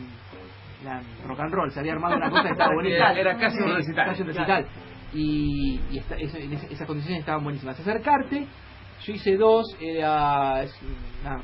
era 0.80 1.03
rock 1.26 1.40
and 1.40 1.53
roll, 1.53 1.70
se 1.70 1.80
había 1.80 1.92
armado 1.92 2.16
una 2.16 2.30
cosa 2.30 2.44
que 2.44 2.49
estaba 2.53 2.70
bonita. 2.74 2.96
Era- 3.12 3.20
era 3.20 3.36
casi 3.36 3.59
un 3.59 3.74
recital. 3.74 4.07
casi 4.07 4.22
un 4.22 4.28
recital. 4.28 4.66
Y, 5.12 5.80
y 5.90 5.99
esta- 5.99 6.16
eso- 6.16 6.38
en 6.38 6.53
esas 6.55 6.86
condiciones 6.86 7.20
estaban 7.20 7.44
buenísimas. 7.44 7.78
Acercarte, 7.78 8.46
yo 9.05 9.12
hice 9.12 9.36
dos, 9.36 9.66
era 9.80 10.62
es, 10.62 10.72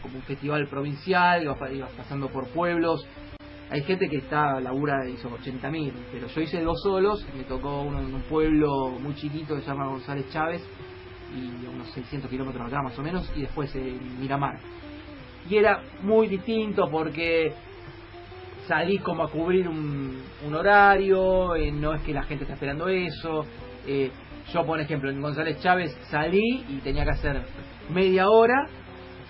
como 0.03 0.17
un 0.17 0.23
festival 0.23 0.67
provincial, 0.69 1.43
ibas, 1.43 1.59
ibas 1.73 1.91
pasando 1.93 2.29
por 2.31 2.49
pueblos. 2.49 3.07
Hay 3.71 3.83
gente 3.83 4.09
que 4.09 4.19
está, 4.19 4.61
labura, 4.61 5.09
hizo 5.09 5.29
80.000, 5.31 5.93
pero 6.13 6.29
yo 6.29 6.41
hice 6.41 6.61
dos 6.63 6.81
solos, 6.83 7.27
me 7.37 7.45
tocó 7.45 7.83
uno 7.83 7.99
en 8.01 8.15
un 8.15 8.23
pueblo 8.23 8.91
muy 9.01 9.15
chiquito 9.15 9.55
que 9.57 9.63
se 9.63 9.67
llama 9.69 9.87
González 9.87 10.29
Chávez, 10.31 10.63
y 11.35 11.67
unos 11.67 11.89
600 11.93 12.31
kilómetros 12.31 12.67
acá 12.67 12.83
más 12.83 12.99
o 12.99 13.03
menos, 13.03 13.31
y 13.35 13.43
después 13.43 13.75
en 13.75 14.21
Miramar. 14.21 14.59
Y 15.49 15.57
era 15.57 15.83
muy 16.03 16.29
distinto 16.29 16.89
porque 16.91 17.53
salís 18.69 19.01
como 19.03 19.25
a 19.25 19.31
cubrir 19.31 19.69
un, 19.69 20.23
un 20.47 20.55
horario, 20.55 21.57
eh, 21.57 21.73
no 21.73 21.95
es 21.95 22.03
que 22.03 22.13
la 22.13 22.23
gente 22.23 22.45
está 22.45 22.55
esperando 22.55 22.89
eso. 22.89 23.45
eh, 23.87 24.11
yo, 24.53 24.65
por 24.65 24.79
ejemplo, 24.79 25.11
en 25.11 25.23
González 25.23 25.59
Chávez 25.61 25.97
salí 26.11 26.65
y 26.69 26.81
tenía 26.85 27.05
que 27.05 27.11
hacer 27.11 27.43
media 27.91 28.29
hora 28.29 28.69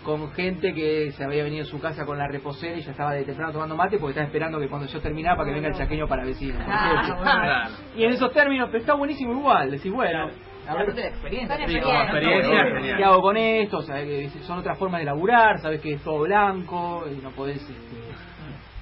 con 0.05 0.31
gente 0.33 0.75
que 0.75 1.11
se 1.13 1.25
había 1.25 1.43
venido 1.45 1.65
a 1.65 1.67
su 1.67 1.81
casa 1.81 2.05
con 2.05 2.19
la 2.19 2.29
reposera 2.29 2.77
y 2.77 2.83
ya 2.83 2.91
estaba 2.91 3.13
de 3.15 3.25
temprano 3.25 3.53
tomando 3.53 3.75
mate 3.75 3.99
porque 3.99 4.11
estaba 4.13 4.27
esperando 4.27 4.59
que 4.61 4.69
cuando 4.69 4.87
yo 4.87 5.01
terminara 5.01 5.37
para 5.37 5.49
que 5.49 5.55
venga 5.55 5.69
el 5.69 5.75
chaqueño 5.75 6.07
para 6.07 6.25
vecino. 6.25 6.59
por 6.59 6.67
Ah, 6.69 7.15
bueno. 7.19 7.77
Y 7.97 8.05
en 8.05 8.13
esos 8.13 8.33
términos, 8.33 8.69
pero 8.71 8.81
está 8.83 8.95
buenísimo 8.95 9.33
igual, 9.33 9.71
decís, 9.71 9.91
bueno, 9.93 10.29
a 10.69 10.75
ver, 10.75 10.89
experiencia. 10.99 11.57
Sí, 11.67 11.77
experiencia. 11.77 12.97
¿Qué 12.97 13.05
hago 13.05 13.21
con 13.23 13.37
esto? 13.37 13.83
Sabes 13.83 14.05
que 14.33 14.39
son 14.41 14.59
otras 14.59 14.79
formas 14.79 15.01
de 15.01 15.07
laburar, 15.07 15.59
sabes 15.61 15.81
que 15.81 15.95
es 15.95 16.03
todo 16.03 16.21
blanco 16.21 17.05
y 17.11 17.23
no 17.23 17.31
podés, 17.31 17.57
este, 17.63 17.97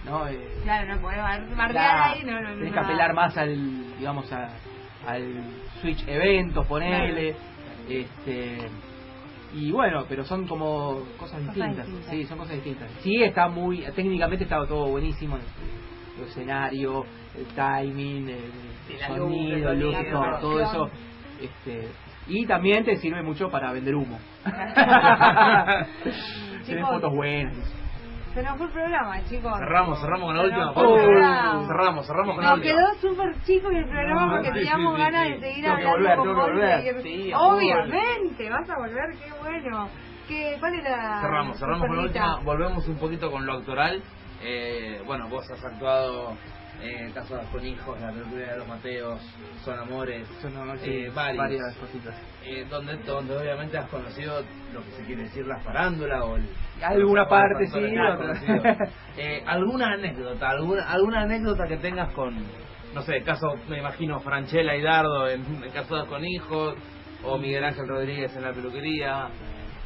¿no? 0.05 0.27
Eh, 0.29 0.39
Claro, 0.65 0.95
no 0.95 1.01
podés 1.01 1.19
claro, 1.71 2.03
ahí, 2.15 2.23
no, 2.25 2.41
no, 2.41 2.51
no. 2.51 2.55
tenés 2.57 2.73
que 2.73 2.79
apelar 2.81 3.15
más 3.15 3.37
al, 3.37 3.97
digamos, 3.99 4.33
a- 4.33 4.51
al 5.07 5.25
switch 5.81 6.07
eventos, 6.09 6.67
ponele, 6.67 7.35
este, 7.89 8.59
y 9.55 9.71
bueno, 9.71 10.05
pero 10.09 10.25
son 10.25 10.47
como 10.47 11.03
cosas 11.19 11.43
distintas, 11.43 11.87
distintas. 11.87 12.11
sí, 12.11 12.25
son 12.25 12.39
cosas 12.39 12.55
distintas. 12.55 12.91
Sí, 13.01 13.23
está 13.23 13.49
muy, 13.49 13.85
técnicamente 13.95 14.45
estaba 14.45 14.67
todo 14.67 14.89
buenísimo, 14.89 15.37
el, 15.37 15.43
el 16.23 16.29
escenario, 16.29 17.05
el 17.37 17.47
timing, 17.55 18.29
el 18.29 18.99
sonido, 19.07 19.75
luz, 19.75 19.95
luz, 19.95 20.11
todo, 20.11 20.39
todo 20.41 20.61
eso, 20.61 20.91
este, 21.41 21.89
y 22.29 22.47
también 22.47 22.85
te 22.85 22.97
sirve 22.97 23.23
mucho 23.23 23.51
para 23.51 23.73
vender 23.73 23.95
humo. 23.95 24.19
Tienes 26.65 26.87
fotos 26.87 27.13
buenas. 27.15 27.82
Se 28.35 28.43
nos 28.43 28.57
fue 28.57 28.67
el 28.67 28.73
programa, 28.73 29.25
chicos. 29.25 29.53
Cerramos, 29.59 30.01
cerramos 30.01 30.27
con 30.27 30.37
la 30.37 30.43
última 30.45 30.65
nos 30.65 30.75
programa. 30.75 31.67
Cerramos, 31.67 32.07
cerramos 32.07 32.35
con 32.35 32.45
la 32.45 32.51
Nos 32.51 32.59
última. 32.61 32.75
quedó 32.75 32.95
súper 33.11 33.43
chico 33.45 33.71
el 33.71 33.89
programa 33.89 34.31
porque 34.33 34.53
teníamos 34.53 34.95
sí, 34.97 35.03
ganas 35.03 35.27
sí. 35.27 35.33
de 35.33 35.41
seguir 35.41 35.65
Tengo 35.65 35.77
que 35.77 35.87
hablando 35.87 35.93
volver, 35.93 36.17
con 36.17 36.25
tengo 36.25 36.35
que 36.35 36.41
vos 36.41 36.49
y 36.49 36.93
volver. 36.93 37.03
Sí, 37.03 37.33
Obviamente, 37.35 38.51
vas 38.51 38.71
a 38.71 38.77
volver, 38.79 39.11
qué 39.19 39.33
bueno. 39.43 39.89
¿Qué, 40.29 40.57
¿Cuál 40.61 40.75
era? 40.77 41.21
Cerramos, 41.21 41.59
cerramos 41.59 41.87
con 41.87 41.97
la 41.97 42.03
última. 42.05 42.41
Volvemos 42.43 42.89
un 42.89 42.97
poquito 42.97 43.31
con 43.31 43.45
lo 43.45 43.53
actoral. 43.55 44.03
Eh, 44.41 45.03
bueno, 45.05 45.29
vos 45.29 45.49
has 45.51 45.63
actuado 45.65 46.37
en 46.83 47.13
Casados 47.13 47.47
con 47.53 47.65
Hijos, 47.65 48.01
La 48.01 48.11
Película 48.13 48.53
de 48.53 48.59
los 48.59 48.69
Mateos, 48.69 49.21
Son 49.65 49.79
Amores, 49.79 50.27
Son, 50.41 50.53
eh, 50.83 51.11
varias 51.15 51.77
cositas. 51.77 52.15
eh, 52.45 52.67
donde, 52.69 52.97
donde 52.99 53.37
obviamente 53.37 53.79
has 53.79 53.89
conocido 53.89 54.43
lo 54.75 54.83
que 54.83 54.91
se 54.93 55.05
quiere 55.05 55.23
decir 55.23 55.47
la 55.47 55.61
farándula 55.61 56.25
o 56.25 56.37
el, 56.37 56.45
Alguna 56.83 57.29
parte 57.29 57.67
sí, 57.69 57.95
otra. 57.97 58.89
Eh, 59.17 59.43
¿Alguna 59.47 59.93
anécdota, 59.93 60.49
alguna, 60.51 60.91
alguna 60.91 61.23
anécdota 61.23 61.67
que 61.69 61.77
tengas 61.77 62.13
con, 62.15 62.35
no 62.95 63.03
sé, 63.03 63.23
caso, 63.23 63.55
me 63.69 63.79
imagino, 63.79 64.19
Franchella 64.21 64.75
y 64.75 64.83
Dardo 64.83 65.29
en, 65.29 65.43
en 65.63 65.71
Casados 65.71 66.09
con 66.09 66.25
Hijos, 66.25 66.75
o 67.25 67.39
Miguel 67.39 67.63
Ángel 67.63 67.87
Rodríguez 67.87 68.35
en 68.37 68.43
la 68.43 68.53
peluquería? 68.53 69.29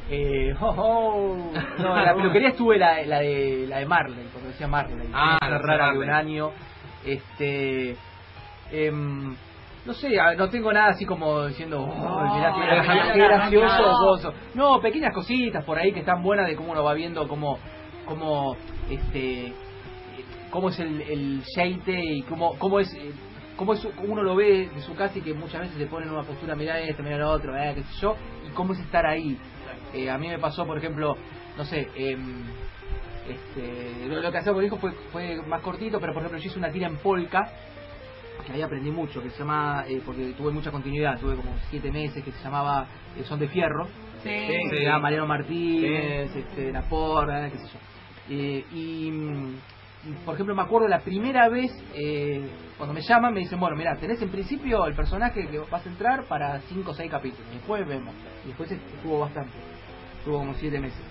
Eh. 0.09 0.53
No, 0.59 1.53
en 1.97 2.05
la 2.05 2.13
peluquería 2.15 2.49
estuve 2.49 2.77
la, 2.77 3.03
la 3.03 3.19
de 3.19 3.65
la 3.67 3.79
de 3.79 3.85
Marley, 3.85 4.27
cuando 4.31 4.49
decía 4.49 4.67
Marley. 4.67 5.09
Ah, 5.13 5.37
la 5.41 5.57
rara 5.59 5.91
de 5.91 5.99
un 5.99 6.09
año. 6.09 6.51
Este. 7.07 7.95
em, 8.71 9.35
no 9.85 9.93
sé, 9.93 10.09
no 10.37 10.49
tengo 10.49 10.73
nada 10.73 10.89
así 10.89 11.05
como 11.05 11.45
diciendo, 11.45 11.81
oh, 11.81 12.35
mirá 12.35 12.53
qué, 13.13 13.19
no, 13.19 13.25
gracioso, 13.25 13.81
no. 13.81 14.03
gozo. 14.03 14.33
No, 14.53 14.81
pequeñas 14.81 15.13
cositas 15.13 15.63
por 15.63 15.79
ahí 15.79 15.93
que 15.93 16.01
están 16.01 16.21
buenas 16.21 16.45
de 16.47 16.57
cómo 16.57 16.73
uno 16.73 16.83
va 16.83 16.93
viendo, 16.93 17.25
cómo, 17.27 17.57
cómo 18.05 18.57
este, 18.89 19.47
eh, 19.47 19.53
cómo 20.49 20.69
es 20.69 20.79
el, 20.79 21.01
el 21.01 21.41
y 21.87 22.21
cómo, 22.23 22.57
cómo 22.59 22.79
es, 22.81 22.93
eh, 22.95 23.11
cómo 23.55 23.73
es 23.73 23.87
uno 24.03 24.23
lo 24.23 24.35
ve 24.35 24.69
de 24.73 24.81
su 24.81 24.93
casa 24.95 25.17
y 25.19 25.21
que 25.21 25.33
muchas 25.33 25.61
veces 25.61 25.77
se 25.77 25.85
pone 25.85 26.05
en 26.05 26.13
una 26.13 26.23
postura, 26.23 26.55
mira 26.55 26.79
esto, 26.79 27.01
mira 27.01 27.17
lo 27.17 27.31
otro, 27.31 27.55
eh, 27.55 27.73
qué 27.75 27.83
sé 27.83 28.01
yo, 28.01 28.15
y 28.45 28.51
cómo 28.53 28.73
es 28.73 28.79
estar 28.79 29.05
ahí. 29.05 29.37
Eh, 29.93 30.09
a 30.09 30.17
mí 30.17 30.27
me 30.27 30.37
pasó, 30.37 30.65
por 30.65 30.77
ejemplo, 30.77 31.15
no 31.57 31.63
sé, 31.63 31.87
em, 31.95 32.43
este, 33.27 34.07
lo, 34.07 34.21
lo 34.21 34.31
que 34.31 34.37
hacía 34.37 34.53
con 34.53 34.63
hijo 34.65 34.77
fue, 34.77 34.91
fue 35.11 35.41
más 35.47 35.61
cortito, 35.61 35.99
pero 35.99 36.13
por 36.13 36.21
ejemplo 36.23 36.39
yo 36.39 36.47
hice 36.49 36.57
una 36.59 36.71
tira 36.71 36.87
en 36.87 36.97
polka, 36.97 37.49
que 38.45 38.53
ahí 38.53 38.61
aprendí 38.61 38.91
mucho, 38.91 39.21
que 39.21 39.29
se 39.31 39.39
llama, 39.39 39.83
eh, 39.87 40.01
porque 40.05 40.33
tuve 40.33 40.51
mucha 40.51 40.71
continuidad, 40.71 41.19
tuve 41.19 41.35
como 41.35 41.57
siete 41.69 41.91
meses, 41.91 42.23
que 42.23 42.31
se 42.31 42.43
llamaba 42.43 42.87
eh, 43.17 43.23
Son 43.23 43.39
de 43.39 43.47
Fierro, 43.49 43.87
Sí. 44.23 44.29
que 44.29 44.59
Sí. 44.69 44.75
era 44.77 44.99
Mariano 44.99 45.27
Martínez, 45.27 46.35
este, 46.35 46.71
La 46.71 46.81
Porra, 46.83 47.49
qué 47.49 47.57
sé 47.57 47.65
yo. 47.67 47.79
Eh, 48.29 48.65
y, 48.73 49.11
por 50.25 50.33
ejemplo, 50.35 50.55
me 50.55 50.61
acuerdo 50.61 50.87
la 50.87 50.99
primera 50.99 51.49
vez, 51.49 51.71
eh, 51.93 52.47
cuando 52.77 52.93
me 52.93 53.01
llaman, 53.01 53.33
me 53.33 53.41
dicen, 53.41 53.59
bueno, 53.59 53.75
mira, 53.75 53.95
tenés 53.97 54.21
en 54.21 54.29
principio 54.29 54.85
el 54.85 54.95
personaje 54.95 55.47
que 55.47 55.59
vas 55.59 55.85
a 55.85 55.89
entrar 55.89 56.25
para 56.25 56.59
5 56.61 56.91
o 56.91 56.93
6 56.93 57.11
capítulos, 57.11 57.45
después 57.51 57.85
vemos. 57.87 58.13
Y 58.45 58.47
después 58.49 58.71
estuvo 58.71 59.19
bastante, 59.19 59.57
estuvo 60.19 60.37
como 60.39 60.53
7 60.55 60.79
meses. 60.79 61.01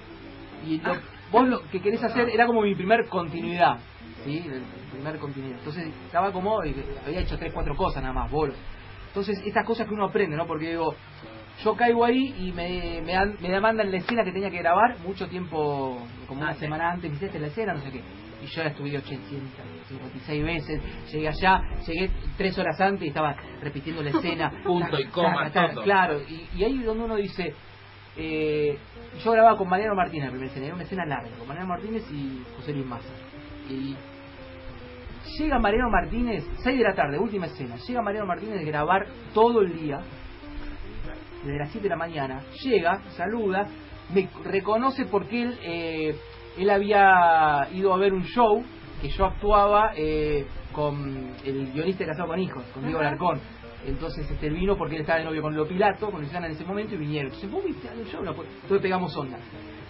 Y 0.66 0.80
lo, 0.80 0.94
vos 1.30 1.48
lo 1.48 1.62
que 1.68 1.80
querés 1.80 2.02
hacer 2.02 2.28
era 2.28 2.46
como 2.46 2.62
mi 2.62 2.74
primer 2.74 3.06
continuidad, 3.08 3.78
¿sí? 4.24 4.44
El 4.46 4.62
primer 4.92 5.18
continuidad. 5.18 5.58
Entonces 5.58 5.88
estaba 6.06 6.32
como, 6.32 6.62
eh, 6.62 6.74
había 7.06 7.20
hecho 7.20 7.38
tres, 7.38 7.52
cuatro 7.52 7.74
cosas 7.76 8.02
nada 8.02 8.14
más, 8.14 8.30
bolos. 8.30 8.56
Entonces, 9.08 9.40
estas 9.46 9.64
cosas 9.64 9.86
que 9.88 9.94
uno 9.94 10.04
aprende, 10.04 10.36
¿no? 10.36 10.46
Porque 10.46 10.68
digo, 10.70 10.94
yo 11.64 11.74
caigo 11.74 12.04
ahí 12.04 12.34
y 12.38 12.52
me, 12.52 13.00
me, 13.02 13.14
me 13.40 13.48
demandan 13.48 13.90
la 13.90 13.96
escena 13.96 14.24
que 14.24 14.32
tenía 14.32 14.50
que 14.50 14.58
grabar 14.58 14.98
mucho 14.98 15.26
tiempo, 15.26 16.06
como 16.28 16.42
una 16.42 16.54
semana 16.54 16.92
antes, 16.92 17.10
me 17.10 17.16
hiciste 17.16 17.38
la 17.38 17.46
escena, 17.46 17.72
no 17.72 17.80
sé 17.80 17.90
qué. 17.92 18.02
Y 18.42 18.46
yo 18.46 18.62
la 18.62 18.68
estudié 18.68 18.98
856 18.98 20.44
veces, 20.44 20.82
llegué 21.10 21.28
allá, 21.28 21.62
llegué 21.86 22.10
tres 22.36 22.58
horas 22.58 22.78
antes 22.78 23.06
y 23.06 23.08
estaba 23.08 23.34
repitiendo 23.62 24.02
la 24.02 24.10
escena. 24.10 24.52
Punto 24.64 25.00
y 25.00 25.06
coma. 25.06 25.50
Claro, 25.82 26.20
y, 26.28 26.46
y 26.54 26.64
ahí 26.64 26.78
es 26.80 26.84
donde 26.84 27.04
uno 27.04 27.16
dice, 27.16 27.54
eh, 28.18 28.78
yo 29.22 29.32
grababa 29.32 29.56
con 29.56 29.68
Mariano 29.68 29.94
Martínez 29.94 30.26
la 30.26 30.30
primera 30.30 30.50
escena, 30.50 30.66
era 30.66 30.74
una 30.74 30.84
escena 30.84 31.06
larga, 31.06 31.36
con 31.38 31.48
Mariano 31.48 31.68
Martínez 31.68 32.04
y 32.12 32.42
José 32.56 32.72
Luis 32.72 32.86
Massa. 32.86 33.12
Y 33.68 33.96
llega 35.38 35.58
Mariano 35.58 35.90
Martínez, 35.90 36.44
6 36.62 36.78
de 36.78 36.84
la 36.84 36.94
tarde, 36.94 37.18
última 37.18 37.46
escena, 37.46 37.76
llega 37.76 38.02
Mariano 38.02 38.26
Martínez 38.26 38.58
de 38.58 38.64
grabar 38.64 39.06
todo 39.34 39.60
el 39.60 39.72
día, 39.78 40.00
desde 41.44 41.58
las 41.58 41.70
7 41.70 41.84
de 41.84 41.90
la 41.90 41.96
mañana, 41.96 42.42
llega, 42.62 43.02
saluda, 43.10 43.66
me 44.14 44.28
reconoce 44.44 45.06
porque 45.06 45.42
él, 45.42 45.58
eh, 45.62 46.16
él 46.56 46.70
había 46.70 47.68
ido 47.72 47.92
a 47.92 47.98
ver 47.98 48.12
un 48.12 48.24
show 48.24 48.62
que 49.00 49.08
yo 49.08 49.26
actuaba 49.26 49.92
eh, 49.96 50.46
con 50.72 51.32
el 51.44 51.72
guionista 51.72 52.04
Casado 52.06 52.28
con 52.28 52.38
Hijos, 52.38 52.64
con 52.72 52.84
Diego. 52.84 53.02
Larcón. 53.02 53.40
Entonces 53.86 54.28
este, 54.28 54.50
vino 54.50 54.76
porque 54.76 54.96
él 54.96 55.02
estaba 55.02 55.20
de 55.20 55.24
novio 55.24 55.42
con 55.42 55.54
Lo 55.54 55.66
Pilato, 55.66 56.10
con 56.10 56.20
Luciana 56.20 56.46
en 56.46 56.52
ese 56.52 56.64
momento 56.64 56.94
y 56.94 56.98
vinieron. 56.98 57.32
Entonces, 57.32 57.50
vos 57.50 57.64
viste 57.64 57.88
el 57.88 58.04
show, 58.06 58.22
No, 58.22 58.34
pues, 58.34 58.48
entonces 58.54 58.82
pegamos 58.82 59.16
onda. 59.16 59.38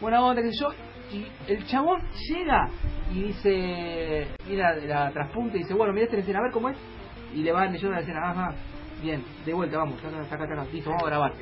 Buena 0.00 0.22
onda, 0.22 0.42
que 0.42 0.50
yo, 0.52 0.68
y 1.12 1.26
el 1.50 1.66
chabón 1.66 2.02
llega 2.28 2.68
y 3.12 3.22
dice, 3.22 4.28
mira 4.46 4.76
la 4.76 5.10
traspunta 5.10 5.56
y 5.56 5.60
dice, 5.60 5.72
bueno, 5.72 5.94
mira 5.94 6.04
esta 6.04 6.18
escena, 6.18 6.40
a 6.40 6.42
ver 6.42 6.52
cómo 6.52 6.68
es. 6.68 6.76
Y 7.34 7.42
le 7.42 7.52
van 7.52 7.72
leyendo 7.72 7.94
la 7.94 8.00
escena, 8.00 8.30
ajá, 8.30 8.54
bien, 9.02 9.24
de 9.44 9.54
vuelta, 9.54 9.78
vamos, 9.78 10.00
taca, 10.02 10.22
taca, 10.28 10.46
taca, 10.46 10.64
listo, 10.70 10.90
vamos 10.90 11.04
a 11.04 11.06
grabar. 11.06 11.32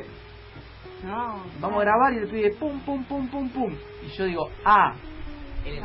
No. 1.05 1.43
Vamos 1.61 1.79
a 1.79 1.85
grabar 1.85 2.13
y 2.13 2.21
le 2.21 2.27
pide 2.29 2.51
pum, 2.53 2.81
pum, 2.81 3.05
pum, 3.05 3.29
pum, 3.29 3.49
pum. 3.51 3.75
Y 4.07 4.09
yo 4.17 4.25
digo, 4.27 4.49
ah, 4.65 4.95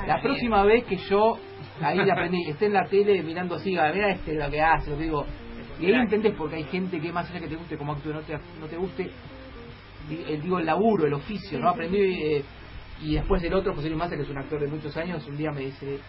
la 0.05 0.21
próxima 0.21 0.63
vez 0.63 0.85
que 0.85 0.97
yo, 0.97 1.37
ahí 1.81 1.97
le 1.97 2.11
aprendí, 2.11 2.49
esté 2.49 2.67
en 2.67 2.73
la 2.73 2.85
tele 2.85 3.23
mirando 3.23 3.55
así, 3.55 3.77
ah, 3.77 3.91
mira 3.93 4.11
este 4.11 4.35
lo 4.35 4.49
que 4.51 4.61
hace, 4.61 4.91
lo 4.91 4.97
que 4.97 5.03
digo. 5.03 5.25
Y 5.79 5.85
ahí 5.85 5.93
entendés 5.93 6.33
porque 6.37 6.57
hay 6.57 6.63
gente 6.65 6.99
que 6.99 7.11
más 7.11 7.29
allá 7.29 7.39
que 7.39 7.47
te 7.47 7.55
guste 7.55 7.77
como 7.77 7.93
actúe, 7.93 8.13
no 8.13 8.21
te, 8.21 8.33
no 8.59 8.67
te 8.69 8.77
guste, 8.77 9.09
el, 10.27 10.41
digo, 10.41 10.59
el 10.59 10.65
laburo, 10.65 11.05
el 11.07 11.13
oficio, 11.13 11.59
¿no? 11.59 11.69
Aprendí, 11.69 11.97
eh, 11.99 12.43
y 13.01 13.15
después 13.15 13.41
el 13.43 13.53
otro, 13.53 13.73
José 13.73 13.87
Luis 13.87 13.97
Massa, 13.99 14.15
que 14.15 14.23
es 14.23 14.29
un 14.29 14.37
actor 14.37 14.59
de 14.59 14.67
muchos 14.67 14.95
años, 14.97 15.25
un 15.27 15.37
día 15.37 15.51
me 15.51 15.61
dice, 15.61 15.99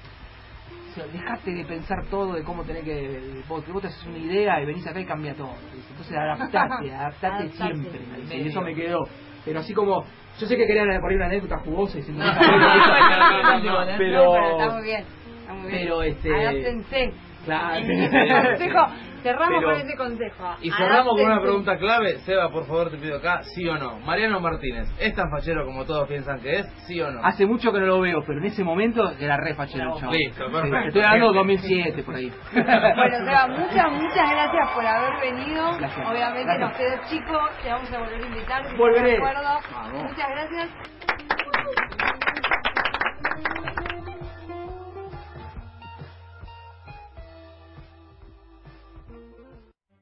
o 0.91 0.95
sea, 0.95 1.07
dejate 1.07 1.53
de 1.53 1.65
pensar 1.65 2.05
todo 2.11 2.35
de 2.35 2.43
cómo 2.43 2.65
tenés 2.65 2.83
que, 2.83 3.43
vos, 3.49 3.65
vos 3.73 3.81
te 3.81 3.89
haces 3.89 4.05
una 4.07 4.19
idea 4.19 4.61
y 4.61 4.67
venís 4.67 4.85
acá 4.87 5.01
y 5.01 5.05
cambia 5.07 5.35
todo. 5.35 5.55
Entonces 5.89 6.17
adaptate, 6.17 6.93
adaptate 6.95 7.49
siempre. 7.51 8.01
me 8.11 8.19
dice, 8.23 8.37
y 8.39 8.49
eso 8.49 8.61
me 8.61 8.75
quedó. 8.75 9.05
Pero 9.45 9.61
así 9.61 9.73
como, 9.73 10.05
yo 10.39 10.47
sé 10.47 10.57
que 10.57 10.67
querían 10.67 10.89
poner 11.01 11.17
una 11.17 11.27
anécdota 11.27 11.59
jugosa 11.59 11.99
y 11.99 12.03
sin 12.03 12.19
No, 12.19 12.25
pero 12.39 13.83
está 13.83 13.97
pero, 13.97 14.73
muy 14.73 14.83
bien. 14.83 15.05
Está 15.41 15.55
muy 15.55 15.71
bien. 15.71 15.83
pero, 15.85 16.03
este- 16.03 16.35
Adáptense. 16.35 17.13
claro. 17.45 17.87
consejo, 18.49 18.87
cerramos 19.23 19.59
Pero- 19.61 19.71
con 19.73 19.81
ese 19.81 19.97
consejo. 19.97 20.57
Y 20.63 20.71
cerramos 20.71 21.17
con 21.17 21.25
una 21.27 21.41
pregunta 21.41 21.77
clave. 21.79 22.19
Seba, 22.21 22.51
por 22.51 22.67
favor, 22.67 22.91
te 22.91 22.97
pido 22.99 23.17
acá, 23.19 23.43
sí 23.55 23.67
o 23.69 23.77
no. 23.79 23.99
Mariano 24.01 24.41
Martínez, 24.41 24.89
¿es 24.99 25.15
tan 25.15 25.31
fachero 25.31 25.65
como 25.65 25.85
todos 25.85 26.09
piensan 26.09 26.41
que 26.41 26.59
es? 26.61 26.67
¿Sí 26.87 27.01
o 27.01 27.11
no? 27.11 27.21
Hace 27.25 27.47
mucho 27.47 27.73
que 27.73 27.81
no 27.81 27.87
lo 27.87 28.01
veo, 28.01 28.23
pero 28.27 28.39
en 28.39 28.47
ese 28.47 28.65
momento 28.65 29.11
era 29.19 29.37
re 29.37 29.55
fachero, 29.55 29.97
chavo. 29.99 30.13
Listo, 30.13 30.47
Sí, 30.47 30.53
perfecto. 30.53 30.89
Estoy 30.89 31.03
hablando 31.03 31.29
de 31.33 31.39
2007, 31.39 32.03
por 32.03 32.15
ahí. 32.15 32.33
Bueno, 32.53 33.19
Seba, 33.25 33.47
muchas, 33.49 33.93
muchas 33.93 34.31
gracias 34.31 34.71
por 34.75 34.87
haber 34.87 35.21
venido. 35.21 35.77
Gracias. 35.79 36.09
Obviamente 36.11 36.45
Gracias. 36.57 36.61
nos 36.61 36.77
quedó 36.77 36.97
chico, 37.09 37.39
te 37.63 37.69
vamos 37.71 37.93
a 37.93 37.99
volver 37.99 38.23
a 38.23 38.27
invitar. 38.27 38.65
si 38.71 38.77
Volveré. 38.77 39.19
Muchas 39.19 40.29
gracias. 40.31 40.71